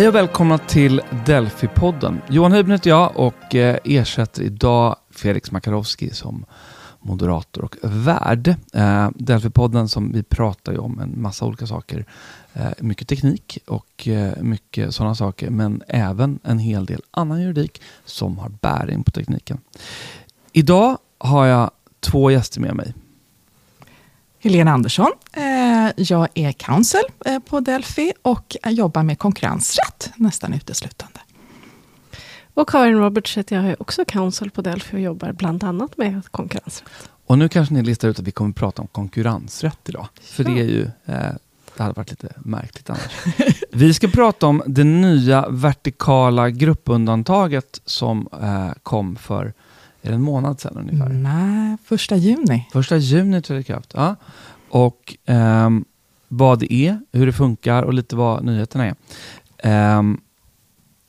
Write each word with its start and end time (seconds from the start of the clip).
Hej 0.00 0.08
och 0.08 0.14
välkomna 0.14 0.58
till 0.58 1.00
Delphi-podden. 1.26 2.20
Johan 2.30 2.52
Hybner 2.52 2.74
heter 2.74 2.90
jag 2.90 3.16
och 3.16 3.54
eh, 3.54 3.78
ersätter 3.84 4.42
idag 4.42 4.96
Felix 5.10 5.50
Makarowski 5.50 6.10
som 6.10 6.44
moderator 7.00 7.64
och 7.64 7.76
värd. 7.82 8.48
Eh, 8.48 9.08
Delphi-podden 9.14 9.86
som 9.86 10.12
vi 10.12 10.22
pratar 10.22 10.72
ju 10.72 10.78
om 10.78 11.00
en 11.00 11.22
massa 11.22 11.46
olika 11.46 11.66
saker. 11.66 12.04
Eh, 12.52 12.70
mycket 12.78 13.08
teknik 13.08 13.58
och 13.66 14.08
mycket 14.40 14.94
sådana 14.94 15.14
saker, 15.14 15.50
men 15.50 15.82
även 15.88 16.38
en 16.42 16.58
hel 16.58 16.86
del 16.86 17.02
annan 17.10 17.42
juridik 17.42 17.82
som 18.04 18.38
har 18.38 18.48
bäring 18.48 19.04
på 19.04 19.10
tekniken. 19.10 19.58
Idag 20.52 20.98
har 21.18 21.46
jag 21.46 21.70
två 22.00 22.30
gäster 22.30 22.60
med 22.60 22.74
mig. 22.74 22.94
Helena 24.42 24.72
Andersson. 24.72 25.12
Eh, 25.32 25.90
jag 25.96 26.28
är 26.34 26.52
counsel 26.52 27.02
eh, 27.26 27.38
på 27.38 27.60
Delphi 27.60 28.12
och 28.22 28.56
jobbar 28.66 29.02
med 29.02 29.18
konkurrensrätt 29.18 30.12
nästan 30.16 30.54
uteslutande. 30.54 31.20
Och 32.54 32.68
Karin 32.68 32.94
Roberts 32.98 33.38
heter 33.38 33.56
jag, 33.56 33.64
är 33.64 33.82
också 33.82 34.04
counsel 34.04 34.50
på 34.50 34.62
Delphi 34.62 34.96
och 34.96 35.00
jobbar 35.00 35.32
bland 35.32 35.64
annat 35.64 35.96
med 35.96 36.22
konkurrensrätt. 36.30 36.88
Och 37.26 37.38
nu 37.38 37.48
kanske 37.48 37.74
ni 37.74 37.82
listar 37.82 38.08
ut 38.08 38.18
att 38.18 38.26
vi 38.26 38.30
kommer 38.30 38.50
att 38.50 38.56
prata 38.56 38.82
om 38.82 38.88
konkurrensrätt 38.88 39.88
idag. 39.88 40.08
För 40.22 40.44
det 40.44 40.50
är 40.50 40.64
ju, 40.64 40.82
eh, 40.82 41.32
det 41.76 41.82
hade 41.82 41.94
varit 41.94 42.10
lite 42.10 42.28
märkligt 42.36 42.90
annars. 42.90 43.12
vi 43.72 43.94
ska 43.94 44.08
prata 44.08 44.46
om 44.46 44.62
det 44.66 44.84
nya 44.84 45.48
vertikala 45.48 46.50
gruppundantaget 46.50 47.80
som 47.84 48.28
eh, 48.42 48.70
kom 48.82 49.16
för 49.16 49.52
är 50.02 50.08
det 50.08 50.14
en 50.14 50.22
månad 50.22 50.60
sedan 50.60 50.76
ungefär? 50.76 51.08
Nej, 51.08 51.76
första 51.84 52.16
juni. 52.16 52.68
Första 52.72 52.96
juni 52.96 53.42
trädde 53.42 53.60
i 53.60 53.64
kraft. 53.64 53.92
Ja. 53.96 54.16
Och 54.70 55.16
ehm, 55.26 55.84
vad 56.28 56.58
det 56.58 56.72
är, 56.72 57.00
hur 57.12 57.26
det 57.26 57.32
funkar 57.32 57.82
och 57.82 57.94
lite 57.94 58.16
vad 58.16 58.44
nyheterna 58.44 58.86
är. 58.86 58.94
Ehm, 59.58 60.20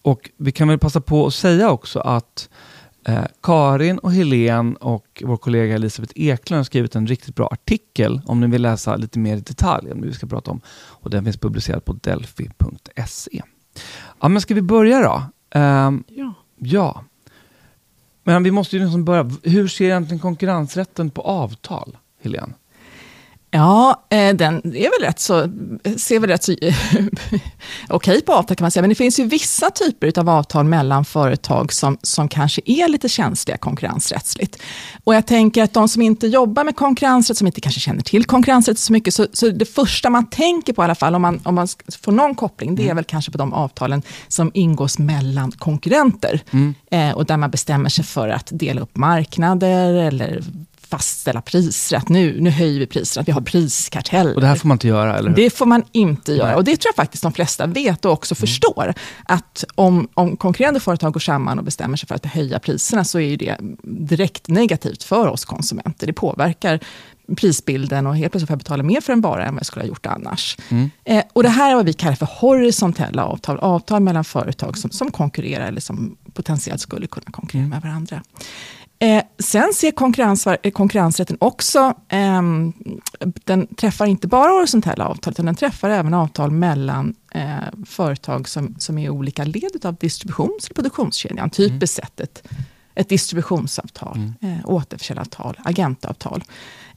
och 0.02 0.30
vi 0.38 0.52
kan 0.52 0.68
väl 0.68 0.80
passa 0.80 1.02
på 1.02 1.28
att 1.28 1.34
säga 1.34 1.70
också 1.72 2.00
att 2.00 2.50
eh, 3.08 3.24
Karin 3.44 3.98
och 3.98 4.12
Helen 4.14 4.76
och 4.76 5.24
vår 5.26 5.38
kollega 5.38 5.76
Elisabeth 5.76 6.14
Eklund 6.16 6.58
har 6.60 6.64
skrivit 6.64 6.96
en 6.96 7.08
riktigt 7.08 7.36
bra 7.36 7.48
artikel 7.52 8.22
om 8.26 8.40
ni 8.40 8.48
vill 8.48 8.62
läsa 8.62 8.96
lite 8.96 9.20
mer 9.20 9.38
i 9.38 9.40
detalj 9.40 9.92
om 9.92 10.02
det 10.02 10.08
vi 10.08 10.14
ska 10.14 10.28
prata 10.28 10.52
om. 10.52 10.62
Och 10.72 11.10
den 11.10 11.24
finns 11.24 11.38
publicerad 11.38 11.86
på 11.86 11.94
delphi.se. 11.94 13.42
Ja, 14.22 14.28
men 14.28 14.42
ska 14.42 14.54
vi 14.54 14.62
börja 14.62 15.00
då? 15.00 15.24
Ehm, 15.60 16.04
Ja. 16.08 16.34
ja. 16.58 17.04
Men 18.32 18.44
vi 18.44 18.52
måste 18.52 18.76
ju 18.78 18.84
liksom 18.84 19.06
börja. 19.06 19.32
Hur 19.44 19.68
ser 19.68 19.86
egentligen 19.86 20.20
konkurrensrätten 20.20 21.10
på 21.10 21.22
avtal, 21.22 21.98
Helene? 22.22 22.54
Ja, 23.54 24.06
eh, 24.10 24.36
den 24.36 24.56
är 24.76 25.00
väl 25.00 25.08
rätt 25.08 25.20
så, 25.20 25.50
ser 25.98 26.20
väl 26.20 26.30
rätt 26.30 26.44
så 26.44 26.56
okej 27.90 28.22
på 28.22 28.34
avtal 28.34 28.58
kan 28.58 28.64
man 28.64 28.72
säga, 28.72 28.82
men 28.82 28.90
det 28.90 28.96
finns 28.96 29.20
ju 29.20 29.26
vissa 29.26 29.70
typer 29.70 30.20
av 30.20 30.30
avtal 30.30 30.66
mellan 30.66 31.06
företag 31.06 31.74
som, 31.74 31.98
som 32.02 32.28
kanske 32.28 32.62
är 32.66 32.88
lite 32.88 33.10
känsliga 33.10 33.58
konkurrensrättsligt. 33.58 34.58
Och 35.04 35.16
jag 35.16 35.28
tänker 35.28 35.64
att 35.64 35.74
de 35.74 35.90
som 35.90 36.02
inte 36.02 36.28
jobbar 36.28 36.64
med 36.64 36.76
konkurrensrätt, 36.76 37.38
som 37.38 37.48
inte 37.48 37.62
kanske 37.62 37.82
känner 37.82 38.02
till 38.02 38.26
konkurrensrätt 38.26 38.80
så 38.80 38.94
mycket, 38.94 39.14
så, 39.14 39.28
så 39.34 39.50
det 39.50 39.66
första 39.66 40.10
man 40.10 40.30
tänker 40.30 40.74
på 40.74 40.82
i 40.82 40.86
alla 40.86 40.96
fall, 40.96 41.16
om 41.16 41.22
man, 41.22 41.42
om 41.44 41.56
man 41.56 41.68
får 42.02 42.12
någon 42.12 42.36
koppling, 42.36 42.76
det 42.76 42.90
är 42.90 42.94
väl 42.94 43.04
kanske 43.04 43.32
på 43.32 43.38
de 43.38 43.54
avtalen 43.54 44.02
som 44.28 44.52
ingås 44.54 45.00
mellan 45.00 45.52
konkurrenter. 45.52 46.42
Eh, 46.92 47.12
och 47.12 47.26
där 47.26 47.38
man 47.38 47.52
bestämmer 47.52 47.90
sig 47.90 48.06
för 48.06 48.30
att 48.30 48.50
dela 48.52 48.82
upp 48.82 48.98
marknader 48.98 49.94
eller 49.94 50.42
fastställa 50.92 51.42
priser, 51.42 51.98
att 51.98 52.10
nu, 52.10 52.42
nu 52.42 52.50
höjer 52.50 52.80
vi 52.80 52.86
priserna, 52.86 53.22
att 53.22 53.28
vi 53.28 53.32
har 53.32 53.42
priskarteller. 53.42 54.36
Och 54.36 54.42
det 54.42 54.48
här 54.48 54.56
får 54.56 54.68
man 54.68 54.76
inte 54.76 54.88
göra, 54.88 55.18
eller 55.18 55.30
hur? 55.30 55.36
Det 55.36 55.50
får 55.50 55.66
man 55.66 55.84
inte 55.92 56.34
göra. 56.34 56.56
Och 56.56 56.64
det 56.64 56.78
tror 56.78 56.90
jag 56.90 56.96
faktiskt 56.96 57.24
de 57.24 57.34
flesta 57.34 57.66
vet 57.66 58.06
och 58.06 58.12
också 58.12 58.36
förstår. 58.36 58.94
Att 59.24 59.64
om, 59.76 60.08
om 60.14 60.38
konkurrerande 60.38 60.80
företag 60.80 61.14
går 61.14 61.20
samman 61.20 61.60
och 61.60 61.66
bestämmer 61.66 61.98
sig 61.98 62.08
för 62.08 62.16
att 62.16 62.26
höja 62.26 62.60
priserna, 62.60 63.04
så 63.04 63.20
är 63.20 63.38
det 63.38 63.58
direkt 63.84 64.48
negativt 64.48 65.04
för 65.04 65.28
oss 65.28 65.46
konsumenter. 65.46 66.08
Det 66.08 66.14
påverkar 66.14 66.80
prisbilden 67.36 68.08
och 68.08 68.16
helt 68.16 68.32
plötsligt 68.32 68.48
får 68.48 68.54
jag 68.54 68.60
betala 68.60 68.84
mer 68.84 69.02
för 69.02 69.14
en 69.14 69.22
vara 69.22 69.46
än 69.46 69.54
vad 69.54 69.60
jag 69.60 69.66
skulle 69.66 69.84
ha 69.84 69.88
gjort 69.88 70.06
annars. 70.06 70.58
Eh, 71.04 71.24
och 71.34 71.44
det 71.44 71.50
här 71.50 71.72
är 71.72 71.76
vad 71.76 71.86
vi 71.86 71.94
kallar 71.94 72.16
för 72.16 72.28
horisontella 72.40 73.26
avtal. 73.26 73.60
Avtal 73.60 74.02
mellan 74.02 74.24
företag 74.24 74.78
som, 74.78 74.92
som 74.92 75.12
konkurrerar 75.12 75.68
eller 75.68 75.82
som 75.82 76.18
potentiellt 76.34 76.82
skulle 76.82 77.08
kunna 77.08 77.32
konkurrera 77.32 77.68
med 77.68 77.82
varandra. 77.82 78.24
Eh, 79.02 79.24
sen 79.40 79.74
ser 79.74 79.92
konkurrens, 79.92 80.48
eh, 80.48 80.72
konkurrensrätten 80.72 81.38
också, 81.40 81.94
ehm, 82.10 82.74
den 83.20 83.68
träffar 83.76 84.06
inte 84.06 84.28
bara 84.28 84.52
horisontella 84.52 85.08
avtal, 85.08 85.32
utan 85.32 85.46
den 85.46 85.56
träffar 85.56 85.90
även 85.90 86.14
avtal 86.14 86.52
mellan 86.52 87.16
eh, 87.34 87.86
företag 87.86 88.50
som, 88.50 88.76
som 88.80 88.98
är 88.98 89.06
i 89.06 89.10
olika 89.10 89.44
led 89.44 89.86
av 89.86 89.96
distributions 89.96 90.70
och 90.70 90.76
produktionskedjan. 90.76 91.50
Typiskt 91.50 91.96
sett 91.96 92.20
ett, 92.20 92.48
ett 92.96 93.10
distributionsavtal, 93.10 94.34
eh, 94.42 94.70
återförsäljaravtal, 94.70 95.60
agentavtal. 95.64 96.44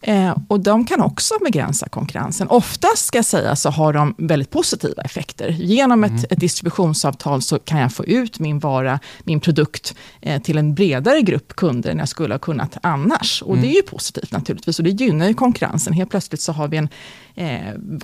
Eh, 0.06 0.36
och 0.48 0.60
de 0.60 0.84
kan 0.84 1.00
också 1.00 1.34
begränsa 1.44 1.88
konkurrensen. 1.88 2.48
Oftast 2.48 3.06
ska 3.06 3.18
jag 3.18 3.24
säga 3.24 3.56
så 3.56 3.70
har 3.70 3.92
de 3.92 4.14
väldigt 4.18 4.50
positiva 4.50 5.02
effekter. 5.02 5.48
Genom 5.48 6.04
ett, 6.04 6.32
ett 6.32 6.40
distributionsavtal 6.40 7.42
så 7.42 7.58
kan 7.58 7.78
jag 7.78 7.92
få 7.92 8.04
ut 8.04 8.38
min 8.38 8.58
vara, 8.58 9.00
min 9.24 9.40
produkt 9.40 9.94
eh, 10.20 10.42
till 10.42 10.58
en 10.58 10.74
bredare 10.74 11.20
grupp 11.20 11.56
kunder 11.56 11.90
än 11.90 11.98
jag 11.98 12.08
skulle 12.08 12.34
ha 12.34 12.38
kunnat 12.38 12.78
annars. 12.82 13.42
Och 13.42 13.58
det 13.58 13.66
är 13.66 13.74
ju 13.74 13.82
positivt 13.82 14.32
naturligtvis 14.32 14.78
och 14.78 14.84
det 14.84 14.90
gynnar 14.90 15.28
ju 15.28 15.34
konkurrensen. 15.34 15.92
Helt 15.92 16.10
plötsligt 16.10 16.40
så 16.40 16.52
har 16.52 16.68
vi 16.68 16.76
en, 16.76 16.88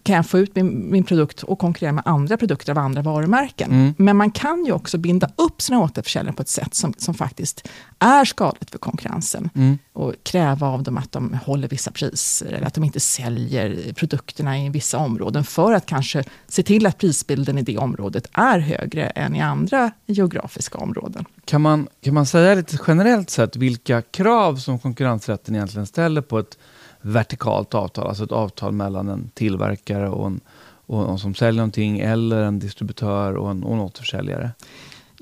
kan 0.03 0.17
jag 0.17 0.27
få 0.27 0.39
ut 0.39 0.57
min, 0.57 0.91
min 0.91 1.05
produkt 1.05 1.43
och 1.43 1.59
konkurrera 1.59 1.93
med 1.93 2.03
andra 2.07 2.37
produkter 2.37 2.73
av 2.73 2.79
andra 2.79 3.03
varumärken. 3.03 3.95
Men 3.99 4.17
man 4.17 4.31
kan 4.31 4.65
ju 4.65 4.73
också 4.73 4.99
binda 4.99 5.31
upp 5.37 5.63
sina 5.63 5.81
återförsäljare 5.81 6.35
på 6.35 6.43
ett 6.43 6.49
sätt 6.49 6.75
som, 6.75 6.95
som 6.99 7.15
faktiskt 7.15 7.69
är 7.99 8.25
skadligt 8.25 8.71
för 8.71 8.79
konkurrensen. 8.79 9.51
Och 9.93 10.15
kräva 10.23 10.67
av 10.67 10.83
dem 10.83 10.99
att 10.99 11.13
de 11.13 11.39
håller 11.45 11.69
vissa 11.69 11.91
priser 11.91 12.47
eller 12.53 12.67
att 12.67 12.75
de 12.75 12.85
inte 12.85 13.01
säljer 13.01 13.93
produkterna 13.93 14.59
i 14.59 14.69
vissa 14.69 14.99
områden 14.99 15.45
för 15.45 15.73
att 15.73 15.87
kanske 15.87 16.25
se 16.49 16.63
till 16.63 16.87
att 16.87 16.99
prisbilden 16.99 17.59
i 17.59 17.63
det 17.63 17.79
området 17.79 18.29
är 18.33 18.59
högre 18.59 19.07
än 19.07 19.37
i 19.37 19.41
andra 19.41 19.91
geografiska 20.07 20.79
områden. 20.79 21.25
Kan 21.45 21.61
man, 21.61 21.89
kan 22.01 22.15
man 22.15 22.27
säga 22.27 22.55
lite 22.55 22.79
generellt 22.87 23.31
sett 23.31 23.57
vilka 23.57 24.03
krav 24.03 24.57
som 24.57 24.79
konkurrensrätten 24.79 25.55
egentligen 25.55 25.87
ställer 25.87 26.21
på 26.21 26.39
ett 26.39 26.59
vertikalt 27.01 27.75
avtal, 27.75 28.07
alltså 28.07 28.25
ett 28.25 28.33
avtal 28.33 28.73
mellan 28.73 29.09
en 29.09 29.31
tillverkare 29.35 30.09
och 30.09 30.27
en, 30.27 30.41
och 30.87 31.11
en 31.11 31.19
som 31.19 31.35
säljer 31.35 31.57
någonting 31.57 32.01
eller 32.01 32.43
en 32.43 32.59
distributör 32.59 33.37
och 33.37 33.51
en, 33.51 33.65
och 33.65 33.75
en 33.75 33.81
återförsäljare? 33.81 34.51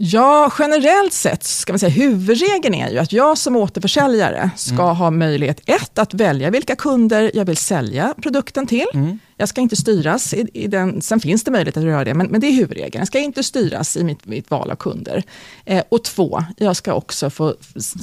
Ja, 0.00 0.53
generellt 0.59 1.12
sett 1.12 1.44
ska 1.44 1.72
man 1.72 1.78
säga 1.78 1.91
huvudregeln 1.91 2.75
är 2.75 2.91
ju 2.91 2.99
att 2.99 3.12
jag 3.12 3.39
som 3.39 3.56
återförsäljare 3.56 4.50
ska 4.56 4.93
ha 4.93 5.11
möjlighet 5.11 5.61
ett, 5.66 5.99
att 5.99 6.15
välja 6.15 6.50
vilka 6.50 6.77
kunder 6.77 7.31
jag 7.34 7.44
vill 7.44 7.56
sälja 7.56 8.15
produkten 8.22 8.66
till. 8.66 8.87
Jag 9.38 9.49
ska 9.49 9.60
inte 9.60 9.76
styras 9.76 10.34
i, 10.34 10.49
i 10.53 10.66
den, 10.66 11.03
sen 11.03 11.21
finns 11.21 11.44
det 11.44 11.50
möjlighet 11.50 11.76
att 11.76 11.84
göra 11.84 12.04
det, 12.04 12.15
men, 12.15 12.26
men 12.26 12.41
det 12.41 12.47
är 12.47 12.53
huvudregeln. 12.53 13.00
Jag 13.00 13.06
ska 13.06 13.19
inte 13.19 13.43
styras 13.43 13.97
i 13.97 14.04
mitt, 14.04 14.26
mitt 14.26 14.50
val 14.50 14.71
av 14.71 14.76
kunder. 14.76 15.22
Eh, 15.65 15.84
och 15.88 16.04
två, 16.04 16.44
jag 16.56 16.76
ska 16.76 16.94
också 16.94 17.31
få 17.31 17.54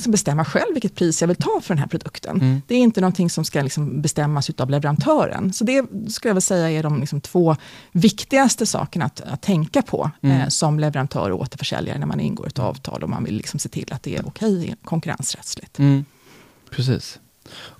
bestämma 0.08 0.46
själv 0.46 0.74
vilket 0.74 0.96
pris 0.96 1.22
jag 1.22 1.28
vill 1.28 1.38
ta 1.38 1.62
för 1.62 1.74
den 1.74 1.78
här 1.78 1.88
produkten. 1.88 2.62
Det 2.68 2.76
är 2.76 2.80
inte 2.80 3.02
någonting 3.02 3.30
som 3.30 3.46
ska 3.46 3.62
liksom 3.62 4.02
bestämmas 4.02 4.50
av 4.58 4.70
leverantören. 4.70 5.54
Så 5.54 5.64
det 5.64 5.86
skulle 6.08 6.30
jag 6.30 6.36
väl 6.36 6.42
säga 6.42 6.70
är 6.70 6.84
de 6.84 7.00
liksom 7.00 7.22
två 7.22 7.56
viktigaste 7.92 8.66
sakerna 8.66 9.06
att, 9.06 9.22
att 9.22 9.42
tänka 9.42 9.82
på 9.82 10.12
eh, 10.22 10.48
som 10.48 10.80
leverantör 10.80 11.32
och 11.32 11.40
återförsäljare 11.40 12.00
när 12.00 12.08
man 12.08 12.20
ingår 12.20 12.48
ett 12.48 12.60
avtal 12.60 13.04
och 13.04 13.10
man 13.10 13.24
vill 13.24 13.38
liksom 13.38 13.60
se 13.60 13.70
till 13.70 13.94
att 13.94 14.04
det 14.04 14.16
är 14.16 14.28
okej 14.28 14.76
konkurrensrättsligt. 14.84 15.80
Mm. 15.80 16.06
Precis. 16.70 17.20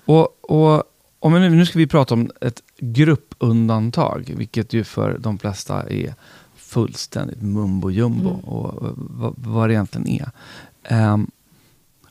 Och, 0.04 0.50
och 0.50 0.82
om 1.18 1.32
vi 1.32 1.40
nu, 1.40 1.50
nu 1.50 1.66
ska 1.66 1.78
vi 1.78 1.86
prata 1.86 2.14
om 2.14 2.30
ett 2.40 2.62
gruppundantag, 2.78 4.34
vilket 4.36 4.72
ju 4.72 4.84
för 4.84 5.18
de 5.18 5.38
flesta 5.38 5.90
är 5.90 6.14
fullständigt 6.56 7.42
mumbo 7.42 7.90
jumbo 7.90 8.28
och 8.28 8.86
eh, 8.86 8.92
vad, 8.96 9.34
vad 9.36 9.68
det 9.68 9.74
egentligen 9.74 10.08
är. 10.08 10.30
Ehm, 10.82 11.30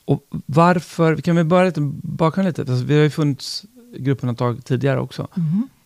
och 0.05 0.27
varför, 0.45 1.13
vi 1.13 1.21
kan 1.21 1.35
väl 1.35 1.45
börja 1.45 1.65
lite, 1.65 1.81
bakgrund 2.01 2.47
lite, 2.47 2.61
alltså, 2.61 2.85
vi 2.85 2.95
har 2.95 3.03
ju 3.03 3.09
funnits 3.09 3.65
gruppundantag 3.97 4.65
tidigare 4.65 4.99
också. 4.99 5.27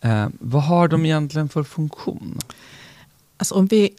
Ehm, 0.00 0.32
vad 0.40 0.62
har 0.62 0.88
de 0.88 1.06
egentligen 1.06 1.48
för 1.48 1.62
funktion? 1.62 2.38
Alltså 3.36 3.54
om 3.54 3.66
vi 3.66 3.90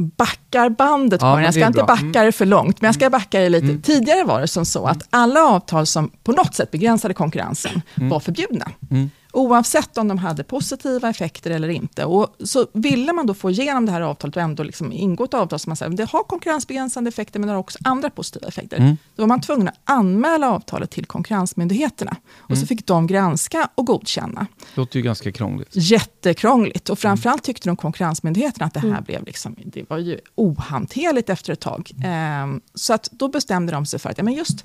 backar 0.00 0.68
bandet 0.68 1.20
på 1.20 1.26
den, 1.26 1.44
jag 1.44 1.54
ska 1.54 1.66
inte 1.66 1.84
bra. 1.84 1.96
Mm. 1.96 2.12
backa 2.12 2.22
det 2.24 2.32
för 2.32 2.46
långt, 2.46 2.80
men 2.80 2.88
jag 2.88 2.94
ska 2.94 3.10
backa 3.10 3.40
det 3.40 3.48
lite. 3.48 3.78
Tidigare 3.82 4.24
var 4.24 4.40
det 4.40 4.48
som 4.48 4.64
så 4.66 4.86
att 4.86 5.06
alla 5.10 5.40
avtal 5.40 5.86
som 5.86 6.10
på 6.24 6.32
något 6.32 6.54
sätt 6.54 6.70
begränsade 6.70 7.14
konkurrensen 7.14 7.82
Mm. 7.96 8.08
var 8.08 8.20
förbjudna. 8.20 8.70
Oavsett 9.32 9.98
om 9.98 10.08
de 10.08 10.18
hade 10.18 10.44
positiva 10.44 11.08
effekter 11.10 11.50
eller 11.50 11.68
inte. 11.68 12.04
Och 12.04 12.36
så 12.44 12.66
ville 12.72 13.12
man 13.12 13.26
då 13.26 13.34
få 13.34 13.50
igenom 13.50 13.86
det 13.86 13.92
här 13.92 14.00
avtalet 14.00 14.36
och 14.36 14.42
ändå 14.42 14.62
liksom 14.62 14.92
ingå 14.92 15.24
ett 15.24 15.34
avtal 15.34 15.58
som 15.58 15.70
man 15.70 15.76
säger, 15.76 15.92
det 15.92 16.10
har 16.10 16.22
konkurrensbegränsande 16.22 17.08
effekter 17.08 17.40
men 17.40 17.46
det 17.46 17.52
har 17.52 17.60
också 17.60 17.78
andra 17.84 18.10
positiva 18.10 18.48
effekter. 18.48 18.76
Mm. 18.76 18.96
Då 19.16 19.22
var 19.22 19.26
man 19.28 19.40
tvungen 19.40 19.68
att 19.68 19.80
anmäla 19.84 20.50
avtalet 20.50 20.90
till 20.90 21.06
konkurrensmyndigheterna. 21.06 22.16
Och 22.38 22.50
Mm. 22.50 22.60
så 22.60 22.66
fick 22.66 22.86
de 22.86 23.06
granska 23.06 23.68
och 23.74 23.86
godkänna. 23.86 24.46
Det 24.58 24.80
låter 24.80 24.96
ju 24.96 25.02
ganska 25.02 25.32
krångligt. 25.32 25.68
Jättekrångligt. 25.72 26.88
Och 26.90 26.98
framförallt 26.98 27.42
tyckte 27.42 27.68
de 27.68 27.76
konkurrensmyndigheterna 27.76 28.66
att 28.66 28.74
det 28.74 28.80
här 28.80 28.88
Mm. 28.88 29.04
blev 29.04 29.24
liksom, 29.24 29.56
det 29.64 29.90
var 29.90 29.98
ju 29.98 30.18
ohanterligt 30.34 31.30
efter 31.30 31.52
ett 31.52 31.60
tag. 31.60 31.90
Ehm, 32.04 32.60
så 32.74 32.92
att 32.94 33.08
då 33.12 33.28
bestämde 33.28 33.72
de 33.72 33.86
sig 33.86 33.98
för 33.98 34.10
att 34.10 34.18
ja, 34.18 34.24
men 34.24 34.34
just 34.34 34.64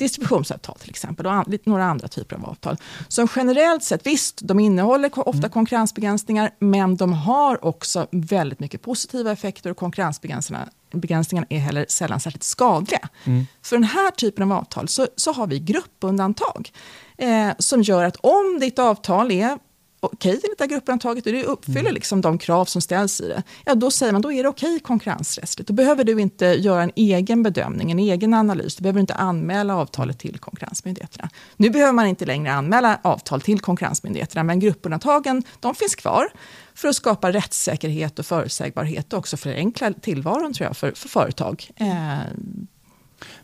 distributionsavtal 0.00 0.78
till 0.78 0.90
exempel 0.90 1.26
och 1.26 1.32
an, 1.32 1.58
några 1.64 1.84
andra 1.84 2.08
typer 2.08 2.36
av 2.36 2.44
avtal. 2.44 2.76
Som 3.08 3.28
generellt 3.36 3.82
sett, 3.84 4.06
visst, 4.06 4.40
de 4.42 4.60
innehåller 4.60 5.28
ofta 5.28 5.48
konkurrensbegränsningar, 5.48 6.50
men 6.58 6.96
de 6.96 7.12
har 7.12 7.64
också 7.64 8.06
väldigt 8.10 8.60
mycket 8.60 8.82
positiva 8.82 9.32
effekter 9.32 9.70
och 9.70 9.76
konkurrensbegränsningarna 9.76 10.68
begränsningarna 10.92 11.46
är 11.50 11.58
heller 11.58 11.86
sällan 11.88 12.20
särskilt 12.20 12.42
skadliga. 12.42 13.08
Mm. 13.24 13.46
För 13.62 13.76
den 13.76 13.84
här 13.84 14.10
typen 14.10 14.52
av 14.52 14.58
avtal 14.58 14.88
så, 14.88 15.06
så 15.16 15.32
har 15.32 15.46
vi 15.46 15.58
gruppundantag 15.58 16.72
eh, 17.18 17.48
som 17.58 17.82
gör 17.82 18.04
att 18.04 18.16
om 18.16 18.58
ditt 18.60 18.78
avtal 18.78 19.30
är 19.30 19.58
okej 20.00 20.40
enligt 20.44 20.58
det 20.58 20.64
här 20.64 20.70
gruppundantaget 20.70 21.26
och 21.26 21.32
det 21.32 21.44
uppfyller 21.44 21.92
liksom 21.92 22.20
de 22.20 22.38
krav 22.38 22.64
som 22.64 22.82
ställs 22.82 23.20
i 23.20 23.28
det, 23.28 23.42
ja 23.64 23.74
då 23.74 23.90
säger 23.90 24.12
man 24.12 24.22
då 24.22 24.32
är 24.32 24.42
det 24.42 24.48
okej 24.48 24.80
konkurrensrättsligt. 24.80 25.68
Då 25.68 25.74
behöver 25.74 26.04
du 26.04 26.20
inte 26.20 26.46
göra 26.46 26.82
en 26.82 26.92
egen 26.96 27.42
bedömning, 27.42 27.90
en 27.90 27.98
egen 27.98 28.34
analys. 28.34 28.76
Du 28.76 28.82
behöver 28.82 29.00
inte 29.00 29.14
anmäla 29.14 29.76
avtalet 29.76 30.18
till 30.18 30.38
konkurrensmyndigheterna. 30.38 31.30
Nu 31.56 31.70
behöver 31.70 31.92
man 31.92 32.06
inte 32.06 32.26
längre 32.26 32.52
anmäla 32.52 33.00
avtal 33.02 33.40
till 33.40 33.60
konkurrensmyndigheterna, 33.60 34.42
men 34.42 34.60
gruppundantagen 34.60 35.42
de 35.60 35.74
finns 35.74 35.94
kvar 35.94 36.28
för 36.74 36.88
att 36.88 36.96
skapa 36.96 37.32
rättssäkerhet 37.32 38.18
och 38.18 38.26
förutsägbarhet 38.26 39.12
och 39.12 39.18
också 39.18 39.36
förenkla 39.36 39.92
tillvaron 39.92 40.52
tror 40.52 40.66
jag 40.66 40.76
för, 40.76 40.92
för 40.92 41.08
företag. 41.08 41.70
Eh, 41.76 42.18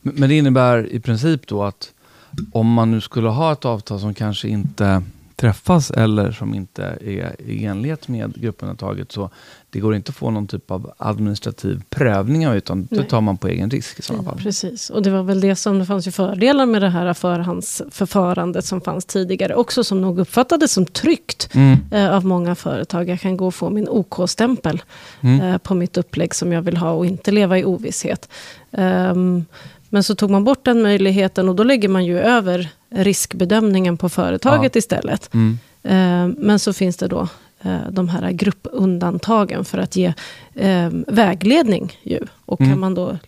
men 0.00 0.28
det 0.28 0.34
innebär 0.34 0.92
i 0.92 1.00
princip 1.00 1.46
då 1.46 1.62
att 1.62 1.92
om 2.52 2.72
man 2.72 2.90
nu 2.90 3.00
skulle 3.00 3.28
ha 3.28 3.52
ett 3.52 3.64
avtal 3.64 4.00
som 4.00 4.14
kanske 4.14 4.48
inte 4.48 5.02
träffas 5.36 5.90
eller 5.90 6.32
som 6.32 6.54
inte 6.54 6.84
är 6.84 7.36
i 7.46 7.64
enlighet 7.64 8.08
med 8.08 8.40
gruppundantaget 8.40 9.12
så 9.12 9.30
det 9.70 9.80
går 9.80 9.94
inte 9.94 10.10
att 10.10 10.16
få 10.16 10.30
någon 10.30 10.46
typ 10.46 10.70
av 10.70 10.92
administrativ 10.98 11.82
prövning 11.90 12.48
av 12.48 12.56
utan 12.56 12.82
det 12.90 12.96
Nej. 12.96 13.08
tar 13.08 13.20
man 13.20 13.36
på 13.36 13.48
egen 13.48 13.70
risk 13.70 13.98
i 13.98 14.02
sådana 14.02 14.24
fall. 14.24 14.38
Precis, 14.38 14.90
och 14.90 15.02
det 15.02 15.10
var 15.10 15.22
väl 15.22 15.40
det 15.40 15.56
som 15.56 15.78
det 15.78 15.86
fanns 15.86 16.06
ju 16.06 16.10
fördelar 16.10 16.66
med 16.66 16.82
det 16.82 16.88
här 16.88 17.14
förhandsförfarandet 17.14 18.64
som 18.64 18.80
fanns 18.80 19.04
tidigare. 19.04 19.54
Också 19.54 19.84
som 19.84 20.00
nog 20.00 20.18
uppfattades 20.18 20.72
som 20.72 20.86
tryggt 20.86 21.48
Mm. 21.54 21.76
eh, 21.90 22.14
av 22.14 22.24
många 22.24 22.54
företag. 22.54 23.08
Jag 23.08 23.20
kan 23.20 23.36
gå 23.36 23.46
och 23.46 23.54
få 23.54 23.70
min 23.70 23.88
OK-stämpel 23.88 24.82
Mm. 25.20 25.40
eh, 25.40 25.58
på 25.58 25.74
mitt 25.74 25.96
upplägg 25.96 26.34
som 26.34 26.52
jag 26.52 26.62
vill 26.62 26.76
ha 26.76 26.90
och 26.90 27.06
inte 27.06 27.30
leva 27.30 27.58
i 27.58 27.64
ovisshet. 27.64 28.28
Ehm, 28.72 29.44
men 29.88 30.02
så 30.02 30.14
tog 30.14 30.30
man 30.30 30.44
bort 30.44 30.64
den 30.64 30.82
möjligheten 30.82 31.48
och 31.48 31.54
då 31.56 31.62
lägger 31.62 31.88
man 31.88 32.04
ju 32.04 32.18
över 32.18 32.68
riskbedömningen 32.90 33.96
på 33.96 34.08
företaget 34.08 34.76
istället. 34.76 35.34
Mm. 35.34 35.58
Eh, 35.82 36.36
Men 36.44 36.58
så 36.58 36.72
finns 36.72 36.96
det 36.96 37.06
då 37.08 37.28
eh, 37.62 37.90
de 37.90 38.08
här 38.08 38.30
gruppundantagen 38.30 39.64
för 39.64 39.78
att 39.78 39.96
ge 39.96 40.14
eh, 40.54 40.90
vägledning. 41.08 41.92
Ju. 42.02 42.20
Och 42.46 42.60
Mm. 42.60 42.72
kan 42.72 42.80
man 42.80 42.94
då 42.94 43.18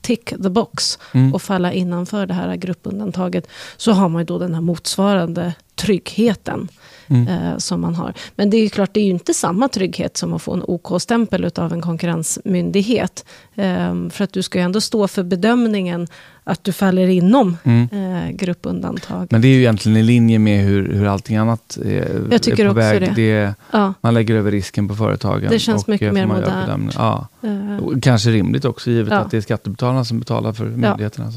tick 0.00 0.24
the 0.42 0.48
box 0.48 0.98
Mm. 1.14 1.34
och 1.34 1.42
falla 1.42 1.72
innanför 1.72 2.26
det 2.26 2.34
här 2.34 2.56
gruppundantaget 2.56 3.46
så 3.76 3.92
har 3.92 4.08
man 4.08 4.24
då 4.24 4.38
den 4.38 4.54
här 4.54 4.60
motsvarande 4.60 5.54
tryggheten 5.74 6.68
Mm. 7.10 7.28
eh, 7.28 7.56
som 7.58 7.80
man 7.80 7.94
har. 7.94 8.12
Men 8.36 8.50
det 8.50 8.56
är 8.56 8.62
ju 8.62 8.68
klart, 8.68 8.90
det 8.94 9.00
är 9.00 9.04
ju 9.04 9.10
inte 9.10 9.34
samma 9.34 9.68
trygghet 9.68 10.16
som 10.16 10.32
att 10.32 10.42
få 10.42 10.52
en 10.54 10.62
OK-stämpel 10.66 11.50
av 11.56 11.72
en 11.72 11.80
konkurrensmyndighet. 11.80 13.24
Eh, 13.54 14.08
för 14.10 14.24
att 14.24 14.32
du 14.32 14.42
ska 14.42 14.58
ju 14.58 14.64
ändå 14.64 14.80
stå 14.80 15.08
för 15.08 15.22
bedömningen 15.22 16.08
att 16.44 16.64
du 16.64 16.72
faller 16.72 17.08
inom 17.08 17.56
Mm. 17.64 17.88
eh, 17.92 18.30
gruppundantag. 18.30 19.26
Men 19.30 19.40
det 19.40 19.48
är 19.48 19.52
ju 19.52 19.58
egentligen 19.60 19.96
i 19.98 20.02
linje 20.02 20.38
med 20.38 20.64
hur, 20.64 20.92
hur 20.92 21.06
allting 21.06 21.36
annat 21.36 21.76
är, 21.84 22.22
Jag 22.30 22.42
tycker 22.42 22.64
är 22.64 22.68
på 22.68 22.70
också 22.80 22.80
väg. 22.80 23.14
det. 23.16 23.54
Ja, 23.70 23.94
man 24.00 24.14
lägger 24.14 24.34
över 24.34 24.50
risken 24.50 24.88
på 24.88 24.94
företagen. 24.96 25.46
Det 25.50 25.58
känns 25.58 25.82
och, 25.82 25.88
mycket 25.88 26.06
eh, 26.08 26.12
mer 26.12 26.26
modernt. 26.26 26.94
Ja. 26.98 27.26
eh, 27.42 27.76
Och 27.84 28.02
Kanske 28.02 28.30
rimligt 28.30 28.64
också 28.64 28.90
givet 28.90 29.12
Ja. 29.12 29.18
att 29.18 29.30
det 29.30 29.36
är 29.36 29.40
skattebetalarna 29.40 30.04
som 30.04 30.18
betalar 30.18 30.52
för 30.52 30.64
myndigheterna. 30.64 31.32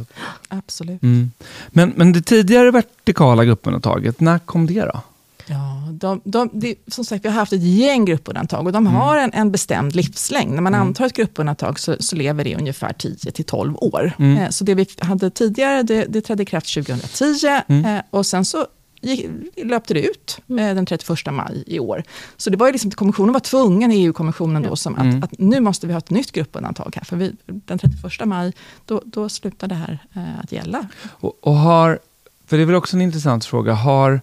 Absolut. 0.48 1.04
Mm. 1.04 1.32
Men, 1.70 1.94
men 1.96 2.14
det 2.14 2.22
tidigare 2.22 2.72
vertikala 2.72 3.46
gruppundantaget, 3.46 4.20
när 4.20 4.40
kom 4.40 4.66
det 4.66 4.82
då? 4.82 5.02
Ja, 5.46 5.88
de, 5.92 6.22
de, 6.24 6.50
det, 6.54 6.76
som 6.88 7.06
sagt, 7.06 7.26
vi 7.26 7.30
har 7.30 7.36
haft 7.36 7.54
ett 7.54 7.64
gäng 7.64 8.06
gruppundantag 8.06 8.66
och 8.66 8.72
de 8.74 8.88
har 8.88 9.18
en, 9.18 9.34
en 9.34 9.52
bestämd 9.52 9.96
livslängd. 9.96 10.52
När 10.54 10.62
man 10.62 10.74
Mm. 10.74 10.88
antar 10.88 11.06
ett 11.06 11.14
gruppundantag 11.14 11.80
så, 11.80 11.96
så 12.00 12.16
lever 12.16 12.44
det 12.44 12.56
ungefär 12.56 12.94
10-12 12.94 13.76
år. 13.78 14.12
Mm. 14.20 14.38
Eh, 14.38 14.50
så 14.50 14.64
det 14.64 14.76
vi 14.76 14.86
hade 15.00 15.30
tidigare, 15.30 15.84
det, 15.84 16.06
det 16.10 16.22
trädde 16.22 16.44
i 16.44 16.46
kraft 16.46 16.74
2010 16.74 17.48
Mm. 17.68 17.86
eh, 17.86 18.02
och 18.10 18.26
sen 18.26 18.46
så 18.46 18.66
gick, 19.02 19.30
löpte 19.64 19.94
det 19.94 20.02
ut 20.02 20.38
eh, 20.50 20.56
den 20.56 20.86
31 20.86 21.32
maj 21.34 21.64
i 21.68 21.80
år. 21.80 22.04
Så 22.38 22.50
det 22.50 22.58
var 22.58 22.66
ju 22.68 22.72
liksom, 22.72 22.92
kommissionen 22.92 23.34
var 23.34 23.40
tvungen, 23.40 23.92
EU-kommissionen 23.92 24.62
då, 24.64 24.76
som 24.76 24.96
Mm. 24.96 25.18
att, 25.18 25.24
att 25.24 25.40
nu 25.40 25.60
måste 25.60 25.88
vi 25.88 25.94
ha 25.94 25.98
ett 25.98 26.10
nytt 26.10 26.32
gruppundantag 26.32 26.94
här. 26.96 27.04
För 27.04 27.16
vi, 27.16 27.32
den 27.46 27.78
31 27.80 28.26
maj, 28.26 28.54
då, 28.86 29.02
då 29.06 29.30
slutar 29.30 29.68
det 29.68 29.76
här 29.76 30.00
eh, 30.16 30.40
att 30.44 30.52
gälla. 30.52 30.88
Och, 31.10 31.38
och 31.42 31.54
har, 31.56 32.00
för 32.46 32.58
det 32.58 32.64
är 32.64 32.66
väl 32.68 32.76
också 32.76 32.96
en 32.98 33.02
intressant 33.02 33.46
fråga, 33.46 33.74
har, 33.74 34.22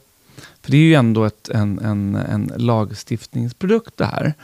för 0.62 0.70
det 0.70 0.76
är 0.76 0.80
ju 0.80 0.94
ändå 0.94 1.24
ett, 1.24 1.48
en, 1.48 1.78
en, 1.78 2.14
en 2.14 2.52
lagstiftningsprodukt 2.56 3.96
det 3.96 4.04
här. 4.04 4.34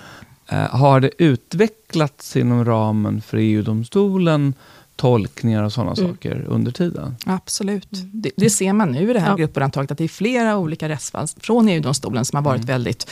Eh, 0.49 0.59
har 0.59 1.01
det 1.01 1.11
utvecklats 1.19 2.37
inom 2.37 2.65
ramen 2.65 3.21
för 3.23 3.37
EU-domstolen 3.39 4.55
tolkningar 4.97 5.63
och 5.63 5.73
sådana 5.73 5.93
Mm. 5.99 6.11
saker 6.11 6.45
under 6.49 6.73
tiden? 6.73 7.17
Absolut. 7.27 7.89
Det, 7.91 8.31
det 8.37 8.51
ser 8.51 8.73
man 8.73 8.93
nu 8.93 9.11
i 9.11 9.13
det 9.13 9.21
här 9.21 9.29
Ja. 9.31 9.37
gruppundantaget, 9.37 9.91
att 9.91 9.99
det 9.99 10.05
är 10.05 10.09
flera 10.09 10.57
olika 10.59 10.89
rättsfall 10.89 11.27
från 11.41 11.69
EU-domstolen 11.69 12.25
som 12.25 12.37
har 12.37 12.43
varit 12.43 12.59
Mm. 12.63 12.67
väldigt 12.67 13.11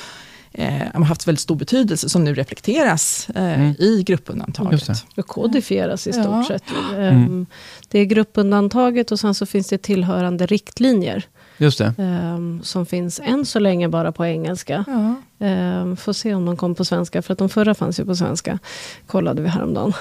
eh, 0.52 0.72
har 0.94 1.04
haft 1.04 1.28
väldigt 1.28 1.40
stor 1.40 1.56
betydelse, 1.56 2.08
som 2.08 2.24
nu 2.24 2.34
reflekteras 2.34 3.28
eh, 3.34 3.60
Mm. 3.60 3.74
i 3.78 4.02
gruppundantaget. 4.06 5.04
Det 5.14 5.22
kodifieras 5.22 6.06
i 6.06 6.12
stort 6.12 6.24
Ja. 6.24 6.44
sett. 6.48 6.62
Mm. 6.94 7.00
Ehm, 7.16 7.46
Det 7.88 7.98
är 7.98 8.04
gruppundantaget 8.04 9.12
och 9.12 9.20
sen 9.20 9.34
så 9.34 9.46
finns 9.46 9.66
det 9.68 9.78
tillhörande 9.82 10.46
riktlinjer. 10.46 11.24
Just 11.58 11.78
det. 11.78 11.94
ehm, 11.98 12.60
som 12.62 12.86
finns 12.86 13.20
än 13.24 13.46
så 13.46 13.58
länge 13.58 13.88
bara 13.88 14.12
på 14.12 14.26
engelska. 14.26 14.84
Ja. 14.86 15.14
Um, 15.38 15.96
får 15.96 16.12
se 16.12 16.34
om 16.34 16.44
de 16.46 16.56
kom 16.56 16.74
på 16.74 16.84
svenska, 16.84 17.22
för 17.22 17.32
att 17.32 17.38
de 17.38 17.48
förra 17.48 17.74
fanns 17.74 18.00
ju 18.00 18.04
på 18.04 18.16
svenska. 18.16 18.58
Kollade 19.06 19.42
vi 19.42 19.48
häromdagen. 19.48 19.92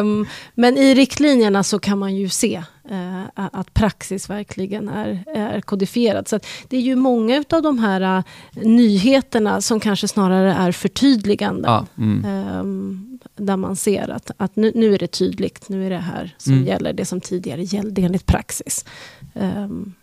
um, 0.00 0.26
men 0.54 0.76
i 0.76 0.94
riktlinjerna 0.94 1.62
så 1.62 1.78
kan 1.78 1.98
man 1.98 2.16
ju 2.16 2.28
se 2.28 2.62
eh, 2.90 3.22
att 3.34 3.74
praxis 3.74 4.30
verkligen 4.30 4.88
är, 4.88 5.24
är 5.34 5.60
kodifierad. 5.60 6.28
Så 6.28 6.36
att 6.36 6.46
det 6.68 6.76
är 6.76 6.80
ju 6.80 6.96
många 6.96 7.44
av 7.50 7.62
de 7.62 7.78
här 7.78 8.00
eh, 8.00 8.22
nyheterna 8.62 9.60
som 9.60 9.80
kanske 9.80 10.08
snarare 10.08 10.54
är 10.54 10.72
förtydligande. 10.72 11.68
Ja, 11.68 11.86
mm. 11.98 12.24
Ehm, 12.24 13.18
där 13.36 13.56
man 13.56 13.76
ser 13.76 14.08
att, 14.08 14.30
att 14.36 14.56
nu, 14.56 14.72
nu 14.74 14.94
är 14.94 14.98
det 14.98 15.06
tydligt, 15.06 15.68
nu 15.68 15.86
är 15.86 15.90
det 15.90 15.96
här 15.98 16.34
som 16.38 16.52
Mm. 16.52 16.66
gäller, 16.66 16.92
det 16.92 17.04
som 17.04 17.20
tidigare 17.20 17.62
gällde 17.62 18.02
enligt 18.02 18.26
praxis. 18.26 18.84
Um, 19.34 19.94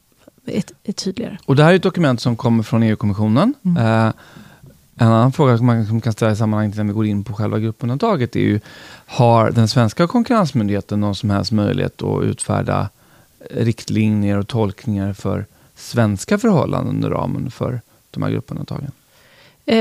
är, 0.46 0.64
är 0.84 0.92
tydligare. 0.92 1.38
Och 1.46 1.56
det 1.56 1.64
här 1.64 1.72
är 1.72 1.76
ett 1.76 1.84
dokument 1.84 2.22
som 2.22 2.36
kommer 2.36 2.64
från 2.64 2.84
EU-kommissionen. 2.84 3.54
Mm. 3.66 4.08
Eh, 4.08 4.14
en 4.98 5.08
annan 5.08 5.32
fråga 5.32 5.58
som 5.58 5.66
man 5.66 6.02
kan 6.02 6.14
ställa 6.14 6.32
i 6.32 6.36
sammanhanget 6.36 6.78
när 6.78 6.84
vi 6.84 6.94
går 6.94 7.06
in 7.06 7.24
på 7.24 7.34
själva 7.34 7.60
gruppundantaget 7.60 8.36
är 8.36 8.40
ju, 8.40 8.60
har 9.06 9.52
den 9.52 9.68
svenska 9.68 10.08
konkurrensmyndigheten 10.08 11.00
någon 11.00 11.16
som 11.16 11.30
helst 11.30 11.52
möjlighet 11.52 12.02
att 12.02 12.24
utfärda 12.24 12.90
riktlinjer 13.52 14.38
och 14.38 14.48
tolkningar 14.48 15.14
för 15.14 15.46
svenska 15.76 16.38
förhållanden 16.38 16.96
under 16.96 17.10
ramen 17.10 17.52
för 17.52 17.82
de 18.12 18.24
här 18.24 18.30
gruppundantagen? 18.30 18.92
Eh, 19.70 19.78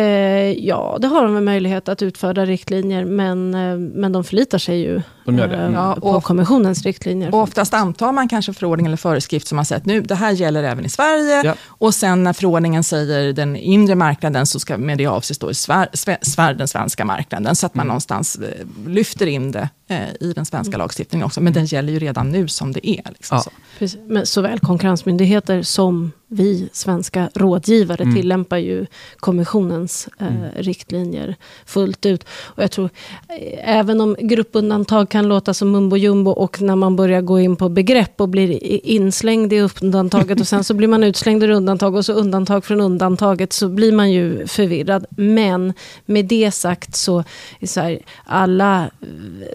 ja, 0.66 0.98
det 1.00 1.06
har 1.06 1.22
de 1.22 1.34
väl 1.34 1.42
möjlighet 1.42 1.88
att 1.88 2.02
utfärda 2.02 2.46
riktlinjer, 2.46 3.04
men, 3.04 3.54
eh, 3.54 3.76
men 3.76 4.12
de 4.12 4.24
förlitar 4.24 4.58
sig 4.58 4.80
ju 4.80 5.02
De 5.24 5.38
gör 5.38 5.48
det. 5.48 5.56
eh, 5.56 5.72
Ja, 5.72 5.96
på 6.00 6.20
kommissionens 6.20 6.82
riktlinjer. 6.82 7.34
Och 7.34 7.40
oftast 7.42 7.74
antar 7.74 8.12
man 8.12 8.28
kanske 8.28 8.52
förordning 8.52 8.86
eller 8.86 8.96
föreskrift 8.96 9.46
som 9.46 9.56
man 9.56 9.64
säger 9.64 9.80
att 9.80 9.86
nu, 9.86 10.00
det 10.00 10.14
här 10.14 10.32
gäller 10.32 10.62
även 10.62 10.84
i 10.84 10.88
Sverige. 10.88 11.42
Ja. 11.44 11.54
Och 11.66 11.94
sen 11.94 12.24
när 12.24 12.32
förordningen 12.32 12.84
säger 12.84 13.32
den 13.32 13.56
inre 13.56 13.94
marknaden 13.94 14.46
så 14.46 14.60
ska 14.60 14.76
med 14.78 14.98
det 14.98 15.06
avses 15.06 15.38
då 15.38 15.50
i 15.50 15.54
Sver, 15.54 15.88
Sve- 15.92 16.18
Sver, 16.24 16.54
den 16.54 16.68
svenska 16.68 17.04
marknaden. 17.04 17.56
Så 17.56 17.66
att 17.66 17.74
man 17.74 17.82
Mm. 17.82 17.88
någonstans 17.88 18.36
eh, 18.36 18.66
lyfter 18.86 19.26
in 19.26 19.52
det 19.52 19.68
eh, 19.88 19.98
i 20.20 20.32
den 20.32 20.46
svenska 20.46 20.76
lagstiftningen 20.76 21.26
också. 21.26 21.40
Men 21.40 21.52
den 21.52 21.64
gäller 21.66 21.92
ju 21.92 21.98
redan 21.98 22.30
nu 22.30 22.48
som 22.48 22.72
det 22.72 22.90
är. 22.90 23.02
Liksom 23.10 23.36
Ja. 23.44 23.50
Så. 23.76 23.78
Precis. 23.78 24.00
Men 24.08 24.26
såväl 24.26 24.58
konkurrensmyndigheter 24.60 25.62
som 25.62 26.12
vi 26.28 26.68
svenska 26.72 27.30
rådgivare 27.34 28.02
Mm. 28.02 28.14
tillämpar 28.16 28.56
ju 28.56 28.86
kommissionens 29.16 30.08
eh, 30.20 30.26
Mm. 30.26 30.50
riktlinjer 30.56 31.34
fullt 31.66 32.06
ut. 32.06 32.24
Och 32.44 32.62
jag 32.62 32.70
tror, 32.70 32.90
eh, 33.28 33.78
även 33.78 34.00
om 34.00 34.16
gruppundantag 34.20 35.08
kan 35.08 35.28
låta 35.28 35.54
som 35.54 35.70
mumbo 35.70 35.96
jumbo 35.96 36.30
och 36.30 36.62
när 36.62 36.76
man 36.76 36.96
börjar 36.96 37.20
gå 37.20 37.40
in 37.40 37.56
på 37.56 37.68
begrepp 37.68 38.20
och 38.20 38.28
blir 38.28 38.86
inslängd 38.86 39.52
i 39.52 39.60
undantaget 39.82 40.40
och 40.40 40.48
sen 40.48 40.64
så 40.64 40.74
blir 40.74 40.88
man 40.88 41.04
utslängd 41.04 41.42
i 41.44 41.46
undantag 41.52 41.94
och 41.94 42.04
så 42.04 42.12
undantag 42.12 42.64
från 42.64 42.80
undantaget 42.80 43.52
så 43.52 43.68
blir 43.68 43.92
man 43.92 44.12
ju 44.12 44.46
förvirrad. 44.46 45.06
Men 45.10 45.72
med 46.06 46.24
det 46.26 46.50
sagt 46.50 46.96
så, 46.96 47.24
är 47.60 47.66
så 47.66 47.80
här, 47.80 47.98
alla 48.24 48.82
eh, 48.84 48.88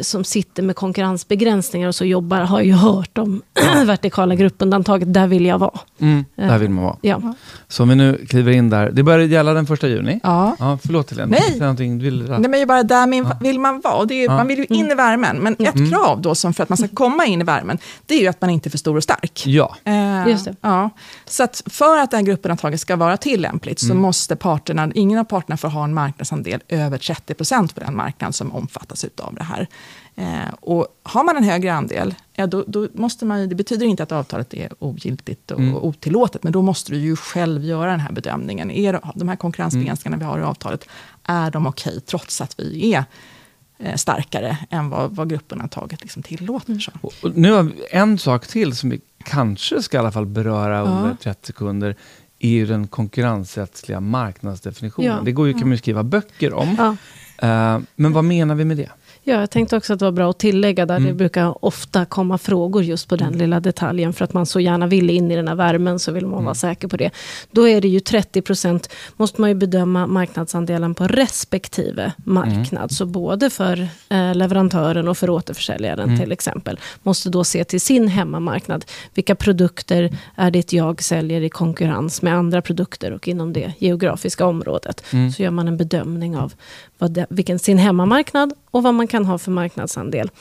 som 0.01 0.23
sitter 0.23 0.63
med 0.63 0.75
konkurrensbegränsningar 0.75 1.87
och 1.87 1.95
så 1.95 2.05
jobbar 2.05 2.37
har 2.41 2.61
ju 2.61 2.73
hört 2.73 3.17
om 3.17 3.41
vertikala 4.11 4.35
gruppundantaget. 4.35 5.13
Där 5.13 5.27
vill 5.27 5.45
jag 5.45 5.57
vara. 5.59 5.79
Mm, 5.99 6.25
där 6.35 6.57
vill 6.57 6.69
man 6.69 6.83
vara. 6.83 6.97
Ja. 7.01 7.21
Så 7.67 7.83
om 7.83 7.89
vi 7.89 7.95
nu 7.95 8.25
kliver 8.29 8.51
in 8.51 8.69
där. 8.69 8.91
Det 8.91 9.03
börjar 9.03 9.19
gälla 9.27 9.53
den 9.53 9.65
första 9.65 9.87
juni. 9.87 10.19
Ja. 10.23 10.55
Ja, 10.59 10.77
förlåt 10.85 11.11
Helene. 11.11 11.37
Nej. 11.59 11.73
Du 11.75 11.97
vill... 11.97 12.29
Nej, 12.29 12.49
men 12.49 12.59
ju 12.59 12.65
bara 12.65 12.83
där 12.83 13.07
min, 13.07 13.23
Ja. 13.23 13.37
vill 13.41 13.59
man 13.59 13.81
vara. 13.81 14.05
Det 14.05 14.13
är, 14.13 14.15
ju- 14.15 14.25
Ja. 14.25 14.37
Man 14.37 14.47
vill 14.47 14.59
ju 14.59 14.65
in 14.69 14.91
i 14.91 14.95
värmen. 14.95 15.37
Men 15.37 15.53
ett 15.59 15.75
Mm. 15.75 15.89
krav 15.91 16.21
då 16.21 16.35
som 16.35 16.53
för 16.53 16.63
att 16.63 16.69
man 16.69 16.77
ska 16.77 16.87
komma 16.87 17.25
in 17.25 17.41
i 17.41 17.43
värmen, 17.43 17.77
det 18.05 18.15
är 18.15 18.19
ju 18.21 18.27
att 18.27 18.41
man 18.41 18.49
inte 18.49 18.69
är 18.69 18.71
för 18.71 18.77
stor 18.77 18.97
och 18.97 19.03
stark. 19.03 19.43
Ja. 19.45 19.75
Eh, 19.83 20.27
Just 20.27 20.45
det. 20.45 20.55
Ja. 20.61 20.89
Så 21.25 21.43
att 21.43 21.63
för 21.65 21.97
att 21.99 22.11
det 22.11 22.17
här 22.17 22.23
gruppundantaget 22.23 22.79
ska 22.79 22.95
vara 22.95 23.17
tillämpligt 23.17 23.79
så 23.79 23.85
Mm. 23.91 23.97
måste 24.01 24.35
parterna, 24.35 24.91
ingen 24.95 25.19
av 25.19 25.23
parterna 25.23 25.57
får 25.57 25.67
ha 25.67 25.83
en 25.83 25.93
marknadsandel 25.93 26.59
över 26.67 26.97
30 26.97 27.33
procent 27.33 27.75
på 27.75 27.79
den 27.81 27.95
marknad 27.95 28.35
som 28.35 28.51
omfattas 28.51 29.05
av 29.23 29.33
det 29.35 29.43
här. 29.43 29.67
Eh, 30.15 30.53
och 30.59 30.87
har 31.03 31.23
man 31.23 31.37
en 31.37 31.43
högre 31.43 31.73
andel, 31.73 32.15
ja, 32.35 32.47
då, 32.47 32.63
då 32.67 32.87
måste 32.93 33.25
man, 33.25 33.49
det 33.49 33.55
betyder 33.55 33.85
inte 33.85 34.03
att 34.03 34.11
avtalet 34.11 34.53
är 34.53 34.69
ogiltigt 34.79 35.51
och 35.51 35.59
Mm. 35.59 35.75
otillåtet, 35.75 36.43
men 36.43 36.53
då 36.53 36.61
måste 36.61 36.91
du 36.91 36.97
ju 36.97 37.15
själv 37.15 37.63
göra 37.63 37.91
den 37.91 37.99
här 37.99 38.11
bedömningen. 38.11 38.71
Är 38.71 38.99
de 39.15 39.29
här 39.29 39.35
konkurrensbegränsningarna 39.35 40.17
vi 40.19 40.25
har 40.25 40.39
i 40.39 40.43
avtalet, 40.43 40.85
är 41.23 41.51
de 41.51 41.67
okej 41.67 42.01
trots 42.01 42.41
att 42.41 42.59
vi 42.59 42.93
är 42.93 43.03
eh, 43.77 43.95
starkare 43.95 44.57
än 44.69 44.89
vad, 44.89 45.15
vad 45.15 45.29
gruppundantaget 45.29 46.01
liksom 46.01 46.23
tillåter? 46.23 46.79
Så. 46.79 46.91
Och 47.01 47.13
och 47.23 47.37
nu 47.37 47.51
har 47.51 47.63
vi 47.63 47.73
en 47.91 48.17
sak 48.17 48.47
till 48.47 48.75
som 48.75 48.89
vi 48.89 49.01
kanske 49.25 49.81
ska 49.83 49.97
i 49.97 49.99
alla 49.99 50.11
fall 50.11 50.25
beröra 50.25 50.75
Ja. 50.77 50.81
under 50.83 51.15
30 51.15 51.47
sekunder. 51.47 51.95
är 52.39 52.49
ju 52.49 52.65
den 52.65 52.87
konkurrensrättsliga 52.87 53.99
marknadsdefinitionen. 53.99 55.11
Ja. 55.11 55.21
Det 55.25 55.31
går 55.31 55.47
ju, 55.47 55.53
kan 55.53 55.61
man 55.61 55.71
ju 55.71 55.77
skriva 55.77 56.03
böcker 56.03 56.53
om. 56.53 56.75
Ja. 56.77 56.95
Eh, 57.47 57.79
men 57.95 58.13
vad 58.13 58.23
menar 58.23 58.55
vi 58.55 58.65
med 58.65 58.77
det? 58.77 58.89
Ja, 59.23 59.39
jag 59.39 59.49
tänkte 59.49 59.77
också 59.77 59.93
att 59.93 59.99
det 59.99 60.05
var 60.05 60.11
bra 60.11 60.29
att 60.29 60.39
tillägga 60.39 60.85
där. 60.85 60.95
Det 60.99 61.05
Mm. 61.05 61.17
brukar 61.17 61.65
ofta 61.65 62.05
komma 62.05 62.37
frågor 62.37 62.83
just 62.83 63.07
på 63.09 63.15
den 63.15 63.33
lilla 63.37 63.59
detaljen. 63.59 64.13
För 64.13 64.23
att 64.25 64.33
man 64.33 64.45
så 64.45 64.59
gärna 64.59 64.87
vill 64.87 65.09
in 65.09 65.31
i 65.31 65.35
den 65.35 65.47
här 65.47 65.55
värmen 65.55 65.99
så 65.99 66.11
vill 66.11 66.23
man 66.25 66.33
Mm. 66.33 66.45
vara 66.45 66.55
säker 66.55 66.87
på 66.87 66.97
det. 66.97 67.09
Då 67.51 67.67
är 67.67 67.81
det 67.81 67.87
ju 67.87 67.99
30 67.99 68.41
procent, 68.41 68.89
måste 69.17 69.41
man 69.41 69.49
ju 69.49 69.53
bedöma 69.55 70.07
marknadsandelen 70.07 70.95
på 70.95 71.07
respektive 71.07 72.11
marknad. 72.25 72.77
Mm. 72.77 72.89
Så 72.89 73.05
både 73.05 73.49
för 73.49 73.87
eh, 74.09 74.35
leverantören 74.35 75.07
och 75.07 75.17
för 75.17 75.29
återförsäljaren 75.29 76.05
Mm. 76.09 76.19
till 76.19 76.31
exempel. 76.31 76.79
Måste 77.03 77.29
då 77.29 77.43
se 77.43 77.63
till 77.63 77.81
sin 77.81 78.07
hemmamarknad. 78.07 78.85
Vilka 79.13 79.35
produkter 79.35 80.17
är 80.35 80.51
det 80.51 80.73
jag 80.73 81.03
säljer 81.03 81.41
i 81.41 81.49
konkurrens 81.49 82.21
med 82.21 82.35
andra 82.35 82.61
produkter 82.61 83.11
och 83.11 83.27
inom 83.27 83.53
det 83.53 83.73
geografiska 83.79 84.45
området. 84.45 85.03
Mm. 85.13 85.31
Så 85.31 85.43
gör 85.43 85.51
man 85.51 85.67
en 85.67 85.77
bedömning 85.77 86.37
av 86.37 86.53
vad 86.97 87.11
det, 87.11 87.25
vilken 87.29 87.59
sin 87.59 87.77
hemmamarknad 87.77 88.53
och 88.71 88.83
vad 88.83 88.93
man 88.93 89.07
kan 89.11 89.25
ha 89.25 89.37
för 89.37 89.51
marknadsandel. 89.51 90.31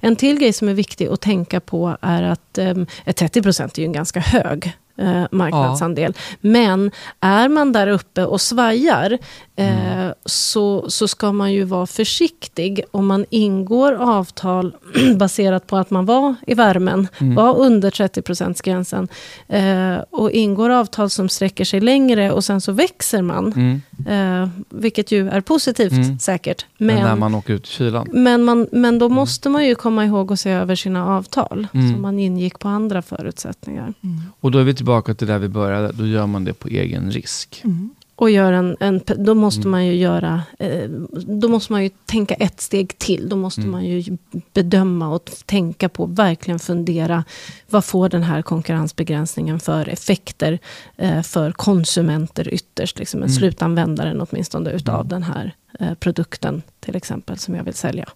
En 0.00 0.16
till 0.16 0.38
grej 0.38 0.52
som 0.52 0.68
är 0.68 0.74
viktig 0.74 1.06
att 1.08 1.20
tänka 1.20 1.60
på 1.60 1.96
är 2.00 2.22
att 2.22 2.58
um, 2.58 2.86
30 3.14 3.42
procent 3.42 3.78
är 3.78 3.82
ju 3.82 3.86
en 3.86 3.92
ganska 3.92 4.20
hög 4.20 4.76
eh, 4.98 5.24
marknadsandel. 5.30 6.14
Men 6.40 6.90
är 7.20 7.48
man 7.48 7.72
där 7.72 7.86
uppe 7.86 8.24
och 8.24 8.40
svajar 8.40 9.18
eh, 9.56 10.08
så, 10.24 10.90
så 10.90 11.08
ska 11.08 11.32
man 11.32 11.52
ju 11.52 11.64
vara 11.64 11.86
försiktig 11.86 12.80
om 12.90 13.06
man 13.06 13.24
ingår 13.30 13.92
avtal 13.92 14.76
baserat 15.16 15.66
på 15.66 15.76
att 15.76 15.90
man 15.90 16.06
var 16.06 16.34
i 16.46 16.54
värmen, 16.54 17.08
Mm. 17.20 17.34
var 17.34 17.56
under 17.58 17.90
30 17.90 18.22
procentsgränsen 18.22 19.08
eh, 19.48 19.96
och 20.10 20.30
ingår 20.30 20.70
avtal 20.70 21.10
som 21.10 21.28
sträcker 21.28 21.64
sig 21.64 21.80
längre 21.80 22.32
och 22.32 22.44
sen 22.44 22.60
så 22.60 22.72
växer 22.72 23.22
man, 23.22 23.52
Mm. 23.56 24.42
eh, 24.42 24.48
vilket 24.70 25.12
ju 25.12 25.28
är 25.28 25.40
positivt 25.40 25.92
Mm. 25.92 26.18
säkert. 26.18 26.66
Men, 26.78 26.96
Men, 26.96 27.04
när 27.04 27.16
man 27.16 27.34
åker 27.34 27.52
ut 27.54 27.66
i 27.66 27.70
kylan. 27.70 28.08
men, 28.12 28.44
man, 28.44 28.66
men 28.72 28.98
då 28.98 29.08
måste 29.08 29.48
man 29.48 29.66
ju 29.66 29.74
komma 29.74 30.04
ihåg 30.04 30.32
att 30.32 30.40
se 30.40 30.50
över 30.50 30.74
sina 30.76 31.06
avtal, 31.16 31.66
Mm. 31.74 31.94
så 31.94 32.00
man 32.00 32.18
ingick 32.18 32.58
på 32.58 32.68
andra 32.68 33.02
förutsättningar. 33.02 33.94
Och 34.40 34.50
då 34.50 34.58
är 34.58 34.64
vi 34.64 34.74
tillbaka 34.74 35.14
till 35.14 35.26
där 35.26 35.38
vi 35.38 35.48
började. 35.48 35.92
Då 35.92 36.06
gör 36.06 36.26
man 36.26 36.44
det 36.44 36.52
på 36.54 36.68
egen 36.68 37.10
risk. 37.10 37.62
Och 38.18 38.30
gör 38.30 38.52
en, 38.52 38.76
en, 38.80 39.00
då 39.16 39.34
måste 39.34 39.60
Mm. 39.60 39.70
man 39.70 39.86
ju 39.86 39.94
göra, 39.94 40.42
eh, 40.58 40.88
då 41.26 41.48
måste 41.48 41.72
man 41.72 41.82
ju 41.82 41.90
tänka 42.06 42.34
ett 42.34 42.60
steg 42.60 42.98
till. 42.98 43.28
Då 43.28 43.36
måste 43.36 43.60
Mm. 43.60 43.70
man 43.72 43.84
ju 43.84 44.16
bedöma 44.52 45.08
och 45.08 45.30
tänka 45.46 45.88
på, 45.88 46.06
verkligen 46.06 46.58
fundera, 46.58 47.24
vad 47.70 47.84
får 47.84 48.08
den 48.08 48.22
här 48.22 48.42
konkurrensbegränsningen 48.42 49.60
för 49.60 49.88
effekter 49.88 50.58
eh, 50.96 51.22
för 51.22 51.52
konsumenter 51.52 52.54
ytterst, 52.54 52.98
liksom 52.98 53.20
Mm. 53.20 53.30
slutanvändaren 53.30 54.20
åtminstone 54.20 54.70
utav 54.70 54.94
Mm. 54.94 55.08
den 55.08 55.22
här 55.22 55.54
eh, 55.80 55.94
produkten 55.94 56.62
till 56.80 56.96
exempel 56.96 57.38
som 57.38 57.54
jag 57.54 57.64
vill 57.64 57.74
sälja. 57.74 58.08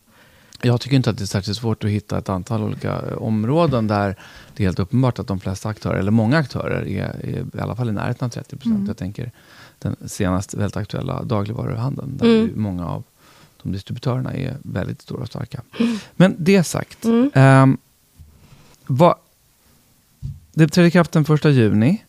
Jag 0.62 0.80
tycker 0.80 0.96
inte 0.96 1.10
att 1.10 1.18
det 1.18 1.24
är 1.24 1.26
särskilt 1.26 1.58
svårt 1.58 1.84
att 1.84 1.90
hitta 1.90 2.18
ett 2.18 2.28
antal 2.28 2.62
olika 2.62 3.16
områden 3.16 3.86
där 3.86 4.16
det 4.56 4.62
är 4.62 4.66
helt 4.66 4.78
uppenbart 4.78 5.18
att 5.18 5.26
de 5.26 5.40
flesta 5.40 5.68
aktörer, 5.68 5.98
eller 5.98 6.10
många 6.10 6.38
aktörer, 6.38 6.88
är, 6.88 7.02
är 7.04 7.56
i 7.56 7.60
alla 7.60 7.76
fall 7.76 7.88
i 7.88 7.92
närheten 7.92 8.26
av 8.26 8.30
30 8.30 8.56
procent. 8.56 8.74
Mm. 8.76 8.86
Jag 8.86 8.96
tänker 8.96 9.30
den 9.80 9.96
senaste 10.06 10.56
väldigt 10.56 10.76
aktuella 10.76 11.22
dagligvaruhandeln, 11.22 12.16
där 12.16 12.26
Mm. 12.26 12.62
många 12.62 12.86
av 12.88 13.02
de 13.62 13.72
distributörerna 13.72 14.32
är 14.34 14.56
väldigt 14.62 15.02
stora 15.02 15.20
och 15.22 15.28
starka. 15.28 15.62
Men 16.16 16.34
det 16.38 16.64
sagt, 16.64 17.04
Mm. 17.04 17.30
ehm, 17.34 17.78
vad, 18.86 19.14
det 20.52 20.68
trädde 20.68 20.88
i 20.88 20.90
kraft 20.90 21.12
den 21.12 21.24
första 21.24 21.50
juni. 21.50 22.04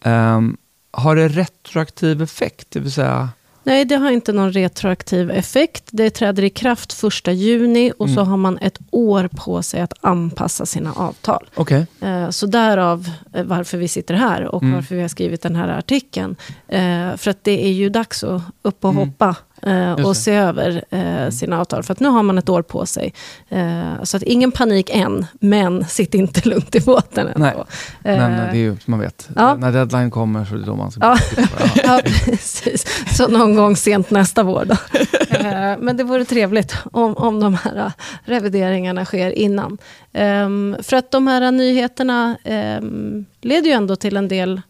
Ehm, 0.00 0.56
har 0.90 1.16
det 1.16 1.28
retroaktiv 1.28 2.22
effekt? 2.22 2.70
Det 2.70 2.80
vill 2.80 2.92
säga, 2.92 3.28
Nej, 3.66 3.84
det 3.84 3.96
har 3.96 4.10
inte 4.10 4.32
någon 4.32 4.52
retroaktiv 4.52 5.30
effekt. 5.30 5.84
Det 5.90 6.10
träder 6.10 6.42
i 6.44 6.50
kraft 6.50 6.92
första 6.92 7.32
juni 7.32 7.92
och 7.98 8.08
så 8.08 8.20
Mm. 8.20 8.26
har 8.28 8.36
man 8.36 8.58
ett 8.58 8.78
år 8.90 9.28
på 9.36 9.62
sig 9.62 9.80
att 9.80 9.92
anpassa 10.00 10.66
sina 10.66 10.92
avtal. 10.92 11.46
okej, 11.54 11.86
Eh, 12.00 12.30
Så 12.30 12.46
därav 12.46 13.10
eh, 13.34 13.44
varför 13.44 13.78
vi 13.78 13.88
sitter 13.88 14.14
här 14.14 14.42
och 14.44 14.62
Mm. 14.62 14.74
varför 14.74 14.94
vi 14.94 15.00
har 15.02 15.08
skrivit 15.08 15.42
den 15.42 15.56
här 15.56 15.68
artikeln. 15.68 16.36
Eh, 16.68 17.16
För 17.16 17.30
att 17.30 17.44
det 17.44 17.64
är 17.66 17.72
ju 17.72 17.88
dags 17.88 18.24
att 18.24 18.42
upp 18.62 18.84
och 18.84 18.90
Mm. 18.90 19.08
hoppa 19.08 19.36
och 19.62 19.96
det. 20.08 20.14
se 20.14 20.34
över 20.34 20.84
eh, 20.90 21.30
sina 21.30 21.60
avtal. 21.60 21.82
För 21.82 21.92
att 21.92 22.00
nu 22.00 22.08
har 22.08 22.22
man 22.22 22.38
ett 22.38 22.48
år 22.48 22.62
på 22.62 22.86
sig. 22.86 23.14
Eh, 23.48 24.02
Så 24.02 24.16
att 24.16 24.22
ingen 24.22 24.52
panik 24.52 24.90
än, 24.92 25.26
men 25.40 25.84
sitt 25.84 26.14
inte 26.14 26.48
lugnt 26.48 26.74
i 26.74 26.80
båten 26.80 27.30
Nej, 27.36 27.50
ändå. 27.50 27.64
men 28.02 28.32
Eh, 28.40 28.52
det 28.52 28.58
är 28.58 28.60
ju 28.60 28.76
som 28.84 28.90
man 28.90 29.00
vet, 29.00 29.28
ja. 29.36 29.54
när 29.54 29.72
deadline 29.72 30.10
kommer 30.10 30.44
så 30.44 30.54
är 30.54 30.58
det 30.58 30.64
då 30.64 30.76
man 30.76 30.90
ska 30.90 31.00
Ja. 31.06 31.16
Ja. 31.36 31.46
Ja, 31.84 32.00
precis. 32.24 32.86
Så 33.16 33.28
någon 33.28 33.54
gång 33.56 33.76
sent 33.76 34.10
nästa 34.10 34.42
vår 34.42 34.64
då. 34.64 34.74
Eh, 35.34 35.76
Men 35.80 35.96
det 35.96 36.04
vore 36.04 36.24
trevligt 36.24 36.76
om, 36.92 37.16
om 37.16 37.40
de 37.40 37.54
här 37.54 37.76
eh, 37.76 37.90
revideringarna 38.24 39.04
sker 39.04 39.30
innan. 39.30 39.78
Ehm, 40.12 40.76
För 40.82 40.96
att 40.96 41.10
de 41.10 41.26
här 41.26 41.50
nyheterna 41.52 42.36
ehm, 42.44 43.24
leder 43.40 43.66
ju 43.66 43.72
ändå 43.72 43.96
till 43.96 44.16
en 44.16 44.28
del 44.28 44.60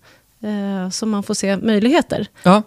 eh, 0.43 0.91
som 0.91 1.11
man 1.11 1.23
får 1.23 1.35
se 1.35 1.57
möjligheter. 1.57 2.26
Ja. 2.43 2.62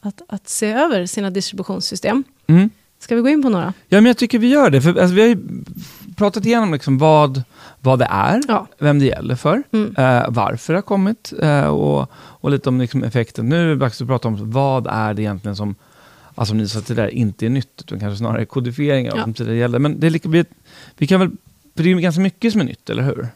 Att, 0.00 0.22
att 0.28 0.48
se 0.48 0.70
över 0.72 1.06
sina 1.06 1.30
distributionssystem. 1.30 2.24
Mm. 2.46 2.70
Ska 2.98 3.16
vi 3.16 3.22
gå 3.22 3.28
in 3.28 3.42
på 3.42 3.48
några? 3.48 3.64
Ja, 3.88 3.96
men 4.00 4.06
jag 4.06 4.16
tycker 4.16 4.38
vi 4.38 4.48
gör 4.48 4.70
det. 4.70 4.82
För, 4.82 4.88
alltså, 5.00 5.14
vi 5.14 5.20
har 5.20 5.28
ju 5.28 5.38
pratat 6.16 6.46
igenom 6.46 6.72
liksom 6.72 6.98
vad, 6.98 7.42
vad 7.80 7.98
det 7.98 8.08
är, 8.10 8.40
Ja. 8.48 8.66
vem 8.78 8.98
det 8.98 9.04
gäller 9.04 9.34
för, 9.34 9.62
Mm. 9.72 9.96
eh, 9.96 10.24
varför 10.28 10.72
det 10.72 10.76
har 10.76 10.82
kommit 10.82 11.32
eh, 11.42 11.64
och, 11.66 12.10
och 12.14 12.50
lite 12.50 12.68
om 12.68 12.80
liksom, 12.80 13.04
effekten. 13.04 13.48
Nu 13.48 13.62
är 13.62 13.66
det 13.66 13.76
dags 13.76 14.00
att 14.00 14.06
prata 14.08 14.28
om 14.28 14.50
vad 14.50 14.86
är 14.86 15.14
det 15.14 15.22
egentligen 15.22 15.56
som, 15.56 15.74
alltså, 16.34 16.50
som 16.50 16.58
ni 16.58 16.68
sa 16.68 16.80
tidigare, 16.80 17.10
inte 17.12 17.46
är 17.46 17.50
nytt, 17.50 17.80
utan 17.80 18.00
kanske 18.00 18.18
snarare 18.18 18.44
kodifieringar 18.46 19.12
Ja. 19.16 19.22
som 19.22 19.34
tidigare 19.34 19.58
gällde. 19.58 19.78
Men 19.78 20.00
det 20.00 20.06
är 20.06 20.10
lika, 20.10 20.28
vi, 20.28 20.44
vi 20.96 21.06
kan 21.06 21.20
väl, 21.20 21.30
för 21.76 21.82
det 21.82 21.90
är 21.90 21.94
ganska 21.94 22.20
mycket 22.20 22.52
som 22.52 22.60
är 22.60 22.64
nytt, 22.64 22.90
eller 22.90 23.02
hur? 23.02 23.28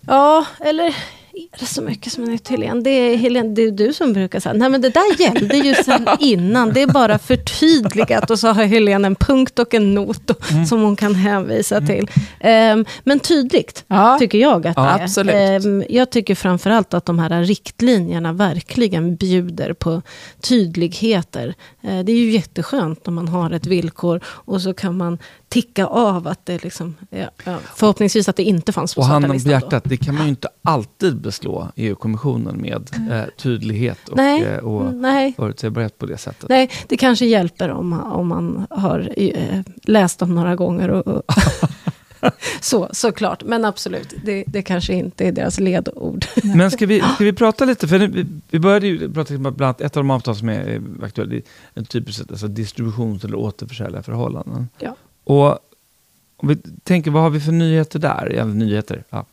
Ja, 0.00 0.46
eller 0.60 0.96
är 1.36 1.58
det 1.60 1.66
så 1.66 1.82
mycket 1.82 2.12
som 2.12 2.24
är 2.24 2.28
nytt 2.28 2.48
Helene? 2.48 2.80
Det 2.80 2.90
är, 2.90 3.16
Helene, 3.16 3.54
det 3.54 3.62
är 3.62 3.70
du 3.70 3.92
som 3.92 4.12
brukar 4.12 4.40
säga, 4.40 4.52
nej 4.52 4.68
men 4.68 4.80
det 4.80 4.88
där 4.90 5.20
gällde 5.20 5.56
ju 5.56 5.74
sen 5.74 6.06
innan, 6.20 6.72
det 6.72 6.82
är 6.82 6.86
bara 6.86 7.18
förtydligat 7.18 8.30
och 8.30 8.38
så 8.38 8.48
har 8.48 8.64
Helene 8.64 9.06
en 9.06 9.14
punkt 9.14 9.58
och 9.58 9.74
en 9.74 9.94
not 9.94 10.30
och, 10.30 10.52
Mm. 10.52 10.66
som 10.66 10.82
hon 10.82 10.96
kan 10.96 11.14
hänvisa 11.14 11.80
till. 11.80 12.10
Ehm, 12.40 12.84
men 13.04 13.20
tydligt 13.20 13.84
Ja. 13.88 14.16
tycker 14.18 14.38
jag 14.38 14.66
att 14.66 14.76
Ja, 14.76 15.22
det 15.24 15.32
är. 15.32 15.66
Ehm, 15.66 15.84
jag 15.88 16.10
tycker 16.10 16.34
framförallt 16.34 16.94
att 16.94 17.04
de 17.06 17.18
här 17.18 17.42
riktlinjerna 17.42 18.32
verkligen 18.32 19.16
bjuder 19.16 19.72
på 19.72 20.02
tydligheter. 20.40 21.54
Eh, 21.82 21.98
det 22.04 22.12
är 22.12 22.16
ju 22.16 22.30
jätteskönt 22.30 23.06
när 23.06 23.12
man 23.12 23.28
har 23.28 23.50
ett 23.50 23.66
villkor 23.66 24.20
och 24.26 24.60
så 24.62 24.74
kan 24.74 24.96
man 24.96 25.18
ticka 25.62 25.86
av 25.86 26.28
att 26.28 26.46
det 26.46 26.64
liksom, 26.64 26.94
ja, 27.10 27.30
ja, 27.44 27.58
förhoppningsvis 27.74 28.28
att 28.28 28.36
det 28.36 28.42
inte 28.42 28.72
fanns 28.72 28.94
på 28.94 29.00
Och 29.00 29.06
handen 29.06 29.30
på 29.30 29.34
listan 29.34 29.50
då. 29.50 29.54
hjärtat, 29.54 29.82
det 29.86 29.96
kan 29.96 30.14
man 30.14 30.22
ju 30.24 30.28
inte 30.28 30.48
alltid 30.62 31.16
beslå 31.20 31.68
EU-kommissionen 31.76 32.56
med 32.56 32.90
eh, 33.10 33.24
tydlighet 33.36 34.08
och, 34.08 34.16
Nej, 34.16 34.44
eh, 34.44 34.58
och 34.58 34.94
nej. 34.94 35.34
förutsägbarhet 35.36 35.98
på 35.98 36.06
det 36.06 36.16
sättet. 36.18 36.48
Nej, 36.48 36.70
det 36.88 36.96
kanske 36.96 37.26
hjälper 37.26 37.70
om, 37.70 37.92
om 37.92 38.28
man 38.28 38.66
har 38.70 39.12
eh, 39.16 39.60
läst 39.82 40.18
dem 40.18 40.34
några 40.34 40.56
gånger. 40.56 40.88
Och, 40.90 41.06
och 41.06 41.22
så, 42.60 42.88
såklart, 42.92 43.42
men 43.44 43.64
absolut, 43.64 44.14
det, 44.24 44.44
det 44.46 44.62
kanske 44.62 44.94
inte 44.94 45.24
är 45.24 45.32
deras 45.32 45.60
ledord. 45.60 46.24
Men 46.42 46.70
ska 46.70 46.86
vi, 46.86 47.00
ska 47.00 47.24
vi 47.24 47.32
prata 47.32 47.64
lite, 47.64 47.88
för 47.88 47.98
vi, 47.98 48.26
vi 48.50 48.58
började 48.58 48.86
ju 48.86 49.12
prata 49.12 49.34
om 49.34 49.42
bland 49.42 49.62
annat 49.62 49.80
ett 49.80 49.96
av 49.96 50.02
de 50.02 50.10
avtal 50.10 50.36
som 50.36 50.48
är 50.48 50.82
aktuella, 51.02 51.40
en 51.74 51.84
typisk 51.84 52.20
alltså 52.30 52.48
distributions 52.48 53.24
eller 53.24 53.36
återförsäljarförhållanden. 53.36 54.68
Ja. 54.78 54.96
Och 55.26 55.58
om 56.36 56.48
vi 56.48 56.56
tänker, 56.82 57.10
vad 57.10 57.22
har 57.22 57.30
vi 57.30 57.40
för 57.40 57.52
nyheter 57.52 57.98
där? 57.98 58.26
Eller 58.26 58.54
nyheter? 58.54 59.04
Ja. 59.10 59.24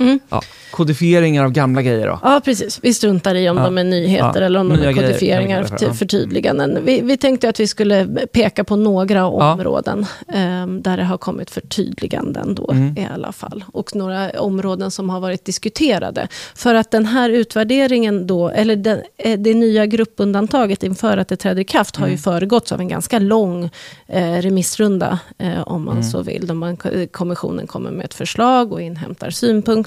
Mm. 0.00 0.20
Ja. 0.28 0.40
Kodifieringar 0.70 1.44
av 1.44 1.50
gamla 1.50 1.82
grejer 1.82 2.06
då? 2.06 2.18
Ja, 2.22 2.40
precis. 2.44 2.78
Vi 2.82 2.94
struntar 2.94 3.34
i 3.34 3.48
om 3.50 3.56
Ja. 3.56 3.62
de 3.64 3.78
är 3.78 3.84
nyheter 3.84 4.40
Ja. 4.40 4.46
eller 4.46 4.60
om 4.60 4.68
de 4.68 4.74
Nya 4.76 4.88
är 4.88 4.92
grejer, 4.92 5.06
kodifieringar, 5.08 5.66
Ja. 5.80 5.92
förtydliganden. 5.94 6.78
Vi, 6.84 7.00
vi 7.00 7.16
tänkte 7.16 7.48
att 7.48 7.60
vi 7.60 7.66
skulle 7.66 8.06
peka 8.32 8.64
på 8.64 8.76
några 8.76 9.26
områden 9.26 10.06
ehm, 10.34 10.82
där 10.82 10.96
det 10.96 11.04
har 11.04 11.18
kommit 11.18 11.50
förtydliganden 11.50 12.54
då 12.54 12.70
Mm. 12.72 12.98
i 12.98 13.06
alla 13.14 13.32
fall. 13.32 13.64
Och 13.72 13.96
några 13.96 14.30
områden 14.40 14.90
som 14.90 15.10
har 15.10 15.20
varit 15.20 15.44
diskuterade. 15.44 16.28
För 16.54 16.74
att 16.74 16.90
den 16.90 17.06
här 17.06 17.30
utvärderingen 17.30 18.26
då, 18.26 18.48
eller 18.48 18.76
den, 18.76 19.00
eh, 19.18 19.38
det 19.38 19.54
nya 19.54 19.86
gruppundantaget 19.86 20.82
inför 20.82 21.16
att 21.16 21.28
det 21.28 21.36
träder 21.36 21.60
i 21.60 21.64
kraft 21.64 21.96
har 21.96 22.06
ju 22.06 22.10
Mm. 22.12 22.18
föregåtts 22.22 22.72
av 22.72 22.80
en 22.80 22.88
ganska 22.88 23.18
lång 23.18 23.70
eh, 24.06 24.32
remissrunda, 24.42 25.18
eh, 25.38 25.60
om 25.68 25.84
man 25.84 25.96
Mm. 25.96 26.04
så 26.10 26.22
vill. 26.22 26.46
Där 26.46 26.54
man, 26.54 26.76
kommissionen 27.12 27.66
kommer 27.66 27.90
med 27.90 28.04
ett 28.04 28.14
förslag 28.14 28.72
och 28.72 28.82
inhämtar 28.82 29.30
synpunkter. 29.30 29.77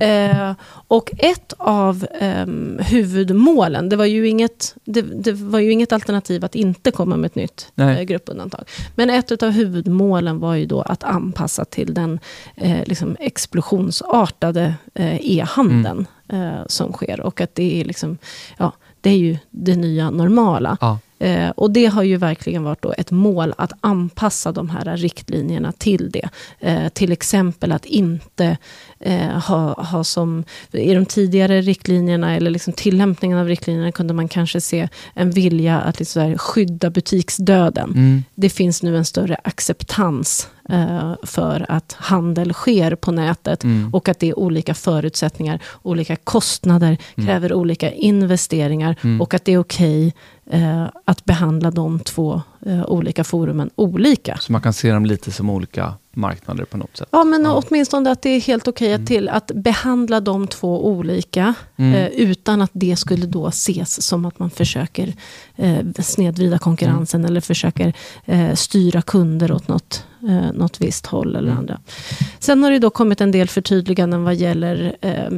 Eh, 0.00 0.52
och 0.88 1.10
ett 1.18 1.52
av 1.58 2.06
ehm, 2.20 2.78
huvudmålen, 2.78 3.88
det 3.88 3.96
var, 3.96 4.04
ju 4.04 4.28
inget, 4.28 4.74
det, 4.84 5.02
det 5.02 5.32
var 5.32 5.58
ju 5.58 5.72
inget 5.72 5.92
alternativ 5.92 6.44
att 6.44 6.54
inte 6.54 6.90
komma 6.90 7.16
med 7.16 7.28
ett 7.28 7.34
nytt 7.34 7.72
eh, 7.76 8.00
gruppundantag. 8.00 8.64
Men 8.94 9.10
ett 9.10 9.42
av 9.42 9.50
huvudmålen 9.50 10.38
var 10.38 10.54
ju 10.54 10.66
då 10.66 10.82
att 10.82 11.04
anpassa 11.04 11.64
till 11.64 11.94
den 11.94 12.20
eh, 12.56 12.84
liksom 12.84 13.16
explosionsartade 13.20 14.74
eh, 14.94 15.16
e-handeln 15.30 16.06
eh, 16.28 16.66
som 16.66 16.92
sker. 16.92 17.20
Och 17.20 17.40
att 17.40 17.54
det 17.54 17.80
är, 17.80 17.84
liksom, 17.84 18.18
ja, 18.56 18.72
det 19.00 19.10
är 19.10 19.16
ju 19.18 19.38
det 19.50 19.76
nya 19.76 20.10
normala. 20.10 20.76
Ja. 20.80 20.98
Eh, 21.18 21.48
och 21.50 21.70
det 21.70 21.86
har 21.86 22.02
ju 22.02 22.16
verkligen 22.16 22.62
varit 22.64 22.82
då 22.82 22.94
ett 22.98 23.10
mål 23.10 23.54
att 23.58 23.72
anpassa 23.80 24.52
de 24.52 24.70
här 24.70 24.96
riktlinjerna 24.96 25.72
till 25.72 26.10
det. 26.10 26.28
Eh, 26.60 26.88
till 26.88 27.12
exempel 27.12 27.72
att 27.72 27.84
inte 27.84 28.56
eh, 29.00 29.28
ha, 29.28 29.82
ha 29.82 30.04
som... 30.04 30.44
I 30.72 30.94
de 30.94 31.06
tidigare 31.06 31.60
riktlinjerna, 31.60 32.36
eller 32.36 32.50
liksom 32.50 32.72
tillämpningen 32.72 33.38
av 33.38 33.46
riktlinjerna, 33.46 33.92
kunde 33.92 34.14
man 34.14 34.28
kanske 34.28 34.60
se 34.60 34.88
en 35.14 35.30
vilja 35.30 35.80
att 35.80 35.98
liksom 35.98 36.38
skydda 36.38 36.90
butiksdöden. 36.90 37.90
Mm. 37.90 38.24
Det 38.34 38.50
finns 38.50 38.82
nu 38.82 38.96
en 38.96 39.04
större 39.04 39.36
acceptans 39.44 40.48
eh, 40.68 41.14
för 41.22 41.66
att 41.68 41.96
handel 41.98 42.52
sker 42.52 42.94
på 42.94 43.12
nätet 43.12 43.64
Mm. 43.64 43.94
och 43.94 44.08
att 44.08 44.18
det 44.18 44.28
är 44.28 44.38
olika 44.38 44.74
förutsättningar, 44.74 45.58
olika 45.82 46.16
kostnader, 46.16 46.96
kräver 47.16 47.52
olika 47.52 47.92
investeringar 47.92 48.96
Mm. 49.02 49.20
och 49.20 49.34
att 49.34 49.44
det 49.44 49.52
är 49.52 49.58
okej 49.58 50.06
eh, 50.06 50.12
att 51.04 51.24
behandla 51.24 51.70
de 51.70 52.00
två 52.00 52.42
eh, 52.66 52.84
olika 52.86 53.24
forumen 53.24 53.70
olika. 53.74 54.36
Så 54.40 54.52
man 54.52 54.60
kan 54.60 54.72
se 54.72 54.92
dem 54.92 55.06
lite 55.06 55.30
som 55.32 55.50
olika 55.50 55.94
marknader 56.16 56.64
på 56.64 56.76
något 56.76 56.96
sätt. 56.96 57.08
Ja, 57.10 57.24
men 57.24 57.44
Ja. 57.44 57.62
åtminstone 57.68 58.10
att 58.10 58.22
det 58.22 58.30
är 58.30 58.40
helt 58.40 58.68
okej 58.68 58.94
att, 58.94 59.06
till, 59.06 59.28
att 59.28 59.46
behandla 59.54 60.20
de 60.20 60.46
två 60.46 60.86
olika 60.86 61.54
Mm. 61.76 61.94
eh, 61.94 62.06
utan 62.08 62.62
att 62.62 62.70
det 62.72 62.96
skulle 62.96 63.26
då 63.26 63.46
ses 63.48 64.02
som 64.06 64.24
att 64.24 64.38
man 64.38 64.50
försöker 64.50 65.12
eh, 65.56 65.78
snedvrida 66.02 66.58
konkurrensen 66.58 67.20
Mm. 67.20 67.30
eller 67.30 67.40
försöker 67.40 67.92
eh, 68.24 68.54
styra 68.54 69.02
kunder 69.02 69.52
åt 69.52 69.68
något, 69.68 70.04
eh, 70.28 70.52
något 70.52 70.80
visst 70.80 71.06
håll 71.06 71.36
eller 71.36 71.48
Mm. 71.48 71.58
andra. 71.58 71.80
Sen 72.38 72.62
har 72.62 72.70
det 72.70 72.78
då 72.78 72.90
kommit 72.90 73.20
en 73.20 73.30
del 73.30 73.48
förtydliganden 73.48 74.24
vad 74.24 74.34
gäller 74.34 74.96
eh, 75.00 75.30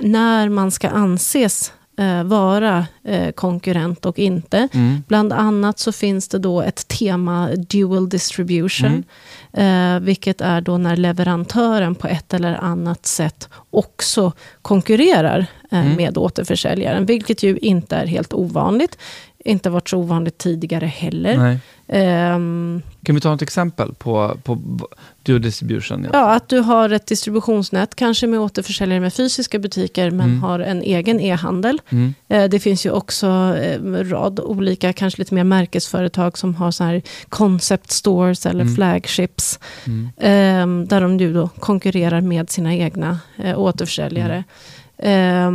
när, 0.00 0.48
man 0.48 0.70
ska 0.70 0.88
anses 0.88 1.68
eh, 1.72 1.77
vara 2.24 2.86
eh, 3.04 3.30
konkurrent 3.32 4.06
och 4.06 4.18
inte. 4.18 4.68
Mm. 4.72 5.02
Bland 5.08 5.32
annat 5.32 5.78
så 5.78 5.92
finns 5.92 6.28
det 6.28 6.38
då 6.38 6.62
ett 6.62 6.88
tema 6.88 7.48
dual 7.56 8.08
distribution. 8.08 9.04
Eh, 9.52 10.00
vilket 10.00 10.40
är 10.40 10.60
då 10.60 10.78
när 10.78 10.96
leverantören 10.96 11.94
på 11.94 12.06
ett 12.08 12.34
eller 12.34 12.54
annat 12.54 13.06
sätt 13.06 13.48
också 13.70 14.32
konkurrerar 14.62 15.38
eh, 15.70 15.78
Mm. 15.78 15.96
med 15.96 16.18
återförsäljaren. 16.18 17.06
Vilket 17.06 17.42
ju 17.42 17.58
inte 17.58 17.96
är 17.96 18.06
helt 18.06 18.32
ovanligt. 18.32 18.98
Inte 19.44 19.70
varit 19.70 19.88
så 19.88 19.98
ovanligt 19.98 20.38
tidigare 20.38 20.86
heller. 20.86 21.58
Ehm, 21.88 22.82
Kan 23.02 23.14
vi 23.14 23.20
ta 23.20 23.34
ett 23.34 23.42
exempel 23.42 23.94
på, 23.94 24.36
på 24.44 24.58
dual 25.22 25.42
distribution? 25.42 26.06
ja, 26.12 26.34
att 26.34 26.48
du 26.48 26.58
har 26.58 26.90
ett 26.90 27.06
distributionsnät, 27.06 27.94
kanske 27.94 28.26
med 28.26 28.40
återförsäljare 28.40 29.00
med 29.00 29.14
fysiska 29.14 29.58
butiker, 29.58 30.10
men 30.10 30.26
Mm. 30.28 30.42
har 30.42 30.60
en 30.60 30.82
egen 30.82 31.20
e-handel. 31.20 31.80
Mm. 31.88 32.14
Eh, 32.28 32.44
Det 32.48 32.60
finns 32.60 32.86
ju 32.86 32.90
också 32.90 33.26
eh, 33.26 33.74
en 33.74 34.10
rad 34.10 34.40
olika, 34.40 34.92
kanske 34.92 35.18
lite 35.20 35.34
mer 35.34 35.44
märkesföretag 35.44 36.38
som 36.38 36.54
har 36.54 36.70
så 36.70 36.84
här 36.84 37.02
concept 37.28 37.90
stores 37.90 38.46
eller 38.46 38.60
Mm. 38.62 38.74
flagships. 38.74 39.58
Ehm, 40.20 40.86
där 40.86 41.00
de 41.00 41.18
ju 41.18 41.32
då 41.32 41.48
konkurrerar 41.48 42.20
med 42.20 42.50
sina 42.50 42.74
egna 42.74 43.18
eh, 43.36 43.58
återförsäljare. 43.58 44.44
Ja, 45.02 45.50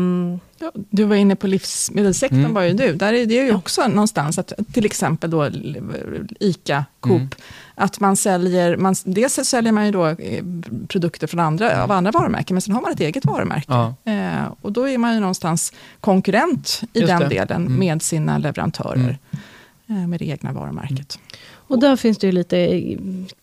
du 0.73 1.03
var 1.03 1.15
inne 1.15 1.35
på 1.35 1.47
livsmedelssektorn 1.47 2.39
Mm. 2.39 2.53
var 2.53 2.61
ju 2.61 2.73
du. 2.73 2.93
Där 2.93 3.13
är 3.13 3.25
det 3.25 3.33
ju 3.33 3.47
Ja. 3.47 3.55
också 3.55 3.87
någonstans 3.87 4.37
att 4.37 4.53
till 4.73 4.85
exempel 4.85 5.29
då 5.31 5.49
ICA, 6.39 6.85
Coop, 6.99 7.11
Mm. 7.15 7.29
att 7.75 7.99
man 7.99 8.15
säljer, 8.15 8.77
man, 8.77 8.95
dels 9.05 9.33
säljer 9.33 9.71
man 9.71 9.85
ju 9.85 9.91
då 9.91 10.07
eh, 10.07 10.43
produkter 10.87 11.27
från 11.27 11.39
andra, 11.39 11.83
av 11.83 11.91
andra 11.91 12.11
varumärken, 12.11 12.55
men 12.55 12.61
sen 12.61 12.73
har 12.73 12.81
man 12.81 12.91
ett 12.91 12.99
eget 12.99 13.25
varumärke. 13.25 13.65
Ja. 13.67 13.95
Eh, 14.11 14.51
och 14.61 14.71
då 14.71 14.89
är 14.89 14.97
man 14.97 15.13
ju 15.13 15.19
någonstans 15.19 15.73
konkurrent 15.99 16.81
i 16.93 16.99
Just 16.99 17.07
den 17.07 17.19
det. 17.19 17.27
delen 17.27 17.65
Mm. 17.65 17.79
med 17.79 18.01
sina 18.01 18.37
leverantörer. 18.37 19.17
eh, 19.89 19.95
Med 20.07 20.19
det 20.19 20.25
egna 20.29 20.51
varumärket. 20.53 21.19
och 21.67 21.79
där 21.79 21.95
finns 21.95 22.17
det 22.17 22.27
ju 22.27 22.31
lite 22.33 22.81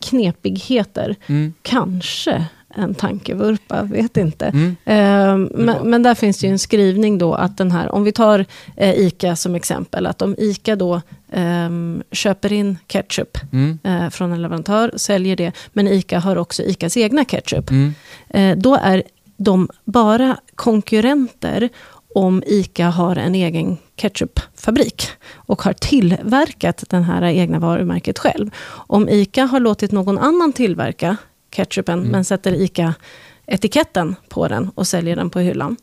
knepigheter. 0.00 1.16
Mm. 1.26 1.54
Kanske 1.62 2.44
en 2.74 2.94
tankevurpa, 2.94 3.82
vet 3.82 4.16
inte. 4.16 4.46
Mm. 4.46 4.76
Var- 4.84 5.58
men, 5.58 5.90
men 5.90 6.02
där 6.02 6.14
finns 6.14 6.38
det 6.38 6.46
ju 6.46 6.52
en 6.52 6.58
skrivning 6.58 7.18
då 7.18 7.34
att 7.34 7.56
den 7.56 7.70
här, 7.70 7.94
om 7.94 8.04
vi 8.04 8.12
tar 8.12 8.44
eh, 8.76 8.94
ICA 9.00 9.36
som 9.36 9.54
exempel, 9.54 10.06
att 10.06 10.22
om 10.22 10.34
ICA 10.38 10.76
då 10.76 11.00
ehm, 11.32 12.02
köper 12.12 12.52
in 12.52 12.78
ketchup 12.86 13.38
Mm. 13.52 13.78
eh, 13.84 14.10
från 14.10 14.32
en 14.32 14.42
leverantör, 14.42 14.92
säljer 14.96 15.36
det, 15.36 15.52
men 15.72 15.88
ICA 15.88 16.18
har 16.18 16.36
också 16.36 16.62
ICAs 16.62 16.96
egna 16.96 17.24
ketchup. 17.24 17.70
Mm. 17.70 17.94
Eh, 18.28 18.56
då 18.58 18.74
är 18.82 19.02
de 19.36 19.68
bara 19.84 20.36
konkurrenter 20.54 21.68
om 22.14 22.42
ICA 22.46 22.86
har 22.90 23.16
en 23.16 23.34
egen 23.34 23.76
ketchupfabrik 23.96 25.06
och 25.34 25.62
har 25.62 25.72
tillverkat 25.72 26.84
den 26.88 27.02
här 27.02 27.22
egna 27.22 27.58
varumärket 27.58 28.18
själv. 28.18 28.50
Om 28.68 29.08
ICA 29.08 29.44
har 29.44 29.60
låtit 29.60 29.92
någon 29.92 30.18
annan 30.18 30.52
tillverka 30.52 31.16
ketchupen 31.50 31.98
Mm. 31.98 32.10
men 32.10 32.24
sätter 32.24 32.52
ICA-etiketten 32.52 34.16
på 34.28 34.48
den 34.48 34.70
och 34.74 34.86
säljer 34.86 35.16
den 35.16 35.30
på 35.30 35.40
hyllan, 35.40 35.76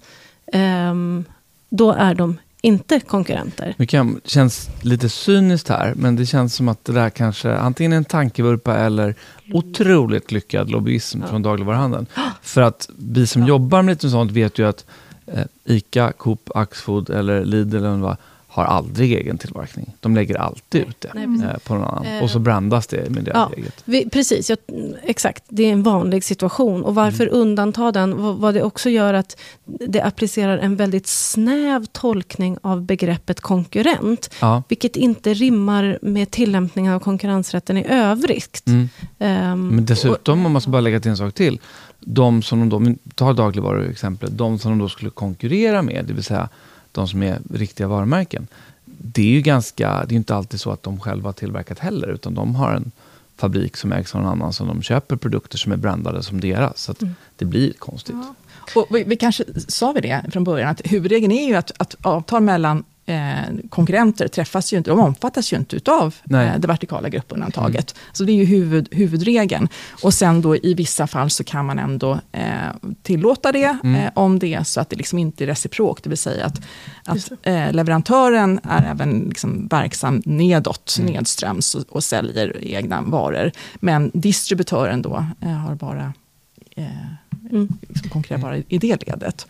ehm, 0.53 1.25
då 1.69 1.91
är 1.91 2.15
de 2.15 2.37
inte 2.61 2.99
konkurrenter. 2.99 3.85
Kan, 3.87 4.21
känns 4.25 4.69
lite 4.81 5.09
cyniskt 5.09 5.69
här, 5.69 5.93
men 5.95 6.15
det 6.15 6.25
känns 6.25 6.55
som 6.55 6.67
att 6.67 6.85
det 6.85 6.93
där 6.93 7.09
kanske 7.09 7.53
antingen 7.55 7.93
är 7.93 7.97
en 7.97 8.05
tankevurpa 8.05 8.77
eller 8.77 9.15
otroligt 9.53 10.31
lyckad 10.31 10.69
lobbyism 10.71 11.21
från 11.29 11.41
dagligvaruhandeln. 11.41 12.05
För 12.41 12.61
att 12.61 12.89
vi 12.97 13.27
som 13.27 13.47
jobbar 13.47 13.81
med 13.81 13.91
lite 13.91 14.09
sånt 14.09 14.31
vet 14.31 14.59
ju 14.59 14.67
att 14.67 14.85
eh, 15.25 15.43
ICA, 15.65 16.11
Coop, 16.11 16.49
Axfood 16.55 17.09
eller 17.09 17.45
Lidl 17.45 17.75
eller 17.75 17.97
vad 17.97 18.17
har 18.57 18.65
aldrig 18.65 19.13
egen 19.13 19.37
tillverkning. 19.37 19.95
De 19.99 20.15
lägger 20.15 20.35
alltid 20.37 20.81
ut 20.81 21.01
det 21.01 21.11
Nej, 21.13 21.49
eh, 21.49 21.57
på 21.57 21.73
någon 21.73 21.83
annan. 21.83 22.05
Eh, 22.05 22.23
Och 22.23 22.29
så 22.29 22.39
brandas 22.39 22.87
det 22.87 23.09
med 23.09 23.23
deras 23.23 23.49
ja. 23.51 23.57
eget. 23.57 23.81
Vi, 23.85 24.09
precis, 24.09 24.49
jag, 24.49 24.57
exakt. 25.03 25.43
Det 25.47 25.63
är 25.63 25.71
en 25.71 25.83
vanlig 25.83 26.23
situation. 26.23 26.83
Och 26.83 26.95
varför 26.95 27.27
undanta 27.27 27.91
den? 27.91 28.21
Vad, 28.21 28.35
vad 28.35 28.53
det 28.53 28.63
också 28.63 28.89
gör 28.89 29.13
att 29.13 29.37
det 29.65 30.01
applicerar 30.01 30.57
en 30.57 30.75
väldigt 30.75 31.07
snäv 31.07 31.85
tolkning 31.85 32.57
av 32.61 32.81
begreppet 32.81 33.41
konkurrent. 33.41 34.33
Ja. 34.41 34.63
Vilket 34.67 34.95
inte 34.95 35.33
rimmar 35.33 35.99
med 36.01 36.31
tillämpningen 36.31 36.93
av 36.93 36.99
konkurrensrätten 36.99 37.77
i 37.77 37.85
övrigt. 37.89 38.63
Mm. 38.67 38.89
Ehm, 39.19 39.67
Men 39.67 39.85
dessutom, 39.85 40.45
om 40.45 40.51
man 40.51 40.61
ska 40.61 40.71
bara 40.71 40.81
lägga 40.81 40.99
till 40.99 41.11
en 41.11 41.17
sak 41.17 41.33
till. 41.33 41.59
De 41.99 42.41
som 42.41 42.69
de 42.69 42.83
då, 42.85 42.95
ta 43.15 43.33
dagligvaruexemplet, 43.33 44.37
de 44.37 44.59
som 44.59 44.71
de 44.71 44.79
då 44.79 44.89
skulle 44.89 45.11
konkurrera 45.11 45.81
med, 45.81 46.05
det 46.05 46.13
vill 46.13 46.23
säga 46.23 46.49
de 47.01 47.07
som 47.07 47.23
är 47.23 47.39
riktiga 47.53 47.87
varumärken. 47.87 48.47
Det 48.85 49.21
är 49.21 49.31
ju 49.31 49.41
ganska, 49.41 50.05
det 50.05 50.15
är 50.15 50.17
inte 50.17 50.35
alltid 50.35 50.59
så 50.59 50.71
att 50.71 50.83
de 50.83 50.99
själva 50.99 51.27
har 51.27 51.33
tillverkat 51.33 51.79
heller, 51.79 52.07
utan 52.07 52.33
de 52.33 52.55
har 52.55 52.71
en 52.71 52.91
fabrik 53.37 53.77
som 53.77 53.91
ägs 53.91 54.15
av 54.15 54.21
någon 54.21 54.31
annan 54.31 54.53
som 54.53 54.67
de 54.67 54.81
köper 54.81 55.15
produkter 55.15 55.57
som 55.57 55.71
är 55.71 55.77
brandade 55.77 56.23
som 56.23 56.41
deras. 56.41 56.81
Så 56.81 56.91
att 56.91 57.01
Mm. 57.01 57.15
det 57.35 57.45
blir 57.45 57.73
konstigt. 57.73 58.15
Ja. 58.15 58.81
Och 58.81 58.87
vi, 58.95 59.03
vi 59.03 59.15
kanske 59.15 59.43
sa 59.67 59.91
vi 59.91 60.01
det 60.01 60.25
från 60.31 60.43
början, 60.43 60.69
att 60.69 60.81
huvudregeln 60.85 61.31
är 61.31 61.47
ju 61.47 61.55
att, 61.55 61.71
att 61.77 61.95
avtal 62.01 62.41
mellan 62.43 62.83
konkurrenter 63.69 64.27
träffas 64.27 64.73
ju 64.73 64.77
inte, 64.77 64.89
de 64.89 64.99
omfattas 64.99 65.53
ju 65.53 65.57
inte 65.57 65.75
utav 65.75 66.15
Nej. 66.23 66.47
eh, 66.47 66.59
det 66.59 66.67
vertikala 66.67 67.09
gruppundantaget. 67.09 67.95
Så 68.11 68.23
det 68.23 68.31
är 68.31 68.35
ju 68.35 68.45
huvud, 68.45 68.87
huvudregeln. 68.91 69.69
Och 70.03 70.13
sen 70.13 70.41
då 70.41 70.55
i 70.55 70.73
vissa 70.73 71.07
fall 71.07 71.29
så 71.29 71.43
kan 71.43 71.65
man 71.65 71.79
ändå 71.79 72.19
eh, 72.31 72.43
tillåta 73.03 73.51
det, 73.51 73.77
Mm. 73.83 73.95
eh, 73.95 74.11
om 74.15 74.39
det 74.39 74.53
är 74.53 74.63
så 74.63 74.81
att 74.81 74.89
det 74.89 74.95
liksom 74.95 75.19
inte 75.19 75.43
är 75.43 75.45
reciprok, 75.47 76.03
det 76.03 76.09
vill 76.09 76.17
säga 76.17 76.45
att, 76.45 76.61
att 77.05 77.31
eh, 77.43 77.71
leverantören 77.73 78.59
är 78.63 78.91
även 78.91 79.19
liksom 79.19 79.67
verksam 79.67 80.21
nedåt, 80.25 80.95
Mm. 80.99 81.13
nedströms 81.13 81.75
och, 81.75 81.83
och 81.89 82.03
säljer 82.03 82.57
egna 82.63 83.01
varor. 83.01 83.51
Men 83.75 84.11
distributören 84.13 85.01
då 85.01 85.25
eh, 85.41 85.49
har 85.49 85.75
bara 85.75 86.13
eh, 86.75 86.85
Mm. 87.51 87.67
liksom 87.87 88.09
konkurrerar 88.09 88.41
bara 88.41 88.57
i 88.57 88.77
det 88.77 89.07
ledet. 89.07 89.47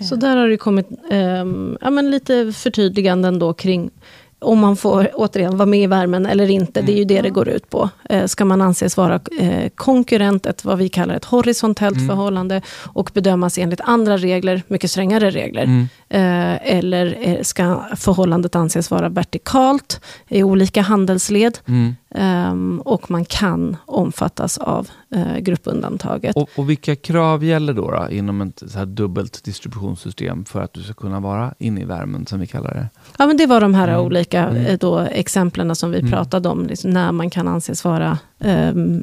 Så 0.00 0.16
där 0.16 0.36
har 0.36 0.48
det 0.48 0.56
kommit 0.56 0.88
ehm, 1.10 1.78
ja, 1.80 1.90
men 1.90 2.10
lite 2.10 2.52
förtydliganden 2.52 3.38
då 3.38 3.52
kring 3.52 3.90
om 4.38 4.58
man 4.58 4.76
får 4.76 5.10
återigen 5.14 5.56
vara 5.56 5.66
med 5.66 5.80
i 5.80 5.86
värmen 5.86 6.26
eller 6.26 6.50
inte. 6.50 6.82
Det 6.82 6.92
är 6.92 6.96
ju 6.96 7.04
det 7.04 7.22
det 7.22 7.30
går 7.30 7.48
ut 7.48 7.70
på. 7.70 7.90
Eh, 8.10 8.26
ska 8.26 8.44
man 8.44 8.60
anses 8.60 8.96
vara 8.96 9.20
eh, 9.40 9.68
konkurrent, 9.74 10.46
ett, 10.46 10.64
vad 10.64 10.78
vi 10.78 10.88
kallar 10.88 11.14
ett 11.14 11.24
horisontellt 11.24 11.96
Mm. 11.96 12.08
förhållande 12.08 12.62
och 12.84 13.10
bedömas 13.14 13.58
enligt 13.58 13.80
andra 13.80 14.16
regler, 14.16 14.62
mycket 14.68 14.90
strängare 14.90 15.30
regler. 15.30 15.62
Mm. 15.62 15.88
Eh, 16.08 16.76
eller 16.76 17.16
eh, 17.20 17.42
ska 17.42 17.82
förhållandet 17.96 18.56
anses 18.56 18.90
vara 18.90 19.08
vertikalt 19.08 20.00
i 20.28 20.42
olika 20.42 20.82
handelsled. 20.82 21.58
Mm. 21.66 21.96
ehm, 22.14 22.82
och 22.84 23.10
man 23.10 23.24
kan 23.24 23.76
omfattas 23.86 24.58
av 24.58 24.88
eh, 25.14 25.38
gruppundantaget. 25.38 26.36
Och, 26.36 26.48
och 26.56 26.70
vilka 26.70 26.96
krav 26.96 27.44
gäller 27.44 27.72
då, 27.72 27.90
då 27.90 28.06
inom 28.10 28.40
ett 28.40 28.62
så 28.66 28.78
här 28.78 28.86
dubbelt 28.86 29.44
distributionssystem 29.44 30.44
för 30.44 30.62
att 30.62 30.72
du 30.72 30.82
ska 30.82 30.92
kunna 30.94 31.20
vara 31.20 31.54
inne 31.58 31.80
i 31.80 31.84
värmen 31.84 32.26
som 32.26 32.40
vi 32.40 32.46
kallar 32.46 32.74
det? 32.74 32.88
Ja, 33.18 33.26
men 33.26 33.36
det 33.36 33.46
var 33.46 33.60
de 33.60 33.74
här 33.74 33.88
Mm. 33.88 34.00
olika 34.00 34.46
Mm. 34.46 34.66
eh, 34.66 34.78
då, 34.78 34.98
exemplen 34.98 35.76
som 35.76 35.90
vi 35.90 35.98
Mm. 35.98 36.10
pratade 36.10 36.48
om, 36.48 36.66
liksom, 36.66 36.90
när 36.90 37.12
man 37.12 37.30
kan 37.30 37.48
anses 37.48 37.84
vara, 37.84 38.18
ehm, 38.40 39.02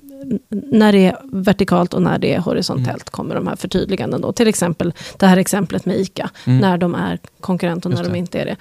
när 0.49 0.91
det 0.91 1.05
är 1.05 1.17
vertikalt 1.23 1.93
och 1.93 2.01
när 2.01 2.17
det 2.19 2.33
är 2.33 2.39
horisontellt, 2.39 2.87
Mm. 2.87 3.11
kommer 3.11 3.35
de 3.35 3.47
här 3.47 3.55
förtydliganden 3.55 4.21
då. 4.21 4.31
Till 4.33 4.47
exempel 4.47 4.93
det 5.19 5.27
här 5.27 5.37
exemplet 5.37 5.85
med 5.85 5.95
ICA, 5.99 6.29
Mm. 6.45 6.59
när 6.59 6.77
de 6.77 6.95
är 6.95 7.19
konkurrent 7.39 7.85
och 7.85 7.91
när 7.91 8.03
de 8.03 8.15
inte 8.15 8.39
är 8.41 8.45
det. 8.45 8.55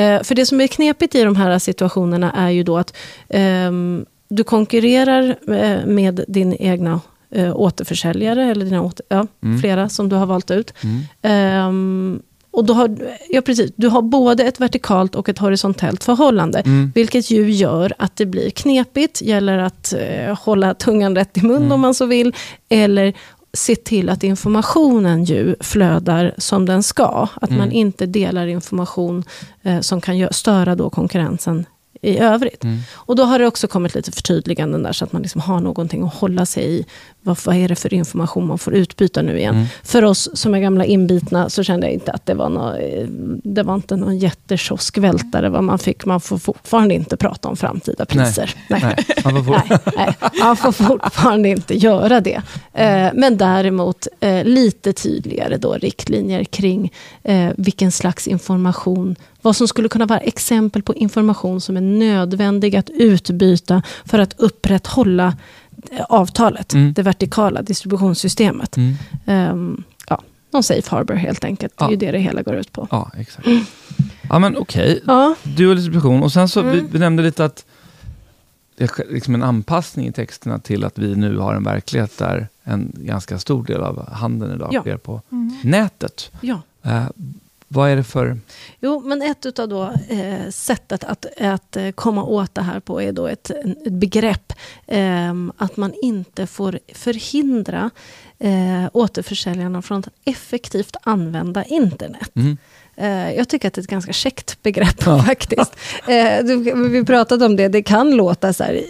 Eh, 0.00 0.22
för 0.22 0.34
det 0.34 0.46
som 0.46 0.60
är 0.60 0.66
knepigt 0.66 1.14
i 1.14 1.22
de 1.24 1.36
här 1.36 1.58
situationerna 1.58 2.32
är 2.32 2.50
ju 2.50 2.62
då 2.62 2.78
att 2.78 2.96
ehm, 3.28 4.04
du 4.30 4.44
konkurrerar 4.44 5.36
eh, 5.48 5.86
med 5.86 6.24
din 6.28 6.56
egna 6.60 7.00
eh, 7.30 7.56
återförsäljare, 7.56 8.44
eller 8.50 8.64
dina 8.64 8.82
åter, 8.82 9.06
ja, 9.08 9.26
Mm. 9.42 9.60
flera 9.60 9.88
som 9.88 10.08
du 10.08 10.16
har 10.16 10.26
valt 10.26 10.50
ut. 10.50 10.74
Mm. 10.84 11.00
Ehm, 11.22 12.22
och 12.52 12.64
då 12.64 12.74
har, 12.74 12.96
ja, 13.28 13.40
precis, 13.40 13.72
du 13.76 13.88
har 13.88 14.02
både 14.02 14.44
ett 14.44 14.60
vertikalt 14.60 15.14
och 15.14 15.28
ett 15.28 15.38
horisontellt 15.38 16.04
förhållande. 16.04 16.58
Mm. 16.58 16.92
Vilket 16.94 17.30
ju 17.30 17.50
gör 17.50 17.92
att 17.98 18.16
det 18.16 18.26
blir 18.26 18.50
knepigt. 18.50 19.22
Gäller 19.22 19.58
att 19.58 19.92
eh, 19.92 20.38
hålla 20.38 20.74
tungan 20.74 21.16
rätt 21.16 21.36
i 21.38 21.42
mun 21.42 21.56
Mm. 21.56 21.72
om 21.72 21.80
man 21.80 21.94
så 21.94 22.06
vill. 22.06 22.34
Eller 22.68 23.12
se 23.52 23.76
till 23.76 24.08
att 24.08 24.24
informationen 24.24 25.24
ju 25.24 25.54
flödar 25.60 26.34
som 26.38 26.66
den 26.66 26.82
ska. 26.82 27.28
Att 27.34 27.50
man 27.50 27.60
Mm. 27.60 27.72
inte 27.72 28.06
delar 28.06 28.46
information 28.46 29.24
eh, 29.62 29.80
som 29.80 30.00
kan 30.00 30.28
störa 30.32 30.74
då 30.74 30.90
konkurrensen 30.90 31.66
i 32.02 32.18
övrigt. 32.18 32.64
Mm. 32.64 32.78
Och 32.92 33.16
då 33.16 33.22
har 33.22 33.38
det 33.38 33.46
också 33.46 33.68
kommit 33.68 33.94
lite 33.94 34.12
förtydliganden 34.12 34.82
där 34.82 34.92
så 34.92 35.04
att 35.04 35.12
man 35.12 35.22
liksom 35.22 35.40
har 35.40 35.60
någonting 35.60 36.02
att 36.02 36.14
hålla 36.14 36.46
sig 36.46 36.64
i. 36.64 36.84
Vad, 37.22 37.38
vad 37.44 37.56
är 37.56 37.68
det 37.68 37.76
för 37.76 37.94
information 37.94 38.46
man 38.46 38.58
får 38.58 38.74
utbyta 38.74 39.22
nu 39.22 39.38
igen? 39.38 39.54
Mm. 39.54 39.66
För 39.82 40.04
oss 40.04 40.28
som 40.34 40.54
är 40.54 40.60
gamla 40.60 40.84
inbitna 40.84 41.50
så 41.50 41.62
kände 41.62 41.86
jag 41.86 41.94
inte 41.94 42.12
att 42.12 42.26
det 42.26 42.34
var, 42.34 42.48
nå, 42.48 42.74
eh, 42.76 43.06
det 43.44 43.62
var 43.62 43.74
inte 43.74 43.96
någon 43.96 44.18
jättekioskvältare 44.18 45.48
vad 45.48 45.64
man 45.64 45.78
fick. 45.78 46.06
Man 46.06 46.20
får 46.20 46.38
fortfarande 46.38 46.94
inte 46.94 47.16
prata 47.16 47.48
om 47.48 47.56
framtida 47.56 48.04
priser. 48.04 48.54
Nej. 48.68 48.80
Nej, 48.82 48.96
man 49.24 49.44
får 49.44 49.52
Nej, 49.68 49.78
nej, 49.96 50.16
man 50.40 50.56
får 50.56 50.72
fortfarande 50.72 51.48
inte 51.48 51.74
göra 51.74 52.20
det. 52.20 52.42
Eh, 52.72 53.08
men 53.14 53.36
däremot 53.36 54.06
eh, 54.20 54.44
lite 54.44 54.92
tydligare 54.92 55.56
då 55.56 55.74
riktlinjer 55.74 56.44
kring 56.44 56.92
eh, 57.22 57.50
vilken 57.56 57.92
slags 57.92 58.28
information, 58.28 59.16
vad 59.42 59.56
som 59.56 59.68
skulle 59.68 59.88
kunna 59.88 60.06
vara 60.06 60.18
exempel 60.20 60.82
på 60.82 60.94
information 60.94 61.60
som 61.60 61.76
är 61.76 61.80
nödvändig 61.80 62.76
att 62.76 62.90
utbyta 62.90 63.82
för 64.04 64.18
att 64.18 64.34
upprätthålla 64.40 65.36
eh, 65.92 66.04
avtalet, 66.08 66.72
Mm. 66.74 66.92
det 66.92 67.02
vertikala 67.02 67.62
distributionssystemet. 67.62 68.76
Mm. 68.76 68.94
Ehm, 69.26 69.82
ja, 70.08 70.22
någon 70.50 70.62
safe 70.62 70.90
harbor 70.96 71.14
helt 71.14 71.44
enkelt. 71.44 71.76
Det 71.78 71.84
är 71.84 71.86
Ja. 71.86 71.90
ju 71.90 71.96
det 71.96 72.10
det 72.12 72.18
hela 72.18 72.42
går 72.42 72.54
ut 72.54 72.72
på. 72.72 72.88
Ja, 72.90 73.10
exakt. 73.18 73.48
Ja, 74.28 74.38
men 74.38 74.56
okej. 74.56 75.02
Ja, 75.06 75.34
Dual 75.42 75.76
distribution. 75.76 76.22
Och 76.22 76.32
sen 76.32 76.48
så, 76.48 76.62
vi, 76.62 76.78
Mm. 76.78 76.90
vi 76.92 76.98
nämnde 76.98 77.22
lite 77.22 77.44
att 77.44 77.64
det 78.76 78.84
är 78.84 79.12
liksom 79.12 79.34
en 79.34 79.42
anpassning 79.42 80.06
i 80.06 80.12
texterna 80.12 80.58
till 80.58 80.84
att 80.84 80.98
vi 80.98 81.16
nu 81.16 81.38
har 81.38 81.54
en 81.54 81.64
verklighet 81.64 82.18
där 82.18 82.48
en 82.64 82.92
ganska 82.96 83.38
stor 83.38 83.64
del 83.64 83.80
av 83.80 84.08
handeln 84.12 84.54
idag 84.54 84.68
Ja. 84.72 84.80
sker 84.80 84.96
på 84.96 85.20
nätet. 85.62 86.30
ja. 86.40 86.62
Eh, 86.82 87.04
vad 87.72 87.90
är 87.90 87.96
det 87.96 88.04
för... 88.04 88.38
Jo, 88.80 89.00
men 89.00 89.22
ett 89.22 89.46
utav 89.46 89.68
då, 89.68 89.92
eh, 90.08 90.50
sättet 90.50 91.04
att, 91.04 91.26
att 91.40 91.76
eh, 91.76 91.90
komma 91.90 92.24
åt 92.24 92.54
det 92.54 92.62
här 92.62 92.80
på 92.80 93.02
är 93.02 93.12
då 93.12 93.26
ett, 93.26 93.50
ett 93.50 93.92
begrepp 93.92 94.52
ehm, 94.86 95.52
att 95.56 95.76
man 95.76 95.92
inte 96.02 96.46
får 96.46 96.78
förhindra 96.94 97.90
eh, 98.38 98.88
återförsäljarna 98.92 99.82
från 99.82 99.98
att 99.98 100.08
effektivt 100.24 100.96
använda 101.02 101.64
internet. 101.64 102.30
Mm. 102.34 102.56
Eh, 102.96 103.32
jag 103.32 103.48
tycker 103.48 103.68
att 103.68 103.74
det 103.74 103.80
är 103.80 103.82
ett 103.82 103.90
ganska 103.90 104.12
käckt 104.12 104.62
begrepp 104.62 105.02
Ja. 105.06 105.22
faktiskt. 105.26 105.76
Eh, 106.08 106.44
vi 106.90 107.04
pratade 107.04 107.46
om 107.46 107.56
det, 107.56 107.68
det 107.68 107.82
kan 107.82 108.10
låta 108.10 108.52
så 108.52 108.64
här, 108.64 108.82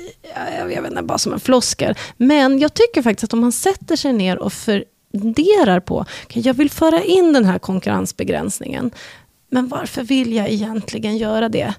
jag, 0.58 0.82
vet 0.82 0.90
inte, 0.90 1.02
bara 1.02 1.18
som 1.18 1.32
en 1.32 1.40
floskel. 1.40 1.94
Men 2.16 2.58
jag 2.58 2.74
tycker 2.74 3.02
faktiskt 3.02 3.24
att 3.24 3.32
om 3.32 3.40
man 3.40 3.52
sätter 3.52 3.96
sig 3.96 4.12
ner 4.12 4.38
och 4.38 4.52
funderar 5.12 5.80
på, 5.80 6.04
okay, 6.24 6.42
jag 6.42 6.54
vill 6.54 6.70
föra 6.70 7.02
in 7.02 7.32
den 7.32 7.44
här 7.44 7.58
konkurrensbegränsningen. 7.58 8.90
Men 9.50 9.68
varför 9.68 10.02
vill 10.02 10.32
jag 10.32 10.48
egentligen 10.48 11.16
göra 11.16 11.48
det? 11.48 11.74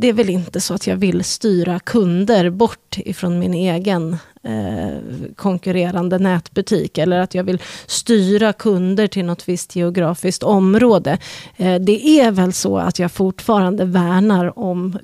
Det 0.00 0.08
är 0.08 0.12
väl 0.12 0.30
inte 0.30 0.60
så 0.60 0.74
att 0.74 0.86
jag 0.86 0.96
vill 0.96 1.24
styra 1.24 1.78
kunder 1.80 2.50
bort 2.50 2.96
ifrån 2.98 3.38
min 3.38 3.54
egen 3.54 4.16
eh, 4.42 4.98
konkurrerande 5.36 6.18
nätbutik. 6.18 6.98
Eller 6.98 7.18
att 7.18 7.34
jag 7.34 7.44
vill 7.44 7.58
styra 7.86 8.52
kunder 8.52 9.06
till 9.06 9.24
något 9.24 9.48
visst 9.48 9.76
geografiskt 9.76 10.42
område. 10.42 11.18
Eh, 11.56 11.74
det 11.80 12.06
är 12.20 12.30
väl 12.30 12.52
så 12.52 12.78
att 12.78 12.98
jag 12.98 13.12
fortfarande 13.12 13.84
värnar 13.84 14.58
om 14.58 14.98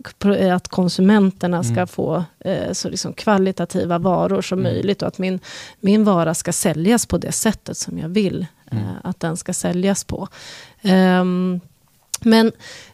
att 0.53 0.69
konsumenterna 0.69 1.63
ska 1.63 1.73
Mm. 1.73 1.87
få 1.87 2.25
eh, 2.45 2.73
så 2.73 2.89
liksom 2.89 3.13
kvalitativa 3.13 3.99
varor 3.99 4.43
som 4.43 4.59
Mm. 4.59 4.73
möjligt. 4.73 5.03
Och 5.03 5.09
att 5.09 5.19
min, 5.19 5.41
min 5.81 6.05
vara 6.05 6.35
ska 6.35 6.53
säljas 6.53 7.07
på 7.07 7.19
det 7.19 7.33
sättet 7.33 7.77
som 7.77 7.99
jag 7.99 8.09
vill 8.09 8.47
eh, 8.71 8.79
Mm. 8.79 8.95
att 9.05 9.21
den 9.21 9.37
ska 9.37 9.53
säljas 9.53 10.05
på. 10.05 10.29
Ehm, 10.83 11.61
men, 12.27 12.47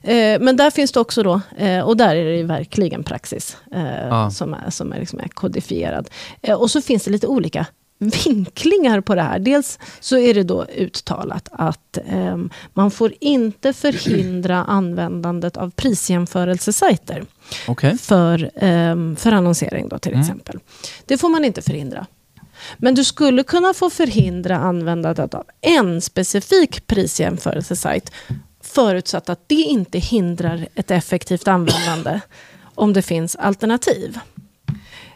eh, 0.03 0.41
men 0.41 0.57
där 0.57 0.71
finns 0.71 0.93
det 0.93 1.01
också 1.01 1.23
då, 1.23 1.41
eh, 1.57 1.81
och 1.81 1.97
där 1.97 2.17
är 2.17 2.37
det 2.37 2.43
verkligen 2.43 3.05
praxis 3.05 3.57
eh, 3.75 4.07
Ja. 4.09 4.31
som 4.31 4.55
är, 4.55 4.71
som 4.71 4.93
är, 4.93 4.99
liksom 5.01 5.19
är 5.21 5.29
kodifierad. 5.29 6.09
Eh, 6.43 6.55
och 6.57 6.71
så 6.71 6.83
finns 6.83 7.05
det 7.05 7.11
lite 7.11 7.27
olika 7.27 7.67
vinklingar 7.99 9.01
på 9.01 9.15
det 9.15 9.23
här. 9.23 9.39
Dels 9.39 9.79
så 10.01 10.19
är 10.19 10.35
det 10.35 10.43
då 10.43 10.65
uttalat 10.77 11.49
att 11.53 11.99
ehm, 12.09 12.51
man 12.75 12.91
får 12.91 13.13
inte 13.21 13.73
förhindra 13.73 14.65
användandet 14.69 15.57
av 15.57 15.71
prisjämförelsesajter 15.71 17.25
Okej. 17.69 17.99
för, 17.99 18.51
ehm, 18.57 19.17
för 19.17 19.33
annonsering 19.33 19.89
då 19.89 19.99
till 19.99 20.13
Mm. 20.13 20.21
exempel. 20.23 20.59
Det 21.07 21.19
får 21.19 21.29
man 21.29 21.45
inte 21.45 21.63
förhindra. 21.63 22.07
Men 22.77 22.95
du 22.95 23.05
skulle 23.05 23.43
kunna 23.43 23.75
få 23.75 23.91
förhindra 23.91 24.57
användandet 24.59 25.35
av 25.35 25.45
en 25.61 26.01
specifik 26.01 26.87
prisjämförelsesajt 26.87 28.13
förutsatt 28.75 29.29
att 29.29 29.49
det 29.49 29.55
inte 29.55 29.99
hindrar 29.99 30.69
ett 30.75 30.91
effektivt 30.91 31.49
användande 31.49 32.21
om 32.75 32.93
det 32.93 33.03
finns 33.03 33.37
alternativ. 33.37 34.19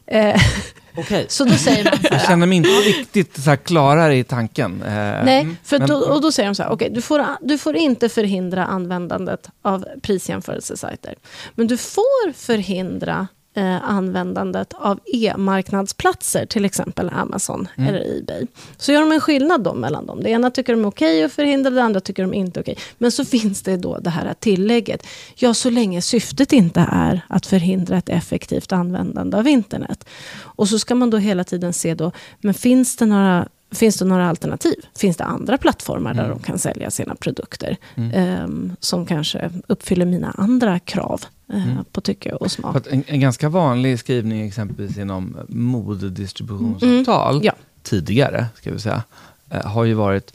Eh, 0.06 0.40
Okej. 0.98 1.26
så 1.28 1.44
då 1.44 1.54
säger 1.54 1.84
man 1.84 1.92
så 1.98 2.08
Jag 2.10 2.16
här, 2.18 2.26
känner 2.26 2.46
mig 2.46 2.56
inte 2.56 2.68
riktigt 2.68 3.36
så 3.42 3.50
här 3.50 3.56
klarare 3.56 4.16
i 4.16 4.24
tanken. 4.24 4.82
Eh, 4.82 4.88
Nej, 5.24 5.48
för 5.64 5.78
men- 5.78 5.88
då, 5.88 5.96
och 5.96 6.20
då 6.20 6.32
säger 6.32 6.48
de 6.48 6.54
så 6.54 6.62
här, 6.62 6.70
okej, 6.70 6.90
du, 6.90 7.02
får, 7.02 7.26
du 7.40 7.58
får 7.58 7.76
inte 7.76 8.08
förhindra 8.08 8.66
användandet 8.66 9.48
av 9.62 9.84
prisjämförelsesajter. 10.02 11.14
Men 11.54 11.66
du 11.66 11.76
får 11.76 12.32
förhindra 12.32 13.28
eh, 13.56 13.90
användandet 13.90 14.74
av 14.74 15.00
e-marknadsplatser, 15.12 16.46
till 16.46 16.64
exempel 16.64 17.10
Amazon 17.12 17.68
Mm. 17.76 17.88
eller 17.94 18.18
Ebay. 18.18 18.46
Så 18.76 18.92
gör 18.92 19.00
de 19.00 19.12
en 19.12 19.20
skillnad 19.20 19.62
då 19.62 19.74
mellan 19.74 20.06
dem. 20.06 20.22
Det 20.22 20.30
ena 20.30 20.50
tycker 20.50 20.72
de 20.72 20.84
är 20.84 20.88
okej 20.88 21.24
att 21.24 21.32
förhindra, 21.32 21.70
det 21.70 21.82
andra 21.82 22.00
tycker 22.00 22.22
de 22.22 22.34
inte 22.34 22.60
är 22.60 22.62
okej. 22.62 22.78
Men 22.98 23.12
så 23.12 23.24
finns 23.24 23.62
det 23.62 23.76
då 23.76 23.98
det 23.98 24.10
här 24.10 24.34
tillägget. 24.40 25.06
Ja, 25.34 25.54
så 25.54 25.70
länge 25.70 26.02
syftet 26.02 26.52
inte 26.52 26.88
är 26.92 27.20
att 27.28 27.46
förhindra 27.46 27.98
ett 27.98 28.08
effektivt 28.08 28.72
användande 28.72 29.36
av 29.36 29.48
internet. 29.48 30.08
Och 30.38 30.68
så 30.68 30.78
ska 30.78 30.94
man 30.94 31.10
då 31.10 31.16
hela 31.16 31.44
tiden 31.44 31.72
se 31.72 31.94
då, 31.94 32.12
men 32.40 32.54
finns 32.54 32.96
det 32.96 33.06
några 33.06 33.48
Finns 33.70 33.96
det 33.96 34.04
några 34.04 34.28
alternativ? 34.28 34.74
Finns 34.96 35.16
det 35.16 35.24
andra 35.24 35.58
plattformar 35.58 36.14
där 36.14 36.24
Mm. 36.24 36.36
de 36.38 36.42
kan 36.44 36.58
sälja 36.58 36.90
sina 36.90 37.14
produkter? 37.14 37.76
Mm. 37.94 38.10
ehm, 38.14 38.76
som 38.80 39.06
kanske 39.06 39.50
uppfyller 39.66 40.06
mina 40.06 40.30
andra 40.30 40.78
krav 40.78 41.24
eh, 41.52 41.70
Mm. 41.72 41.84
på 41.92 42.00
tycke 42.00 42.32
och 42.32 42.50
smak. 42.52 42.86
en, 42.90 43.04
en 43.06 43.20
ganska 43.20 43.48
vanlig 43.48 43.98
skrivning 43.98 44.46
exempelvis 44.46 44.98
inom 44.98 45.36
modedistributionsavtal 45.48 47.34
Mm, 47.34 47.44
ja. 47.46 47.52
tidigare, 47.82 48.46
ska 48.54 48.72
vi 48.72 48.78
säga, 48.80 49.02
eh, 49.50 49.66
har 49.66 49.84
ju 49.84 49.94
varit 49.94 50.32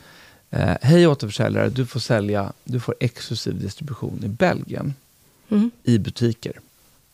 eh, 0.50 0.76
Hej 0.82 1.08
återförsäljare, 1.08 1.70
du 1.70 1.86
får 1.86 2.00
sälja, 2.00 2.54
du 2.63 2.80
får 2.80 2.96
exklusiv 3.00 3.60
distribution 3.62 4.20
i 4.24 4.28
Belgien 4.28 4.94
Mm. 5.50 5.72
i 5.84 5.98
butiker, 5.98 6.54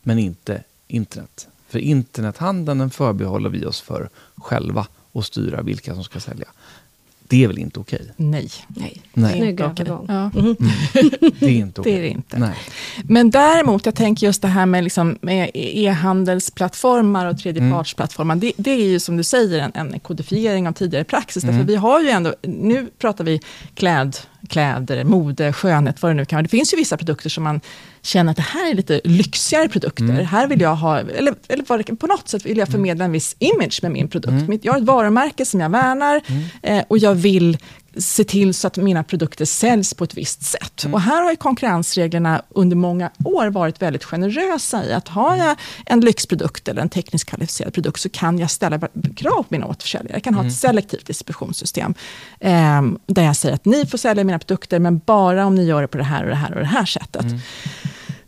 men 0.03 0.19
inte 0.19 0.63
internet. 0.87 1.47
För 1.69 1.79
internethandeln 1.79 2.89
förbehåller 2.89 3.49
vi 3.49 3.65
oss 3.65 3.81
för 3.81 4.09
själva 4.35 4.87
och 5.17 5.25
styra 5.25 5.61
vilka 5.61 5.93
som 5.93 6.03
ska 6.03 6.19
sälja. 6.19 6.47
Det 7.29 7.43
är 7.43 7.47
väl 7.47 7.57
inte 7.59 7.79
okej? 7.79 8.11
Nej. 8.17 8.49
Nej. 8.67 9.01
Nej, 9.13 9.37
Snygg 9.37 9.61
övergång. 9.61 10.05
Ja. 10.07 10.31
Mhm. 10.35 10.55
det 11.39 11.45
är 11.45 11.49
inte 11.49 11.81
okej. 11.81 11.93
Det 11.93 11.99
är 11.99 12.01
det 12.01 12.09
inte. 12.09 12.39
Nej. 12.39 12.55
Men 13.03 13.29
däremot, 13.29 13.85
jag 13.85 13.95
tänker 13.95 14.27
just 14.27 14.41
det 14.41 14.47
här 14.47 14.65
med, 14.65 14.83
liksom, 14.83 15.17
med 15.21 15.51
e-handelsplattformar 15.53 17.25
och 17.25 17.37
tredjepartsplattformar. 17.37 18.35
Det, 18.35 18.51
det 18.57 18.71
är 18.71 18.85
ju 18.85 18.99
som 18.99 19.17
du 19.17 19.23
säger 19.23 19.59
en, 19.59 19.71
en 19.93 19.99
kodifiering 19.99 20.67
av 20.67 20.71
tidigare 20.71 21.03
praxis. 21.03 21.43
Mm. 21.43 21.55
Därför 21.55 21.67
vi 21.67 21.75
har 21.75 22.01
ju 22.01 22.09
ändå, 22.09 22.35
nu 22.41 22.87
pratar 22.97 23.23
vi 23.23 23.41
kläd, 23.73 24.17
kläder, 24.47 25.03
mode, 25.03 25.53
skönhet, 25.53 26.01
vad 26.01 26.11
det 26.11 26.15
nu 26.15 26.25
kan 26.25 26.37
vara. 26.37 26.43
Det 26.43 26.49
finns 26.49 26.73
ju 26.73 26.77
vissa 26.77 26.97
produkter 26.97 27.29
som 27.29 27.43
man 27.43 27.61
känner 28.01 28.31
att 28.31 28.37
det 28.37 28.43
här 28.43 28.71
är 28.71 28.75
lite 28.75 29.01
lyxigare 29.03 29.69
produkter. 29.69 30.03
Mm. 30.03 30.25
Här 30.25 30.47
vill 30.47 30.61
jag 30.61 30.75
ha, 30.75 30.99
eller, 30.99 31.35
eller 31.47 31.95
på 31.95 32.07
något 32.07 32.29
sätt 32.29 32.45
vill 32.45 32.57
jag 32.57 32.67
förmedla 32.67 33.05
en 33.05 33.11
viss 33.11 33.35
image 33.39 33.79
med 33.81 33.91
min 33.91 34.07
produkt. 34.07 34.31
Mm. 34.31 34.59
Jag 34.63 34.73
har 34.73 34.79
ett 34.79 34.85
varumärke 34.85 35.45
som 35.45 35.59
jag 35.59 35.69
värnar 35.69 36.21
eh, 36.61 36.83
och 36.87 36.97
jag 36.97 37.15
vill 37.15 37.57
se 37.99 38.23
till 38.23 38.53
så 38.53 38.67
att 38.67 38.77
mina 38.77 39.03
produkter 39.03 39.45
säljs 39.45 39.93
på 39.93 40.03
ett 40.03 40.17
visst 40.17 40.43
sätt. 40.43 40.83
Mm. 40.83 40.93
Och 40.93 41.01
här 41.01 41.23
har 41.23 41.35
konkurrensreglerna 41.35 42.41
under 42.49 42.75
många 42.75 43.11
år 43.25 43.47
varit 43.47 43.81
väldigt 43.81 44.03
generösa 44.03 44.85
i 44.85 44.93
att 44.93 45.07
har 45.07 45.35
jag 45.35 45.55
en 45.85 45.99
lyxprodukt 45.99 46.67
eller 46.67 46.81
en 46.81 46.89
tekniskt 46.89 47.29
kvalificerad 47.29 47.73
produkt 47.73 47.99
så 48.01 48.09
kan 48.09 48.39
jag 48.39 48.51
ställa 48.51 48.79
krav 49.15 49.43
på 49.43 49.45
mina 49.49 49.65
återförsäljare. 49.65 50.13
Jag 50.13 50.23
kan 50.23 50.33
ha 50.33 50.41
Mm. 50.41 50.49
ett 50.51 50.57
selektivt 50.57 51.05
distributionssystem 51.07 51.93
eh, 52.39 52.81
där 53.07 53.23
jag 53.23 53.35
säger 53.35 53.55
att 53.55 53.65
ni 53.65 53.85
får 53.85 53.97
sälja 53.97 54.23
mina 54.23 54.39
produkter 54.39 54.79
men 54.79 55.01
bara 55.05 55.45
om 55.45 55.55
ni 55.55 55.65
gör 55.65 55.81
det 55.81 55.87
på 55.87 55.97
det 55.97 56.03
här 56.03 56.23
och 56.23 56.29
det 56.29 56.35
här 56.35 56.53
och 56.53 56.59
det 56.59 56.65
här 56.65 56.85
sättet. 56.85 57.21
Mm. 57.23 57.39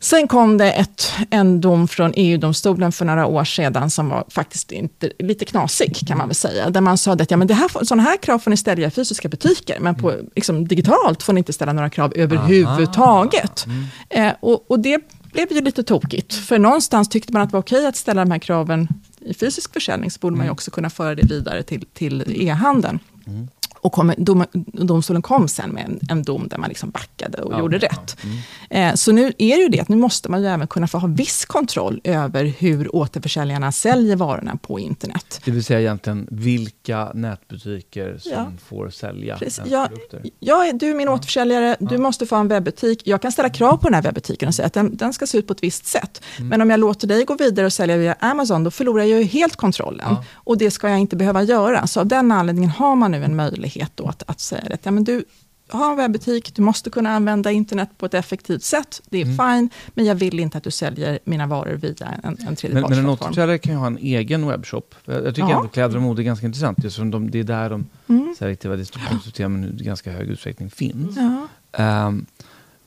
Sen 0.02 0.28
kom 0.28 0.58
det 0.58 0.72
ett, 0.72 1.12
en 1.30 1.62
dom 1.62 1.88
från 1.88 2.14
EU-domstolen 2.16 2.92
för 2.92 3.06
några 3.06 3.26
år 3.26 3.44
sedan 3.44 3.90
som 3.90 4.10
var 4.10 4.24
faktiskt 4.30 4.72
inte, 4.72 5.12
lite 5.20 5.46
knasig 5.46 6.08
kan 6.08 6.18
man 6.18 6.28
väl 6.28 6.36
säga. 6.36 6.70
Där 6.70 6.82
man 6.82 6.98
sa 6.98 7.14
att 7.14 7.32
ja, 7.32 7.38
men 7.38 7.48
det 7.48 7.54
här, 7.54 7.86
sådana 7.86 8.04
här 8.04 8.18
krav 8.18 8.40
får 8.40 8.52
ni 8.52 8.58
ställa 8.58 8.88
i 8.88 8.92
fysiska 8.92 9.30
butiker 9.30 9.80
men 9.80 9.96
på, 9.96 10.14
liksom, 10.36 10.68
digitalt 10.68 11.24
får 11.24 11.34
ni 11.34 11.38
inte 11.38 11.54
ställa 11.54 11.74
några 11.74 11.90
krav 11.90 12.14
överhuvudtaget. 12.16 13.66
Mm. 13.66 13.86
Eh, 14.10 14.34
och, 14.40 14.72
och 14.72 14.80
det 14.80 15.00
blev 15.34 15.52
ju 15.52 15.62
lite 15.62 15.84
tokigt. 15.84 16.34
För 16.34 16.60
någonstans 16.60 17.10
tyckte 17.10 17.34
man 17.34 17.42
att 17.42 17.50
det 17.50 17.54
var 17.54 17.62
okej 17.62 17.86
att 17.88 17.96
ställa 17.96 18.26
de 18.26 18.32
här 18.32 18.40
kraven 18.40 18.88
i 19.20 19.34
fysisk 19.34 19.74
försäljning 19.74 20.12
så 20.12 20.20
borde 20.20 20.36
man 20.36 20.46
ju 20.46 20.48
Mm. 20.48 20.54
också 20.54 20.72
kunna 20.72 20.90
föra 20.90 21.16
det 21.16 21.24
vidare 21.24 21.64
till, 21.64 21.86
till 21.94 22.24
e-handeln. 22.48 23.00
Mm. 23.28 23.48
Och 23.82 23.92
kom, 23.92 24.14
dom, 24.18 24.46
domstolen 24.74 25.22
kom 25.22 25.48
sen 25.48 25.70
med 25.70 25.86
en, 25.86 26.00
en 26.10 26.24
dom 26.24 26.48
där 26.48 26.58
man 26.58 26.70
liksom 26.70 26.90
backade 26.90 27.42
och 27.42 27.54
Ja, 27.54 27.60
gjorde 27.60 27.78
ja, 27.82 27.88
rätt. 27.90 28.18
mm. 28.24 28.38
Eh, 28.70 28.96
så 28.96 29.12
nu 29.12 29.26
är 29.38 29.56
det 29.58 29.62
ju 29.64 29.68
det 29.70 29.80
att 29.80 29.90
nu 29.90 29.96
måste 29.96 30.32
man 30.32 30.42
ju 30.42 30.48
även 30.48 30.68
kunna 30.68 30.88
få 30.88 30.98
ha 30.98 31.08
viss 31.08 31.46
kontroll 31.46 32.02
över 32.04 32.46
hur 32.46 32.96
återförsäljarna 32.96 33.72
säljer 33.72 34.16
varorna 34.16 34.56
på 34.62 34.80
internet. 34.80 35.42
Det 35.46 35.52
vill 35.52 35.64
säga 35.64 35.80
egentligen 35.80 36.28
vilka 36.32 37.12
nätbutiker 37.14 38.18
som 38.20 38.32
Ja. 38.32 38.52
får 38.70 38.90
sälja 38.90 39.38
Precis. 39.38 39.60
ens 39.60 39.72
Jag, 39.72 39.88
produkter. 39.88 40.24
jag 40.40 40.80
du 40.80 40.90
är 40.90 40.96
min 40.96 41.08
Ja. 41.08 41.14
återförsäljare, 41.14 41.76
du 41.80 41.96
Ja. 41.96 42.02
måste 42.02 42.26
få 42.26 42.36
en 42.36 42.48
webbutik. 42.48 43.02
Jag 43.06 43.22
kan 43.22 43.32
ställa 43.32 43.50
krav 43.50 43.78
på 43.78 43.84
den 43.88 43.94
här 43.94 44.02
webbutiken 44.02 44.48
och 44.48 44.56
säga 44.56 44.66
att 44.66 44.74
den, 44.74 44.96
den 44.98 45.14
ska 45.14 45.28
se 45.28 45.38
ut 45.38 45.48
på 45.48 45.54
ett 45.54 45.64
visst 45.64 45.86
sätt. 45.86 46.22
Mm. 46.38 46.48
Men 46.50 46.62
om 46.62 46.70
jag 46.70 46.80
låter 46.80 47.08
dig 47.08 47.24
gå 47.26 47.36
vidare 47.36 47.66
och 47.66 47.74
sälja 47.74 47.98
via 47.98 48.16
Amazon, 48.20 48.64
då 48.64 48.72
förlorar 48.72 49.04
jag 49.04 49.20
ju 49.20 49.26
helt 49.26 49.56
kontrollen. 49.56 50.06
Ja. 50.10 50.24
Och 50.34 50.58
det 50.58 50.72
ska 50.72 50.90
jag 50.90 51.00
inte 51.00 51.16
behöva 51.16 51.44
göra. 51.44 51.88
Så 51.88 52.00
av 52.00 52.08
den 52.08 52.32
anledningen 52.32 52.70
har 52.70 52.96
man 52.96 53.12
nu 53.12 53.24
en 53.26 53.36
möjlighet 53.36 53.69
då 53.96 54.08
att, 54.08 54.24
att 54.28 54.40
säga 54.40 54.74
att 54.74 54.86
ja, 54.86 54.92
men 54.92 55.04
du 55.04 55.24
har 55.72 55.92
en 55.92 55.98
webbutik, 55.98 56.56
du 56.56 56.62
måste 56.62 56.90
kunna 56.90 57.10
använda 57.10 57.52
internet 57.52 57.90
på 57.98 58.06
ett 58.06 58.14
effektivt 58.14 58.64
sätt. 58.64 59.02
Det 59.10 59.18
är 59.22 59.26
Mm. 59.26 59.38
fine, 59.38 59.70
men 59.94 60.06
jag 60.06 60.16
vill 60.16 60.40
inte 60.40 60.58
att 60.58 60.64
du 60.64 60.72
säljer 60.72 61.20
mina 61.24 61.48
varor 61.48 61.74
via 61.76 61.96
en, 62.08 62.14
en 62.14 62.22
Men, 62.24 62.38
men 62.40 62.48
en 62.48 62.56
tredjepartsplattform. 62.56 63.10
återförsäljare 63.10 63.58
kan 63.58 63.74
ju 63.74 63.80
ha 63.80 63.88
en 63.88 63.98
egen 63.98 64.48
webbshop. 64.48 64.96
Jag, 65.06 65.16
jag 65.26 65.36
tycker 65.36 65.50
Ja. 65.50 65.58
ändå 65.58 65.68
kläder 65.70 65.96
och 65.96 66.02
mode 66.02 66.22
är 66.22 66.24
ganska 66.24 66.46
intressant. 66.46 66.84
Just 66.84 66.98
de, 66.98 67.32
det 67.32 67.40
är 67.40 67.44
där 67.44 67.70
de 67.70 67.86
Mm. 68.10 68.36
selektiva 68.40 68.76
distributionssystemen 68.76 69.78
i 69.80 69.84
ganska 69.84 70.12
hög 70.12 70.28
utsträckning 70.30 70.70
finns. 70.70 71.18
Ja. 71.18 71.48
Ehm, 71.84 72.26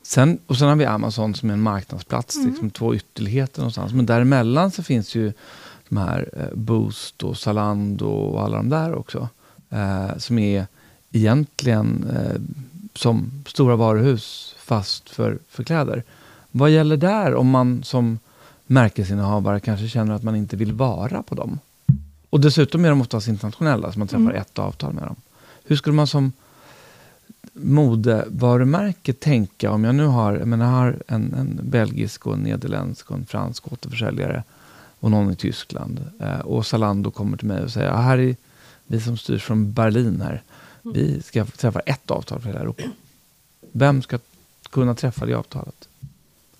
sen, 0.03 0.39
och 0.47 0.57
sen 0.57 0.67
har 0.67 0.75
vi 0.75 0.85
Amazon 0.85 1.35
som 1.35 1.49
är 1.49 1.53
en 1.53 1.61
marknadsplats, 1.61 2.35
Mm. 2.35 2.49
liksom 2.49 2.69
två 2.69 2.95
ytterligheter 2.95 3.59
någonstans. 3.59 3.93
Men 3.93 4.05
däremellan 4.05 4.71
så 4.71 4.83
finns 4.83 5.15
ju 5.15 5.33
de 5.89 5.97
här 5.97 6.29
eh, 6.37 6.57
Boost 6.57 7.23
och 7.23 7.37
Zalando 7.37 8.07
och 8.07 8.41
alla 8.43 8.57
de 8.57 8.69
där 8.69 8.95
också. 8.95 9.27
Eh, 9.73 10.17
som 10.17 10.39
är 10.39 10.67
egentligen 11.11 12.05
eh, 12.15 12.41
som 12.95 13.31
stora 13.47 13.75
varuhus 13.75 14.55
fast 14.59 15.09
för, 15.09 15.37
för 15.49 15.63
kläder. 15.63 16.03
Vad 16.51 16.69
gäller 16.69 16.97
där 16.97 17.35
om 17.35 17.49
man 17.49 17.83
som 17.83 18.19
märkesinnehavare 18.67 19.59
kanske 19.59 19.87
känner 19.87 20.13
att 20.15 20.23
man 20.23 20.35
inte 20.35 20.55
vill 20.55 20.73
vara 20.73 21.23
på 21.23 21.35
dem? 21.35 21.59
Och 22.29 22.39
dessutom 22.39 22.85
är 22.85 22.89
de 22.89 23.01
oftast 23.01 23.27
internationella, 23.27 23.91
så 23.91 23.99
man 23.99 24.07
träffar 24.07 24.21
Mm. 24.21 24.35
ett 24.35 24.59
avtal 24.59 24.93
med 24.93 25.03
dem. 25.03 25.15
Hur 25.63 25.75
skulle 25.75 25.95
man 25.95 26.07
som 26.07 26.31
modevarumärke 27.53 29.13
tänka 29.13 29.71
om 29.71 29.83
jag 29.83 29.95
nu 29.95 30.05
har, 30.05 30.33
jag 30.33 30.47
menar, 30.47 30.65
jag 30.65 30.71
har 30.71 30.97
en, 31.07 31.33
en 31.33 31.59
belgisk 31.63 32.27
och 32.27 32.33
en 32.33 32.39
nederländsk 32.39 33.11
och 33.11 33.17
en 33.17 33.25
fransk 33.25 33.71
återförsäljare 33.71 34.43
och 34.99 35.11
någon 35.11 35.31
i 35.31 35.35
Tyskland. 35.35 35.99
Eh, 36.19 36.39
och 36.39 36.65
Zalando 36.65 37.11
kommer 37.11 37.37
till 37.37 37.47
mig 37.47 37.63
och 37.63 37.71
säger, 37.71 37.87
"Ja, 37.87 37.95
här 37.97 38.17
är 38.17 38.35
vi 38.93 38.99
som 39.01 39.17
styrs 39.17 39.43
från 39.43 39.73
Berlin 39.73 40.21
här. 40.21 40.41
Vi 40.93 41.21
ska 41.21 41.45
träffa 41.45 41.79
ett 41.79 42.11
avtal 42.11 42.39
för 42.41 42.47
hela 42.47 42.59
Europa. 42.59 42.83
Vem 43.71 44.01
ska 44.01 44.19
kunna 44.69 44.95
träffa 44.95 45.25
det 45.25 45.33
avtalet? 45.33 45.87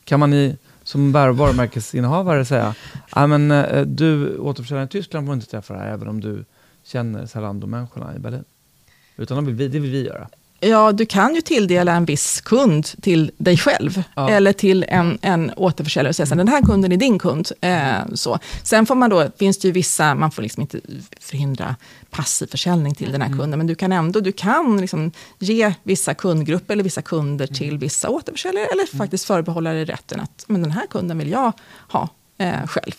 Kan 0.04 0.20
man 0.20 0.34
i, 0.34 0.58
som 0.84 1.12
var- 1.12 1.30
varumärkesinnehavare 1.30 2.46
säga, 2.46 2.76
"Ja, 3.16 3.28
men, 3.28 3.52
eh, 3.52 3.82
du 3.86 4.38
återförsäljaren 4.38 4.88
i 4.88 4.92
Tyskland 4.92 5.28
får 5.28 5.34
inte 5.36 5.48
träffa 5.48 5.74
det 5.74 5.80
här 5.80 5.88
även 5.94 6.08
om 6.08 6.22
du 6.22 6.46
känner 6.84 7.26
Zalando-människorna 7.26 8.16
i 8.16 8.20
Berlin. 8.20 8.44
Utan 9.18 9.36
de 9.38 9.46
vill 9.46 9.56
vi, 9.56 9.68
det 9.68 9.80
vill 9.80 9.92
vi 9.92 10.06
göra. 10.06 10.30
Ja, 10.64 10.92
du 10.92 11.06
kan 11.06 11.36
ju 11.36 11.42
tilldela 11.42 11.94
en 11.94 12.06
viss 12.06 12.42
kund 12.42 12.86
till 13.02 13.32
dig 13.38 13.58
själv. 13.58 14.04
Ja. 14.16 14.30
Eller 14.30 14.54
till 14.54 14.86
en, 14.90 15.18
en 15.22 15.52
återförsäljare 15.56 16.10
och 16.10 16.16
säga 16.16 16.24
att 16.24 16.38
den 16.38 16.48
här 16.48 16.62
kunden 16.62 16.92
är 16.92 16.98
din 16.98 17.20
kund. 17.20 17.52
Eh, 17.62 17.96
så. 18.14 18.40
Sen 18.64 18.86
får 18.86 18.96
man 18.96 19.10
då, 19.10 19.32
finns 19.38 19.58
det 19.58 19.68
ju 19.68 19.72
vissa, 19.72 20.16
man 20.16 20.32
får 20.32 20.42
liksom 20.42 20.62
inte 20.62 20.80
förhindra 21.20 21.76
passiv 22.10 22.48
försäljning 22.48 22.96
till 22.96 23.12
den 23.12 23.22
här 23.22 23.30
kunden. 23.30 23.58
Men 23.58 23.68
du 23.68 23.76
kan 23.76 23.92
ändå, 23.92 24.20
du 24.20 24.32
kan 24.32 24.82
liksom 24.82 25.12
ge 25.40 25.74
vissa 25.84 26.14
kundgrupper 26.14 26.74
eller 26.74 26.84
vissa 26.84 27.02
kunder 27.02 27.48
till 27.48 27.78
vissa 27.78 28.10
återförsäljare. 28.10 28.66
Eller 28.66 28.98
faktiskt 28.98 29.26
förbehålla 29.26 29.74
dig 29.74 29.86
rätten 29.86 30.20
att 30.20 30.46
men 30.48 30.62
den 30.62 30.72
här 30.72 30.88
kunden 30.90 31.18
vill 31.18 31.32
jag 31.32 31.54
ha 31.88 32.10
eh, 32.38 32.68
själv. 32.68 32.94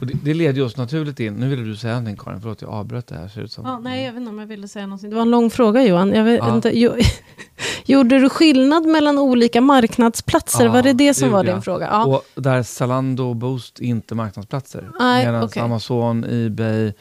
Och 0.00 0.06
det, 0.06 0.14
det 0.24 0.34
leder 0.34 0.52
ju 0.58 0.62
oss 0.64 0.76
naturligt 0.76 1.20
in, 1.20 1.34
nu 1.34 1.48
ville 1.48 1.62
du 1.62 1.76
säga 1.76 1.92
någonting 1.94 2.16
Karin, 2.16 2.40
förlåt 2.40 2.62
jag 2.62 2.70
avbröt 2.70 3.06
det 3.06 3.14
här 3.14 3.28
ser 3.28 3.40
det 3.40 3.44
ut 3.44 3.52
som. 3.52 3.64
Ja, 3.66 3.78
nej, 3.78 4.04
jag 4.04 4.12
vet 4.12 4.20
inte 4.20 4.30
om 4.30 4.38
jag 4.38 4.46
ville 4.46 4.68
säga 4.68 4.86
någonting. 4.86 5.10
Det 5.10 5.16
var 5.16 5.22
en 5.22 5.30
lång 5.30 5.50
fråga 5.50 5.82
Johan. 5.84 6.12
Jag 6.12 6.24
vet 6.24 6.38
Ja. 6.38 6.54
inte, 6.54 6.78
jo, 6.78 6.92
gjorde 7.86 8.18
du 8.18 8.28
skillnad 8.28 8.86
mellan 8.86 9.18
olika 9.18 9.60
marknadsplatser? 9.60 10.64
Ja, 10.64 10.72
var 10.72 10.82
det 10.82 10.92
det 10.92 11.14
som 11.14 11.28
det 11.28 11.32
var 11.34 11.44
din 11.44 11.54
jag. 11.54 11.64
fråga? 11.64 11.86
Ja. 11.90 12.04
Och 12.34 12.42
där 12.42 12.62
Zalando 12.62 13.24
och 13.28 13.36
Boost 13.36 13.80
inte 13.80 14.14
marknadsplatser. 14.14 14.90
Nej, 14.98 15.26
Medan 15.26 15.42
okej. 15.44 15.62
Amazon, 15.62 16.24
Ebay, 16.30 16.92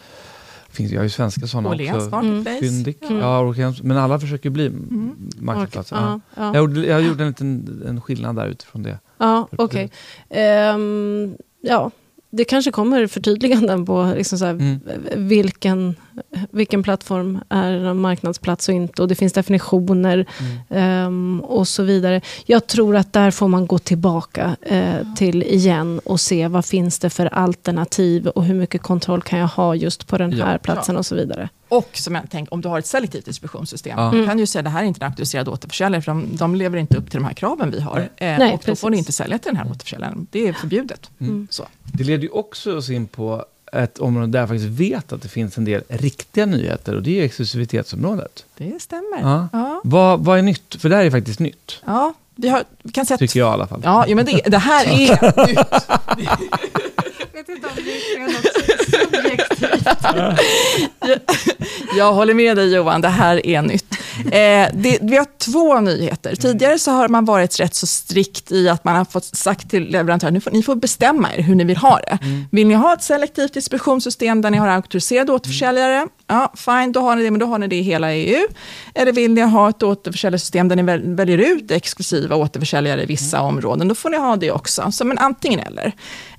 finns, 0.69 0.91
jag 0.91 0.99
har 0.99 1.03
ju 1.03 1.09
svenska 1.09 1.47
sådana 1.47 1.69
Åhléns 1.69 1.95
också. 1.95 2.09
Marketplace. 2.09 2.59
Fyndik, 2.59 2.97
Mm. 3.09 3.17
ja, 3.17 3.53
men 3.83 3.97
alla 3.97 4.19
försöker 4.19 4.49
bli 4.49 4.67
Mm. 4.67 5.15
marknadsplatser. 5.39 5.95
Ja, 5.95 6.01
Ja. 6.11 6.19
ja. 6.35 6.45
Jag, 6.45 6.55
gjorde, 6.57 6.85
jag 6.87 7.01
gjorde 7.01 7.23
en 7.23 7.29
liten 7.29 7.83
en 7.87 8.01
skillnad 8.01 8.35
där 8.35 8.47
utifrån 8.47 8.83
det. 8.83 8.99
Ja, 9.17 9.47
okej. 9.57 9.91
Ehm, 10.29 11.35
ja, 11.61 11.91
det 12.37 12.45
kanske 12.45 12.71
kommer 12.71 13.07
förtydliganden 13.07 13.85
på 13.85 14.13
liksom 14.17 14.39
så 14.39 14.45
här, 14.45 14.51
Mm. 14.51 14.79
vilken, 15.15 15.95
vilken 16.51 16.83
plattform 16.83 17.39
är 17.49 17.71
en 17.71 17.97
marknadsplats 17.99 18.69
och 18.69 18.75
inte. 18.75 19.01
Och 19.01 19.07
det 19.07 19.15
finns 19.15 19.33
definitioner 19.33 20.25
ehm, 20.69 21.41
och 21.43 21.67
så 21.67 21.83
vidare. 21.83 22.21
Jag 22.45 22.67
tror 22.67 22.95
att 22.95 23.13
där 23.13 23.31
får 23.31 23.47
man 23.47 23.67
gå 23.67 23.79
tillbaka 23.79 24.55
eh, 24.61 25.13
till 25.15 25.43
igen 25.43 25.99
och 26.05 26.19
se 26.19 26.47
vad 26.47 26.65
finns 26.65 26.99
det 26.99 27.09
för 27.09 27.25
alternativ 27.25 28.27
och 28.27 28.43
hur 28.43 28.55
mycket 28.55 28.81
kontroll 28.81 29.21
kan 29.21 29.39
jag 29.39 29.47
ha 29.47 29.75
just 29.75 30.07
på 30.07 30.17
den 30.17 30.31
Ja. 30.37 30.45
här 30.45 30.57
platsen 30.57 30.97
och 30.97 31.05
så 31.05 31.15
vidare. 31.15 31.49
Och 31.69 31.89
som 31.93 32.15
jag 32.15 32.29
tänker, 32.29 32.53
om 32.53 32.61
du 32.61 32.67
har 32.67 32.79
ett 32.79 32.85
selektivt 32.85 33.25
distributionssystem, 33.25 33.99
Ja. 33.99 34.11
kan 34.11 34.37
du 34.37 34.43
ju 34.43 34.47
säga 34.47 34.59
att 34.59 34.63
det 34.65 34.69
här 34.69 34.83
är 34.83 34.87
inte 34.87 35.05
en 35.05 35.07
auktoriserad 35.09 35.47
återförsäljare, 35.47 36.01
för 36.01 36.11
de, 36.11 36.27
de 36.37 36.55
lever 36.55 36.77
inte 36.77 36.97
upp 36.97 37.09
till 37.11 37.19
de 37.19 37.25
här 37.25 37.33
kraven 37.33 37.71
vi 37.71 37.79
har. 37.81 37.99
Eh, 37.99 38.07
Nej, 38.17 38.53
och 38.53 38.61
då 38.65 38.75
får 38.75 38.89
precis. 38.89 38.97
inte 38.99 39.11
sälja 39.11 39.37
till 39.39 39.49
den 39.53 39.57
här 39.57 39.71
återförsäljaren. 39.71 40.27
Det 40.31 40.47
är 40.47 40.53
förbjudet. 40.53 41.09
Mm. 41.19 41.47
Så. 41.51 41.65
Det 41.83 42.03
leder 42.03 42.23
ju 42.23 42.29
också 42.29 42.77
oss 42.77 42.89
in 42.89 43.07
på 43.07 43.45
ett 43.73 43.97
område 43.97 44.27
där 44.27 44.39
jag 44.39 44.49
faktiskt 44.49 44.69
vet 44.69 45.11
att 45.13 45.21
det 45.21 45.27
finns 45.27 45.57
en 45.57 45.65
del 45.65 45.83
riktiga 45.89 46.45
nyheter 46.45 46.95
och 46.95 47.03
det 47.03 47.09
är 47.09 47.15
ju 47.15 47.23
exklusivitetsområdet. 47.23 48.45
Det 48.57 48.81
stämmer. 48.81 49.19
Ja. 49.21 49.47
Ja. 49.53 49.81
Vad, 49.83 50.19
vad 50.25 50.37
är 50.37 50.41
nytt? 50.41 50.75
För 50.81 50.89
det 50.89 50.95
här 50.95 51.05
är 51.05 51.11
faktiskt 51.11 51.39
nytt, 51.39 51.81
Ja, 51.85 52.13
vi, 52.35 52.49
har, 52.49 52.63
vi 52.83 52.91
kan 52.91 53.05
säga 53.05 53.17
tycker 53.17 53.39
jag 53.39 53.49
i 53.49 53.53
alla 53.53 53.67
fall. 53.67 53.81
Ja, 53.83 54.05
men 54.15 54.25
det, 54.25 54.41
det 54.45 54.57
här 54.57 54.85
är 54.87 55.47
nytt. 55.47 55.59
vet 57.33 57.49
inte 57.49 57.67
om 57.67 57.73
det 57.75 57.81
är 58.15 58.64
jag 61.97 62.13
håller 62.13 62.33
med 62.33 62.57
dig 62.57 62.73
Johan, 62.73 63.01
det 63.01 63.07
här 63.07 63.45
är 63.45 63.61
nytt. 63.61 63.94
Eh, 64.19 64.69
det, 64.73 64.97
vi 65.01 65.17
har 65.17 65.27
två 65.37 65.79
nyheter. 65.79 66.35
Tidigare 66.35 66.79
så 66.79 66.91
har 66.91 67.07
man 67.07 67.25
varit 67.25 67.59
rätt 67.59 67.75
så 67.75 67.87
strikt 67.87 68.51
i 68.51 68.69
att 68.69 68.83
man 68.83 68.95
har 68.95 69.05
fått 69.05 69.25
sagt 69.25 69.69
till 69.69 69.89
leverantörer, 69.89 70.31
ni 70.31 70.41
får, 70.41 70.51
ni 70.51 70.63
får 70.63 70.75
bestämma 70.75 71.33
er 71.33 71.41
hur 71.41 71.55
ni 71.55 71.63
vill 71.63 71.77
ha 71.77 71.99
det. 71.99 72.17
Vill 72.51 72.67
ni 72.67 72.73
ha 72.73 72.93
ett 72.93 73.03
selektivt 73.03 73.53
distributionssystem 73.53 74.41
där 74.41 74.51
ni 74.51 74.57
har 74.57 74.67
auktoriserade 74.67 75.31
återförsäljare? 75.31 76.07
Ja, 76.27 76.53
fine, 76.55 76.91
då 76.91 76.99
har 76.99 77.15
ni 77.15 77.23
det, 77.23 77.31
men 77.31 77.39
då 77.39 77.45
har 77.45 77.57
ni 77.57 77.67
det 77.67 77.75
i 77.75 77.81
hela 77.81 78.13
EU. 78.13 78.47
Eller 78.95 79.11
vill 79.11 79.33
ni 79.33 79.41
ha 79.41 79.69
ett 79.69 79.83
återförsäljarsystem 79.83 80.67
där 80.67 80.75
ni 80.75 80.83
väl, 80.83 81.15
väljer 81.15 81.37
ut 81.37 81.71
exklusiva 81.71 82.35
återförsäljare 82.35 83.03
i 83.03 83.05
vissa 83.05 83.41
områden, 83.41 83.87
då 83.87 83.95
får 83.95 84.09
ni 84.09 84.17
ha 84.17 84.35
det 84.35 84.51
också. 84.51 84.91
Så 84.91 85.05
men 85.05 85.17
antingen 85.17 85.59
eller. 85.59 85.91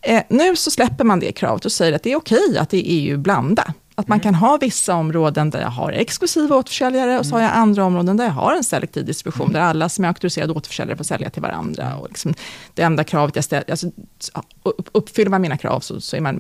Eh, 0.03 0.23
nu 0.29 0.57
så 0.57 0.71
släpper 0.71 1.05
man 1.05 1.21
det 1.21 1.33
kravet 1.33 1.65
och 1.65 1.73
säger 1.73 1.93
att 1.93 2.03
det 2.03 2.13
är 2.13 2.17
okej 2.17 2.59
att 2.59 2.75
i 2.75 2.81
EU 2.81 3.19
blanda. 3.19 3.75
Att 3.99 4.09
man 4.09 4.21
kan 4.21 4.35
ha 4.35 4.57
vissa 4.61 4.95
områden 4.95 5.51
där 5.51 5.61
jag 5.61 5.69
har 5.69 5.93
exklusiva 5.93 6.57
återförsäljare 6.57 7.19
och 7.19 7.27
så 7.27 7.35
har 7.35 7.43
jag 7.43 7.51
andra 7.55 7.85
områden 7.85 8.17
där 8.17 8.25
jag 8.25 8.33
har 8.33 8.55
en 8.57 8.65
selektiv 8.65 9.05
distribution, 9.05 9.53
där 9.53 9.61
alla 9.61 9.89
som 9.89 10.05
är 10.05 10.09
auktoriserade 10.09 10.53
återförsäljare 10.53 10.97
får 10.97 11.05
sälja 11.05 11.31
till 11.31 11.43
varandra. 11.43 11.97
Och 11.97 12.09
liksom 12.09 12.35
det 12.75 12.83
enda 12.83 13.05
kravet 13.05 13.37
jag 13.37 13.45
ställer, 13.45 13.71
alltså, 13.71 13.87
uppfyller 14.93 15.31
man 15.31 15.41
mina 15.43 15.57
krav 15.57 15.81
så, 15.81 16.01
så 16.01 16.17
är 16.17 16.21
man 16.21 16.35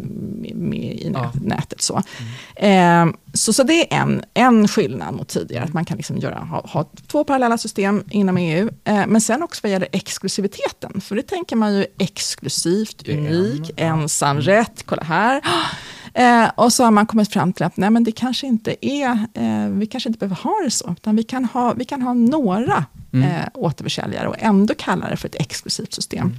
med, 0.54 0.78
i 0.78 1.10
Ja. 1.14 1.32
nätet. 1.34 1.80
Så. 1.82 2.02
Eh, 2.56 3.06
så, 3.34 3.52
så 3.52 3.62
det 3.62 3.94
är 3.94 4.00
en, 4.00 4.22
en 4.34 4.68
skillnad 4.68 5.14
mot 5.14 5.28
tidigare, 5.28 5.64
att 5.64 5.72
man 5.74 5.84
kan 5.84 5.96
liksom 5.96 6.16
göra, 6.18 6.38
ha, 6.38 6.66
ha 6.66 6.84
två 7.06 7.24
parallella 7.24 7.58
system 7.58 8.04
inom 8.10 8.36
EU. 8.36 8.70
Eh, 8.84 9.06
men 9.06 9.20
sen 9.20 9.42
också 9.42 9.60
vad 9.62 9.72
gäller 9.72 9.88
exklusiviteten, 9.92 11.00
för 11.00 11.16
det 11.16 11.22
tänker 11.22 11.56
man 11.56 11.74
ju 11.74 11.86
exklusivt, 11.98 13.08
unik, 13.08 13.70
ensamrätt, 13.76 14.82
kolla 14.86 15.02
här. 15.02 15.40
Eh, 16.16 16.50
och 16.54 16.72
så 16.72 16.84
har 16.84 16.90
man 16.90 17.06
kommit 17.06 17.32
fram 17.32 17.52
till 17.52 17.64
att 17.64 17.76
nej, 17.76 17.90
men 17.90 18.04
det 18.04 18.12
kanske 18.12 18.46
inte 18.46 18.86
är, 18.86 19.10
eh, 19.34 19.68
vi 19.68 19.86
kanske 19.86 20.08
inte 20.08 20.18
behöver 20.18 20.36
ha 20.36 20.54
det 20.64 20.70
så, 20.70 20.92
utan 20.92 21.16
vi 21.16 21.22
kan 21.22 21.44
ha, 21.44 21.72
vi 21.72 21.84
kan 21.84 22.02
ha 22.02 22.14
några 22.14 22.84
Mm. 23.12 23.28
eh, 23.28 23.46
återförsäljare 23.54 24.28
och 24.28 24.36
ändå 24.38 24.74
kalla 24.74 25.10
det 25.10 25.16
för 25.16 25.28
ett 25.28 25.34
exklusivt 25.34 25.94
system. 25.94 26.36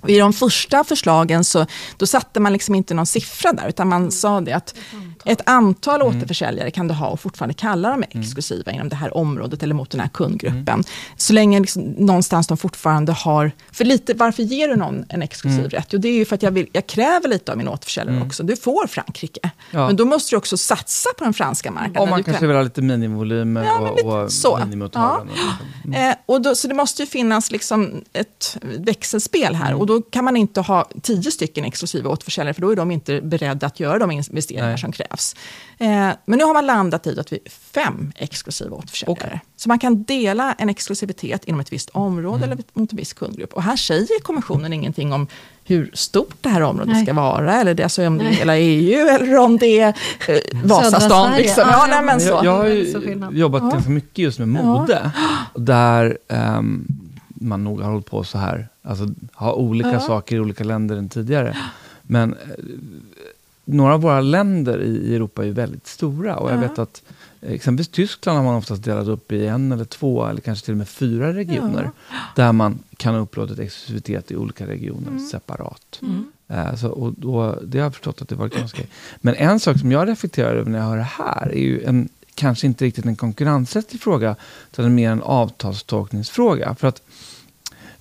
Och 0.00 0.10
I 0.10 0.18
de 0.18 0.32
första 0.32 0.84
förslagen 0.84 1.44
så 1.44 1.66
då 1.96 2.06
satte 2.06 2.40
man 2.40 2.52
liksom 2.52 2.74
inte 2.74 2.94
någon 2.94 3.06
siffra 3.06 3.52
där, 3.52 3.68
utan 3.68 3.88
man 3.88 4.10
sa 4.10 4.40
det 4.40 4.52
att 4.52 4.74
ett 5.24 5.40
antal 5.46 6.02
återförsäljare 6.02 6.70
kan 6.70 6.88
du 6.88 6.94
ha 6.94 7.06
och 7.08 7.20
fortfarande 7.20 7.54
kalla 7.54 7.90
dem 7.90 8.04
exklusiva 8.10 8.72
inom 8.72 8.88
det 8.88 8.96
här 8.96 9.16
området 9.16 9.62
eller 9.62 9.74
mot 9.74 9.90
den 9.90 10.00
här 10.00 10.08
kundgruppen. 10.08 10.84
Så 11.16 11.32
länge 11.32 11.60
liksom, 11.60 11.82
någonstans 11.82 12.46
de 12.46 12.56
fortfarande 12.56 13.12
har... 13.12 13.52
För 13.72 13.84
lite, 13.84 14.14
varför 14.14 14.42
ger 14.42 14.68
du 14.68 14.76
någon 14.76 15.04
en 15.08 15.22
exklusiv 15.22 15.68
rätt? 15.70 15.86
Jo, 15.90 15.98
det 15.98 16.08
är 16.08 16.12
ju 16.12 16.24
för 16.24 16.34
att 16.34 16.42
jag, 16.42 16.50
vill, 16.50 16.68
jag 16.72 16.86
kräver 16.86 17.28
lite 17.28 17.52
av 17.52 17.58
min 17.58 17.68
återförsäljare 17.68 18.22
också. 18.26 18.42
Du 18.42 18.56
får 18.56 18.86
Frankrike. 18.86 19.50
Ja. 19.70 19.86
Men 19.86 19.96
då 19.96 20.04
måste 20.04 20.32
du 20.32 20.36
också 20.36 20.56
satsa 20.56 21.10
på 21.18 21.24
den 21.24 21.34
franska 21.34 21.70
marknaden. 21.70 22.02
Om 22.02 22.10
man 22.10 22.24
kanske 22.24 22.46
vill 22.46 22.56
ha 22.56 22.62
lite 22.62 22.82
minimivolymer 22.82 23.64
Ja, 23.64 23.78
och, 23.78 23.96
lite 23.96 24.08
och 24.08 24.32
så. 24.32 24.58
minimiåtaganden. 24.58 25.36
Eh, 25.94 26.14
och 26.26 26.42
då, 26.42 26.54
så 26.54 26.68
det 26.68 26.74
måste 26.74 27.02
ju 27.02 27.06
finnas 27.06 27.50
liksom 27.50 28.04
ett 28.12 28.56
växelspel 28.78 29.54
här. 29.54 29.68
Mm. 29.68 29.80
Och 29.80 29.86
då 29.86 30.02
kan 30.02 30.24
man 30.24 30.36
inte 30.36 30.60
ha 30.60 30.88
tio 31.02 31.30
stycken 31.30 31.64
exklusiva 31.64 32.10
återförsäljare, 32.10 32.54
för 32.54 32.62
då 32.62 32.70
är 32.70 32.76
de 32.76 32.90
inte 32.90 33.20
beredda 33.20 33.66
att 33.66 33.80
göra 33.80 33.98
de 33.98 34.10
investeringar 34.10 34.68
Nej. 34.68 34.78
som 34.78 34.92
krävs. 34.92 35.07
Eh, 35.78 35.88
men 36.24 36.38
nu 36.38 36.44
har 36.44 36.54
man 36.54 36.66
landat 36.66 37.06
i 37.06 37.20
att 37.20 37.32
vi 37.32 37.38
är 37.44 37.50
fem 37.50 38.12
exklusiva 38.16 38.76
återförsäljare. 38.76 39.18
Okej. 39.26 39.40
Så 39.56 39.68
man 39.68 39.78
kan 39.78 40.02
dela 40.02 40.52
en 40.58 40.68
exklusivitet 40.68 41.44
inom 41.44 41.60
ett 41.60 41.72
visst 41.72 41.90
område 41.90 42.36
Mm. 42.44 42.50
eller 42.52 42.64
mot 42.72 42.92
en 42.92 42.96
viss 42.98 43.12
kundgrupp. 43.12 43.52
Och 43.52 43.62
här 43.62 43.76
säger 43.76 44.20
kommissionen 44.22 44.72
ingenting 44.72 45.12
om 45.12 45.26
hur 45.64 45.90
stort 45.94 46.34
det 46.40 46.48
här 46.48 46.60
området 46.62 46.92
Nej. 46.94 47.04
ska 47.04 47.14
vara, 47.14 47.54
eller 47.54 47.74
det, 47.74 47.82
alltså 47.82 48.06
om 48.06 48.18
det 48.18 48.24
är 48.24 48.28
hela 48.30 48.56
EU, 48.58 49.08
eller 49.08 49.38
om 49.38 49.56
det 49.58 49.80
är 49.80 49.88
eh, 50.28 50.38
Vasastan. 50.64 51.36
Liksom. 51.36 51.62
Ja, 51.66 51.70
Ja, 51.72 51.78
ja, 51.88 51.94
nej, 51.94 52.02
men 52.04 52.20
så. 52.20 52.28
Jag, 52.28 52.44
jag 52.44 52.56
har 52.56 52.66
ju 52.66 53.28
jobbat 53.32 53.62
Ja. 53.62 53.70
ganska 53.70 53.90
mycket 53.90 54.18
just 54.18 54.38
med 54.38 54.48
mode. 54.48 55.10
Där 55.54 56.18
ehm, 56.28 56.86
man 57.28 57.64
nog 57.64 57.80
har 57.80 57.90
hållit 57.90 58.06
på 58.10 58.24
så 58.24 58.38
här. 58.38 58.68
Alltså 58.82 59.08
ha 59.34 59.52
olika 59.52 59.92
Ja. 59.92 60.00
saker 60.00 60.36
i 60.36 60.40
olika 60.40 60.64
länder 60.64 60.96
än 60.96 61.08
tidigare. 61.08 61.56
Men 62.02 62.32
eh, 62.32 62.38
några 63.70 63.94
av 63.94 64.00
våra 64.00 64.20
länder 64.20 64.82
i, 64.82 65.14
Europa 65.14 65.44
är 65.46 65.50
väldigt 65.50 65.86
stora. 65.86 66.36
Och 66.36 66.50
jag 66.50 66.56
Ja. 66.56 66.60
vet 66.60 66.78
att 66.78 67.02
eh, 67.40 67.52
exempelvis 67.52 67.88
Tyskland 67.88 68.38
har 68.38 68.44
man 68.44 68.54
oftast 68.54 68.82
delat 68.84 69.06
upp 69.08 69.32
i 69.32 69.46
en 69.46 69.72
eller 69.72 69.84
två 69.84 70.26
eller 70.26 70.40
kanske 70.40 70.64
till 70.64 70.72
och 70.74 70.78
med 70.78 70.88
fyra 70.88 71.32
regioner. 71.32 71.90
Där 72.36 72.52
man 72.52 72.78
kan 72.96 73.14
ha 73.14 73.20
upplåtit 73.20 73.58
exklusivitet 73.58 74.30
i 74.30 74.36
olika 74.36 74.66
regioner 74.66 75.18
separat. 75.18 76.00
Mm. 76.02 76.24
Eh, 76.48 76.74
Så, 76.76 76.88
och 76.88 77.12
då, 77.16 77.58
det 77.62 77.78
har 77.78 77.84
jag 77.84 77.92
förstått 77.94 78.22
att 78.22 78.28
det 78.28 78.34
var 78.34 78.48
ganska... 78.48 78.82
Men 79.20 79.34
en 79.34 79.60
sak 79.60 79.78
som 79.80 79.92
jag 79.92 80.08
reflekterar 80.08 80.54
över 80.54 80.70
när 80.70 80.78
jag 80.78 80.86
hör 80.86 80.96
det 80.96 81.02
här 81.02 81.48
är 81.52 81.60
ju 81.60 81.82
en, 81.84 82.08
kanske 82.34 82.66
inte 82.66 82.84
riktigt 82.84 83.04
en 83.06 83.16
konkurrensrättslig 83.16 84.00
fråga, 84.00 84.36
utan 84.72 84.94
mer 84.94 85.10
en 85.10 85.22
avtalstolkningsfråga. 85.22 86.74
För 86.74 86.88
att 86.88 87.02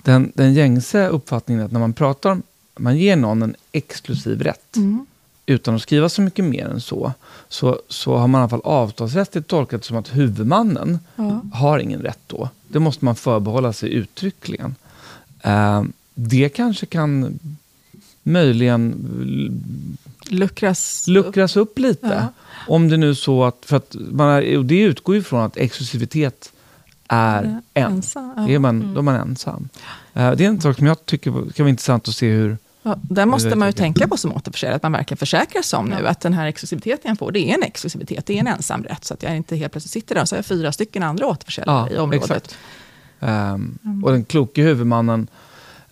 den, 0.04 0.32
den 0.36 0.54
gängse 0.54 1.08
uppfattningen 1.08 1.62
är 1.62 1.66
att 1.66 1.72
när 1.72 1.80
man 1.80 1.94
pratar 1.94 2.32
om, 2.32 2.44
man 2.78 2.98
ger 2.98 3.16
någon 3.16 3.42
en 3.44 3.56
exklusiv 3.72 4.42
rätt, 4.42 4.76
Mm. 4.76 5.06
Utan 5.50 5.76
att 5.76 5.82
skriva 5.82 6.10
så 6.10 6.22
mycket 6.22 6.46
mer 6.46 6.66
än 6.68 6.82
så, 6.82 7.14
så, 7.50 7.80
så 7.90 8.16
har 8.18 8.28
man 8.28 8.40
i 8.40 8.42
alla 8.42 8.50
fall 8.50 8.62
avtalsrättsligt 8.64 9.48
tolkat 9.48 9.86
som 9.86 9.98
att 9.98 10.16
huvudmannen 10.16 11.00
Ja. 11.16 11.42
har 11.54 11.80
ingen 11.80 12.02
rätt 12.02 12.20
då. 12.28 12.50
Det 12.68 12.80
måste 12.80 13.06
man 13.06 13.16
förbehålla 13.16 13.74
sig 13.74 13.94
uttryckligen. 13.94 14.76
Eh, 15.42 15.84
det 16.16 16.50
kanske 16.50 16.86
kan 16.86 17.40
möjligen 18.24 18.94
Luckras 20.30 21.08
luckras 21.08 21.56
upp 21.58 21.80
lite. 21.80 22.08
Ja. 22.08 22.28
Om 22.68 22.90
det 22.90 22.98
nu 22.98 23.16
så 23.16 23.44
att, 23.44 23.58
för 23.66 23.78
att 23.78 23.96
man 24.12 24.30
är, 24.30 24.58
och 24.58 24.66
det 24.66 24.82
utgår 24.82 25.16
ju 25.16 25.24
från 25.24 25.42
att 25.42 25.58
exklusivitet 25.58 26.52
är 27.08 27.44
en. 27.44 27.62
ensam, 27.74 28.34
ja. 28.38 28.50
Är 28.50 28.60
man, 28.60 28.94
Då 28.94 29.00
är 29.00 29.04
man 29.04 29.16
ensam. 29.16 29.70
Eh, 30.14 30.32
det 30.32 30.46
är 30.46 30.50
en 30.50 30.62
sak 30.62 30.78
som 30.78 30.88
jag 30.88 31.06
tycker 31.06 31.32
kan 31.32 31.64
vara 31.64 31.70
intressant 31.70 32.08
att 32.08 32.16
se 32.16 32.30
hur... 32.32 32.58
Ja, 32.88 32.98
där 33.02 33.26
måste 33.26 33.56
man 33.56 33.68
ju 33.68 33.72
tänka 33.72 34.08
på 34.08 34.18
som 34.18 34.34
återförsäljare, 34.34 34.76
att 34.76 34.84
man 34.84 34.92
verkligen 34.92 35.18
försäkrar 35.18 35.62
sig 35.62 35.80
om 35.80 35.86
nu 35.86 36.08
att 36.08 36.22
den 36.22 36.34
här 36.34 36.48
exklusiviteten 36.48 37.10
jag 37.10 37.18
får, 37.18 37.32
det 37.32 37.40
är 37.40 37.54
en 37.54 37.64
exklusivitet, 37.64 38.26
det 38.26 38.36
är 38.36 38.40
en 38.40 38.48
ensamrätt. 38.48 39.06
Så 39.06 39.14
att 39.14 39.24
jag 39.24 39.38
inte 39.38 39.56
helt 39.56 39.72
plötsligt 39.72 39.92
sitter 39.92 40.16
där 40.16 40.22
och 40.22 40.30
så 40.30 40.36
har 40.36 40.38
jag 40.38 40.46
fyra 40.46 40.72
stycken 40.72 41.04
andra 41.04 41.28
återförsäljare 41.28 41.94
i 41.94 41.98
området. 41.98 42.24
exakt. 42.24 42.58
Ehm, 43.20 43.78
Och 44.06 44.12
den 44.12 44.26
kloke 44.26 44.62
huvudmannen 44.62 45.28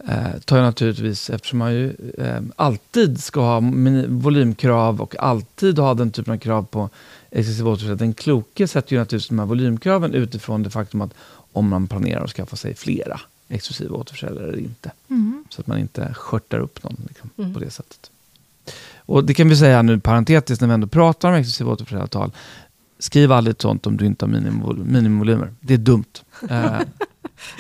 eh, 0.08 0.40
tar 0.46 0.58
ju 0.58 0.64
naturligtvis, 0.64 1.30
eftersom 1.30 1.60
man 1.60 1.74
ju 1.74 1.96
eh, 2.18 2.42
alltid 2.56 3.24
ska 3.24 3.42
ha 3.42 3.62
volymkrav 4.08 5.02
och 5.02 5.16
alltid 5.20 5.80
ha 5.80 5.94
den 5.94 6.12
typen 6.12 6.34
av 6.34 6.38
krav 6.38 6.64
på 6.64 6.90
exklusiv 7.32 7.68
återförsäljare. 7.68 7.98
Den 8.00 8.14
kloke 8.14 8.68
sätter 8.68 8.94
ju 8.94 9.00
naturligtvis 9.00 9.30
de 9.30 9.40
här 9.40 9.46
volymkraven 9.46 10.14
utifrån 10.14 10.64
det 10.64 10.70
faktum 10.70 11.02
att 11.02 11.14
om 11.54 11.70
man 11.70 11.88
planerar 11.88 12.24
att 12.24 12.32
skaffa 12.32 12.56
sig 12.56 12.76
flera 12.76 13.20
exklusiva 13.50 13.96
återförsäljare 13.96 14.48
eller 14.48 14.58
inte. 14.60 14.92
Mm. 15.10 15.44
Så 15.50 15.62
att 15.62 15.68
man 15.68 15.78
inte 15.80 16.14
skörtar 16.14 16.60
upp 16.60 16.84
någon 16.84 16.96
liksom, 17.08 17.30
Mm. 17.38 17.54
på 17.54 17.60
det 17.60 17.70
sättet. 17.70 18.12
Och 18.98 19.24
det 19.24 19.34
kan 19.34 19.50
vi 19.50 19.56
säga 19.58 19.82
nu 19.82 20.00
parentetiskt 20.00 20.62
när 20.62 20.68
vi 20.68 20.74
ändå 20.74 20.88
pratar 20.88 21.30
om 21.30 21.36
exklusiva 21.36 21.72
återförsäljaravtal. 21.72 22.32
Skriv 23.00 23.32
aldrig 23.32 23.52
ett 23.52 23.62
sånt 23.62 23.88
om 23.88 23.98
du 23.98 24.06
inte 24.06 24.26
har 24.26 24.30
minimivol- 24.32 24.86
minimivolymer. 24.86 25.54
Det 25.60 25.74
är 25.74 25.78
dumt. 25.78 26.04
Eh, 26.50 26.80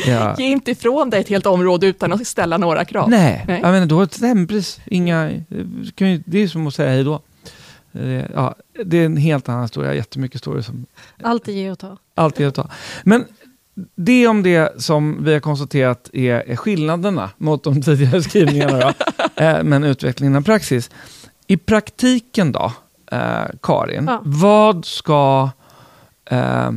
ja. 0.08 0.36
Ge 0.38 0.46
inte 0.46 0.72
ifrån 0.72 1.10
dig 1.10 1.20
ett 1.22 1.30
helt 1.30 1.46
område 1.46 1.88
utan 1.88 2.14
att 2.14 2.28
ställa 2.28 2.58
några 2.58 2.86
krav. 2.86 3.10
Nej, 3.10 3.44
Nej. 3.48 3.62
jag 3.64 3.72
menar, 3.72 3.86
då 3.86 4.28
hempris. 4.28 4.80
Inga, 4.86 5.32
det 5.50 5.96
kan 5.96 6.12
ju- 6.12 6.24
det 6.26 6.40
är 6.40 6.48
som 6.48 6.68
att 6.68 6.76
säga 6.76 6.90
hej 6.90 7.04
då. 7.04 7.22
Det, 7.92 8.32
ja, 8.34 8.56
det 8.86 8.98
är 8.98 9.06
en 9.06 9.18
helt 9.18 9.50
annan 9.50 9.62
historia. 9.62 9.94
Jättemycket 9.94 10.44
som 10.44 10.86
Allt 11.24 11.48
är 11.48 11.52
ge 11.52 11.72
och 11.72 11.80
ta. 11.80 11.98
alltid 12.16 12.44
är 12.46 12.48
att 12.50 12.56
ta. 12.56 12.70
Men 13.04 13.26
det 13.96 14.28
om 14.28 14.44
det 14.44 14.82
som 14.82 15.24
vi 15.24 15.34
har 15.34 15.40
konstaterat 15.40 16.10
är, 16.14 16.56
skillnaderna 16.56 17.30
mot 17.38 17.64
de 17.64 17.82
tidigare 17.82 18.24
skrivningarna. 18.24 18.80
Då. 18.80 18.92
Eh, 19.38 19.64
men 19.64 19.84
utvecklingen 19.84 20.36
av 20.36 20.42
praxis. 20.42 20.90
I 21.48 21.58
praktiken 21.58 22.52
då, 22.52 22.72
eh, 23.12 23.44
Karin, 23.62 24.06
Ja. 24.08 24.22
vad 24.26 24.86
ska 24.86 25.50
eh, 26.26 26.72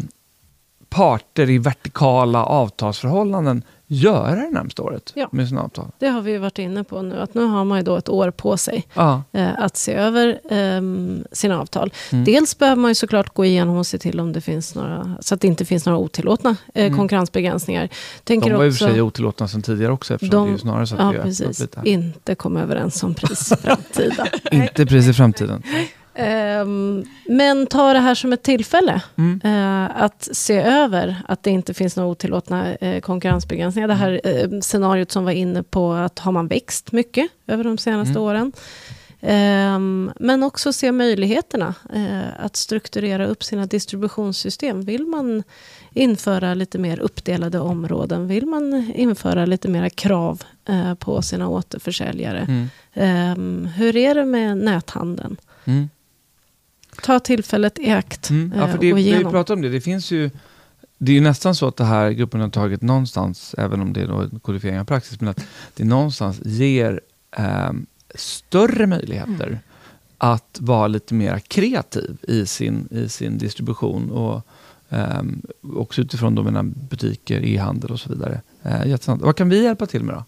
parter 0.88 1.50
i 1.50 1.58
vertikala 1.58 2.44
avtalsförhållanden 2.44 3.62
göra 3.90 4.34
det 4.34 4.50
närmaste 4.50 4.82
året 4.82 5.12
Ja. 5.14 5.28
med 5.32 5.48
sina 5.48 5.62
avtal? 5.62 5.86
Det 5.98 6.06
har 6.08 6.20
vi 6.20 6.38
varit 6.38 6.58
inne 6.58 6.84
på 6.84 7.02
nu, 7.02 7.20
att 7.20 7.34
nu 7.34 7.44
har 7.44 7.64
man 7.64 7.78
ju 7.78 7.84
då 7.84 7.96
ett 7.96 8.08
år 8.08 8.30
på 8.30 8.56
sig 8.56 8.86
Ja. 8.94 9.22
eh, 9.32 9.48
att 9.58 9.76
se 9.76 9.92
över 9.94 10.40
ehm, 10.50 11.24
sina 11.32 11.60
avtal. 11.60 11.92
Mm. 12.12 12.24
Dels 12.24 12.58
behöver 12.58 12.80
man 12.82 12.90
ju 12.90 12.94
såklart 12.94 13.34
gå 13.34 13.44
igenom 13.44 13.76
och 13.76 13.86
se 13.86 13.98
till 13.98 14.20
om 14.20 14.32
det 14.32 14.40
finns 14.40 14.74
några, 14.74 15.16
så 15.20 15.34
att 15.34 15.40
det 15.40 15.46
inte 15.48 15.64
finns 15.64 15.86
några 15.86 15.98
otillåtna 15.98 16.56
eh, 16.74 16.84
Mm. 16.86 16.96
konkurrensbegränsningar. 16.98 17.82
De 17.82 17.88
Tänker 18.24 18.54
var 18.54 18.64
i 18.64 18.68
och 18.70 18.74
för 18.74 18.84
också- 18.86 18.94
sig 18.94 19.02
otillåtna 19.02 19.48
sedan 19.48 19.62
tidigare 19.62 19.92
också 19.92 20.14
eftersom 20.14 20.30
De- 20.38 20.46
det 20.46 20.50
är 20.50 20.52
ju 20.52 20.58
snarare 20.58 20.86
så 20.86 20.94
att 20.94 21.00
Ja, 21.00 21.10
vi 21.10 21.18
precis. 21.18 21.60
lite 21.60 21.80
här. 21.80 21.86
Inte 21.88 22.34
komma 22.34 22.60
överens 22.60 23.02
om 23.02 23.14
pris 23.14 23.52
framtida. 23.62 24.26
Inte 24.52 24.86
pris 24.86 25.06
i 25.08 25.12
framtiden. 25.14 25.62
Ehm, 26.60 27.04
men 27.26 27.66
ta 27.66 27.92
det 27.92 27.98
här 27.98 28.14
som 28.14 28.32
ett 28.32 28.42
tillfälle. 28.42 29.02
Mm. 29.18 29.40
Eh, 29.44 30.02
att 30.02 30.28
se 30.32 30.58
över 30.58 31.16
att 31.28 31.42
det 31.42 31.50
inte 31.50 31.74
finns 31.74 31.96
några 31.96 32.08
otillåtna 32.10 32.74
eh, 32.74 33.00
konkurrensbegränsningar. 33.00 33.88
Det 33.88 33.94
här 33.94 34.20
eh, 34.24 34.60
scenariot 34.60 35.10
som 35.12 35.24
var 35.24 35.32
inne 35.32 35.62
på 35.62 35.92
att 35.92 36.18
har 36.18 36.32
man 36.32 36.48
växt 36.48 36.92
mycket 36.92 37.30
över 37.46 37.64
de 37.64 37.78
senaste 37.78 38.10
Mm. 38.10 38.22
åren. 38.22 38.52
Ehm, 39.20 40.10
men 40.20 40.42
också 40.42 40.72
se 40.72 40.92
möjligheterna 40.92 41.74
att 42.38 42.56
strukturera 42.56 43.26
upp 43.26 43.44
sina 43.44 43.66
distributionssystem. 43.66 44.82
Vill 44.82 45.06
man 45.06 45.42
införa 45.94 46.54
lite 46.54 46.78
mer 46.78 46.98
uppdelade 47.00 47.58
områden? 47.60 48.28
Vill 48.28 48.46
man 48.46 48.92
införa 48.94 49.46
lite 49.46 49.68
mera 49.68 49.90
krav 49.90 50.42
på 50.98 51.22
sina 51.22 51.48
återförsäljare? 51.48 52.38
Mm. 52.38 52.68
Ehm, 52.94 53.68
hur 53.76 53.96
är 53.96 54.14
det 54.14 54.24
med 54.24 54.56
näthandeln? 54.56 55.36
Mm. 55.64 55.88
Ta 57.02 57.20
tillfället 57.20 57.78
i 57.78 57.90
akt 57.90 58.30
Mm. 58.30 58.52
Ja, 58.56 58.64
eh, 58.64 58.70
för 58.70 58.78
det, 58.78 58.92
och 58.92 58.98
vi 58.98 59.24
pratar 59.24 59.54
om 59.54 59.62
det. 59.62 59.68
Det 59.68 59.80
finns 59.80 60.10
ju... 60.10 60.30
Det 60.98 61.12
är 61.12 61.14
ju 61.14 61.20
nästan 61.20 61.54
så 61.54 61.68
att 61.68 61.76
det 61.76 61.84
här 61.84 62.10
gruppundantaget 62.10 62.82
någonstans, 62.82 63.54
även 63.58 63.80
om 63.80 63.92
det 63.92 64.00
är 64.00 64.22
en 64.22 64.40
kodifiering 64.40 64.80
av 64.80 64.84
praxis, 64.84 65.20
men 65.20 65.28
att 65.28 65.40
det 65.74 65.84
någonstans 65.84 66.40
ger 66.44 67.00
ehm, 67.36 67.86
större 68.14 68.86
möjligheter 68.86 69.46
Mm. 69.46 69.58
att 70.18 70.58
vara 70.60 70.86
lite 70.86 71.14
mer 71.14 71.38
kreativ 71.38 72.16
i 72.22 72.46
sin, 72.46 72.88
i 72.90 73.08
sin 73.08 73.38
distribution 73.38 74.10
och 74.10 74.46
ehm, 74.88 75.42
också 75.74 76.00
utifrån 76.00 76.34
då 76.34 76.42
mina 76.42 76.62
butiker, 76.62 77.44
e-handel 77.44 77.90
och 77.90 78.00
så 78.00 78.08
vidare. 78.08 78.40
Jättesant. 78.86 79.22
Vad 79.22 79.36
kan 79.36 79.48
vi 79.48 79.62
hjälpa 79.62 79.86
till 79.86 80.02
med 80.04 80.14
då? 80.14 80.24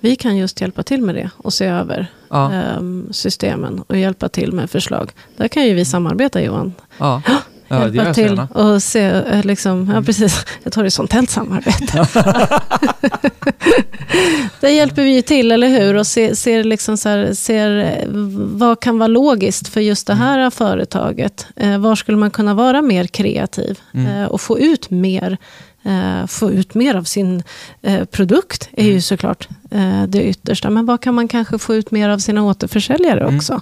Vi 0.00 0.16
kan 0.16 0.36
just 0.36 0.60
hjälpa 0.60 0.82
till 0.82 1.02
med 1.02 1.14
det 1.14 1.30
och 1.36 1.52
se 1.52 1.64
över 1.66 2.06
Ja, 2.30 2.52
ehm, 2.52 3.08
systemen 3.12 3.82
och 3.86 3.96
hjälpa 3.96 4.28
till 4.28 4.52
med 4.52 4.70
förslag. 4.70 5.10
Där 5.36 5.48
kan 5.48 5.64
ju 5.66 5.74
vi 5.74 5.84
samarbeta 5.84 6.42
Johan. 6.42 6.72
ja. 6.98 7.22
ja 7.68 7.76
det 7.78 7.84
hjälpa 7.84 8.04
jag 8.04 8.14
till 8.14 8.24
gärna. 8.24 8.46
och 8.46 8.82
se, 8.82 9.00
eh, 9.04 9.44
liksom, 9.44 9.90
ja 9.94 10.02
precis, 10.02 10.44
ett 10.64 10.74
horisontellt 10.74 11.30
samarbete. 11.30 12.06
Där 14.60 14.68
hjälper 14.68 15.02
vi 15.02 15.14
ju 15.14 15.22
till, 15.22 15.52
eller 15.52 15.68
hur? 15.68 15.94
Och 15.96 16.06
ser, 16.06 16.34
ser, 16.34 16.64
liksom 16.64 16.96
så 16.96 17.08
här, 17.08 17.34
ser 17.34 17.78
eh, 17.78 18.08
vad 18.54 18.80
kan 18.80 18.98
vara 18.98 19.06
logiskt 19.08 19.68
för 19.68 19.80
just 19.80 20.06
det 20.06 20.14
här 20.14 20.50
företaget. 20.50 21.46
Eh, 21.56 21.78
var 21.78 21.94
skulle 21.96 22.18
man 22.18 22.30
kunna 22.30 22.54
vara 22.54 22.82
mer 22.82 23.06
kreativ 23.06 23.78
Mm. 23.94 24.06
eh, 24.06 24.24
och 24.28 24.40
få 24.40 24.58
ut 24.58 24.90
mer 24.90 25.38
eh, 25.84 26.26
få 26.26 26.50
ut 26.52 26.74
mer 26.74 26.94
av 26.94 27.04
sin 27.04 27.42
eh, 27.82 28.04
produkt 28.04 28.68
är 28.72 28.82
Mm. 28.82 28.94
ju 28.94 29.00
såklart 29.00 29.48
eh, 29.70 30.02
det 30.02 30.22
yttersta. 30.24 30.70
Men 30.70 30.86
vad 30.86 31.00
kan 31.00 31.14
man 31.14 31.28
kanske 31.28 31.58
få 31.58 31.74
ut 31.74 31.90
mer 31.90 32.08
av 32.08 32.18
sina 32.18 32.42
återförsäljare 32.42 33.20
Mm. 33.20 33.36
också? 33.36 33.60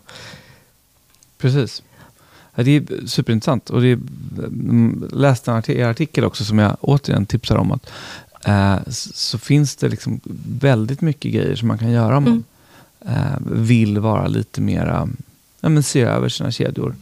Precis. 1.39 1.83
Ja, 2.55 2.63
det 2.63 2.71
är 2.77 3.07
superintressant. 3.07 3.71
Och 3.71 3.81
det 3.81 3.89
är, 3.89 3.99
mm, 4.39 5.09
läste 5.13 5.51
en 5.51 5.57
arti- 5.63 5.77
er 5.77 5.87
artikel 5.89 6.25
också 6.25 6.45
som 6.45 6.59
jag 6.59 6.77
återigen 6.81 7.27
tipsar 7.27 7.57
om. 7.57 7.73
att 7.73 7.91
eh, 8.45 8.77
Så 8.91 9.39
finns 9.39 9.77
det 9.77 9.89
liksom 9.89 10.21
väldigt 10.61 11.01
mycket 11.01 11.33
grejer 11.33 11.57
som 11.57 11.69
man 11.69 11.79
kan 11.79 11.91
göra 11.91 12.17
om 12.17 12.27
Mm. 12.27 12.45
man 13.05 13.15
eh, 13.17 13.39
vill 13.63 13.99
vara 13.99 14.27
lite 14.27 14.61
mera, 14.61 15.09
ja, 15.61 15.69
men 15.69 15.83
se 15.83 16.01
över 16.01 16.29
sina 16.29 16.51
kedjor 16.51 16.95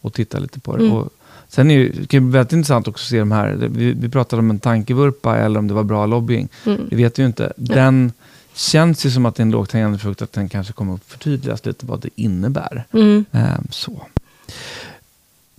och 0.00 0.12
titta 0.14 0.38
lite 0.38 0.60
på 0.60 0.76
det. 0.76 0.84
Mm. 0.84 0.96
Och 0.96 1.12
sen 1.48 1.70
är 1.70 1.76
det 1.76 1.82
ju, 1.82 1.92
det 1.92 2.06
kan 2.06 2.30
bli 2.30 2.32
väldigt 2.38 2.52
intressant 2.52 2.88
också 2.88 3.02
att 3.02 3.08
se 3.08 3.18
de 3.18 3.32
här, 3.32 3.68
vi, 3.70 3.92
vi 3.92 4.08
pratade 4.08 4.40
om 4.40 4.50
en 4.50 4.58
tankevurpa 4.58 5.36
eller 5.36 5.58
om 5.58 5.68
det 5.68 5.74
var 5.74 5.84
bra 5.84 6.06
lobbying. 6.06 6.48
Mm. 6.66 6.80
Det 6.90 6.96
vet 6.96 7.18
vi 7.18 7.22
ju 7.22 7.26
inte. 7.26 7.52
Den 7.56 8.12
känns 8.54 9.06
ju 9.06 9.10
som 9.10 9.26
att 9.26 9.34
det 9.34 9.40
är 9.40 9.42
en 9.42 9.50
lågt 9.50 9.72
hängande 9.72 9.98
frukt, 9.98 10.22
att 10.22 10.32
den 10.32 10.48
kanske 10.48 10.72
kommer 10.72 10.94
att 10.94 11.04
förtydligas 11.04 11.66
lite 11.66 11.86
vad 11.86 12.00
det 12.00 12.08
innebär. 12.14 12.84
Mm. 12.92 13.24
Ehm, 13.32 13.66
så. 13.70 14.02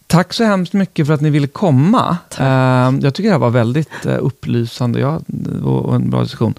Tack 0.07 0.33
så 0.33 0.43
hemskt 0.43 0.73
mycket 0.73 1.07
för 1.07 1.13
att 1.13 1.21
ni 1.21 1.29
ville 1.29 1.47
komma. 1.47 2.17
Tack. 2.29 2.39
Ehm, 2.47 2.99
jag 2.99 3.13
tycker 3.13 3.29
det 3.29 3.33
här 3.33 3.39
var 3.39 3.49
väldigt 3.49 4.05
eh, 4.05 4.17
upplysande 4.19 5.05
och 5.63 5.95
en 5.95 6.09
bra 6.09 6.21
diskussion. 6.23 6.53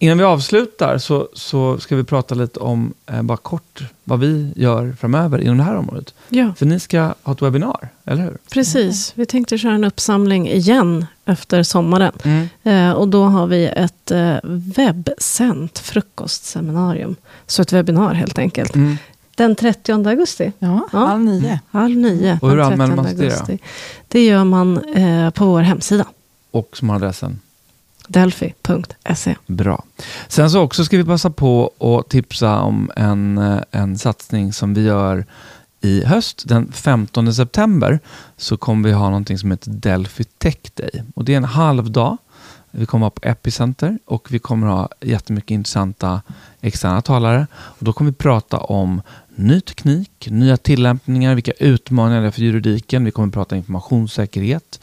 Innan 0.00 0.18
vi 0.18 0.24
avslutar 0.24 0.98
så, 0.98 1.28
så 1.34 1.78
ska 1.78 1.96
vi 1.96 2.04
prata 2.04 2.34
lite 2.34 2.60
om, 2.60 2.94
eh, 3.06 3.22
bara 3.22 3.36
kort, 3.38 3.82
vad 4.04 4.20
vi 4.20 4.52
gör 4.56 4.94
framöver 5.00 5.38
inom 5.38 5.58
det 5.58 5.64
här 5.64 5.76
området. 5.76 6.14
Ja, 6.28 6.54
För 6.58 6.66
ni 6.66 6.80
ska 6.80 7.12
ha 7.22 7.32
ett 7.32 7.42
webbinar, 7.42 7.88
eller 8.04 8.22
hur? 8.22 8.38
precis. 8.52 9.12
Vi 9.14 9.26
tänkte 9.26 9.58
köra 9.58 9.72
en 9.74 9.84
uppsamling 9.84 10.48
igen 10.48 11.06
efter 11.24 11.62
sommaren. 11.62 12.48
Eh, 12.62 12.90
och 12.92 13.08
då 13.08 13.24
har 13.24 13.46
vi 13.46 13.66
ett 13.66 14.10
eh, 14.10 14.36
webbsänt 14.44 15.78
frukostseminarium. 15.78 17.16
Så 17.46 17.62
ett 17.62 17.72
webbinar 17.72 18.14
helt 18.14 18.38
enkelt. 18.38 18.74
Mm. 18.74 18.96
Den 19.36 19.56
30 19.56 19.92
augusti, 20.08 20.52
Ja, 20.58 20.88
Ja. 20.92 20.98
halv 21.06 21.20
nio. 21.20 21.60
halv 21.70 21.96
nio. 21.96 22.38
Och 22.42 22.50
hur 22.50 22.56
den 22.56 22.66
anmäler 22.66 22.86
30 23.04 23.22
man 23.22 23.30
sig 23.46 23.56
det. 23.56 23.58
Det 24.08 24.24
gör 24.26 24.44
man 24.44 24.78
eh, 24.94 25.30
på 25.30 25.44
vår 25.46 25.60
hemsida. 25.60 26.06
Och 26.50 26.70
som 26.76 26.88
har 26.88 26.96
adressen? 26.96 27.40
Delphi.se. 28.08 29.36
Bra. 29.46 29.84
Sen 30.28 30.50
så 30.50 30.60
också 30.60 30.84
ska 30.84 30.96
vi 30.96 31.04
passa 31.04 31.30
på 31.30 31.72
att 31.80 32.10
tipsa 32.10 32.60
om 32.60 32.90
en, 32.96 33.38
eh, 33.38 33.60
en 33.70 33.98
satsning 33.98 34.52
som 34.52 34.74
vi 34.74 34.82
gör 34.82 35.26
i 35.80 36.04
höst. 36.04 36.42
Den 36.46 36.72
15 36.72 37.34
september 37.34 38.00
så 38.36 38.56
kommer 38.56 38.88
vi 38.88 38.94
ha 38.94 39.04
någonting 39.04 39.38
som 39.38 39.50
heter 39.50 39.70
Delphi 39.70 40.24
Tech 40.24 40.58
Day. 40.74 41.02
Och 41.14 41.24
det 41.24 41.32
är 41.32 41.36
en 41.36 41.44
halv 41.44 41.90
dag. 41.90 42.16
Vi 42.70 42.86
kommer 42.86 43.06
ha 43.06 43.10
på 43.10 43.28
Epicenter 43.28 43.98
och 44.04 44.32
vi 44.32 44.38
kommer 44.38 44.66
ha 44.66 44.88
jättemycket 45.00 45.50
intressanta 45.50 46.22
externa 46.60 47.02
talare. 47.02 47.46
Och 47.54 47.84
då 47.84 47.92
kommer 47.92 48.10
vi 48.10 48.16
prata 48.16 48.56
om 48.56 49.02
ny 49.34 49.60
teknik, 49.60 50.28
nya 50.30 50.56
tillämpningar, 50.56 51.34
vilka 51.34 51.52
utmaningar 51.52 52.20
det 52.20 52.26
är 52.26 52.30
för 52.30 52.42
juridiken. 52.42 53.04
Vi 53.04 53.10
kommer 53.10 53.32
prata 53.32 53.56
informationssäkerhet 53.56 54.80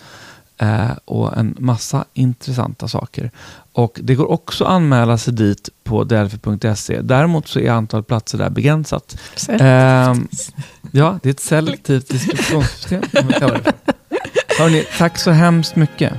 och 1.05 1.37
en 1.37 1.55
massa 1.59 2.05
intressanta 2.13 2.87
saker. 2.87 3.31
Och 3.73 3.99
Det 4.03 4.15
går 4.15 4.31
också 4.31 4.63
att 4.63 4.71
anmäla 4.71 5.17
sig 5.17 5.33
dit 5.33 5.69
på 5.83 6.03
delphi.se. 6.03 7.01
Däremot 7.01 7.47
så 7.47 7.59
är 7.59 7.71
antalet 7.71 8.07
platser 8.07 8.37
där 8.37 8.49
begränsat. 8.49 9.17
Ehm, 9.49 10.27
ja, 10.91 11.19
det 11.23 11.29
är 11.29 11.33
ett 11.33 11.39
selektivt 11.39 12.07
distributionssystem. 12.09 13.01
för. 13.39 13.61
Hörrni, 14.59 14.85
tack 14.97 15.17
så 15.17 15.31
hemskt 15.31 15.75
mycket. 15.75 16.13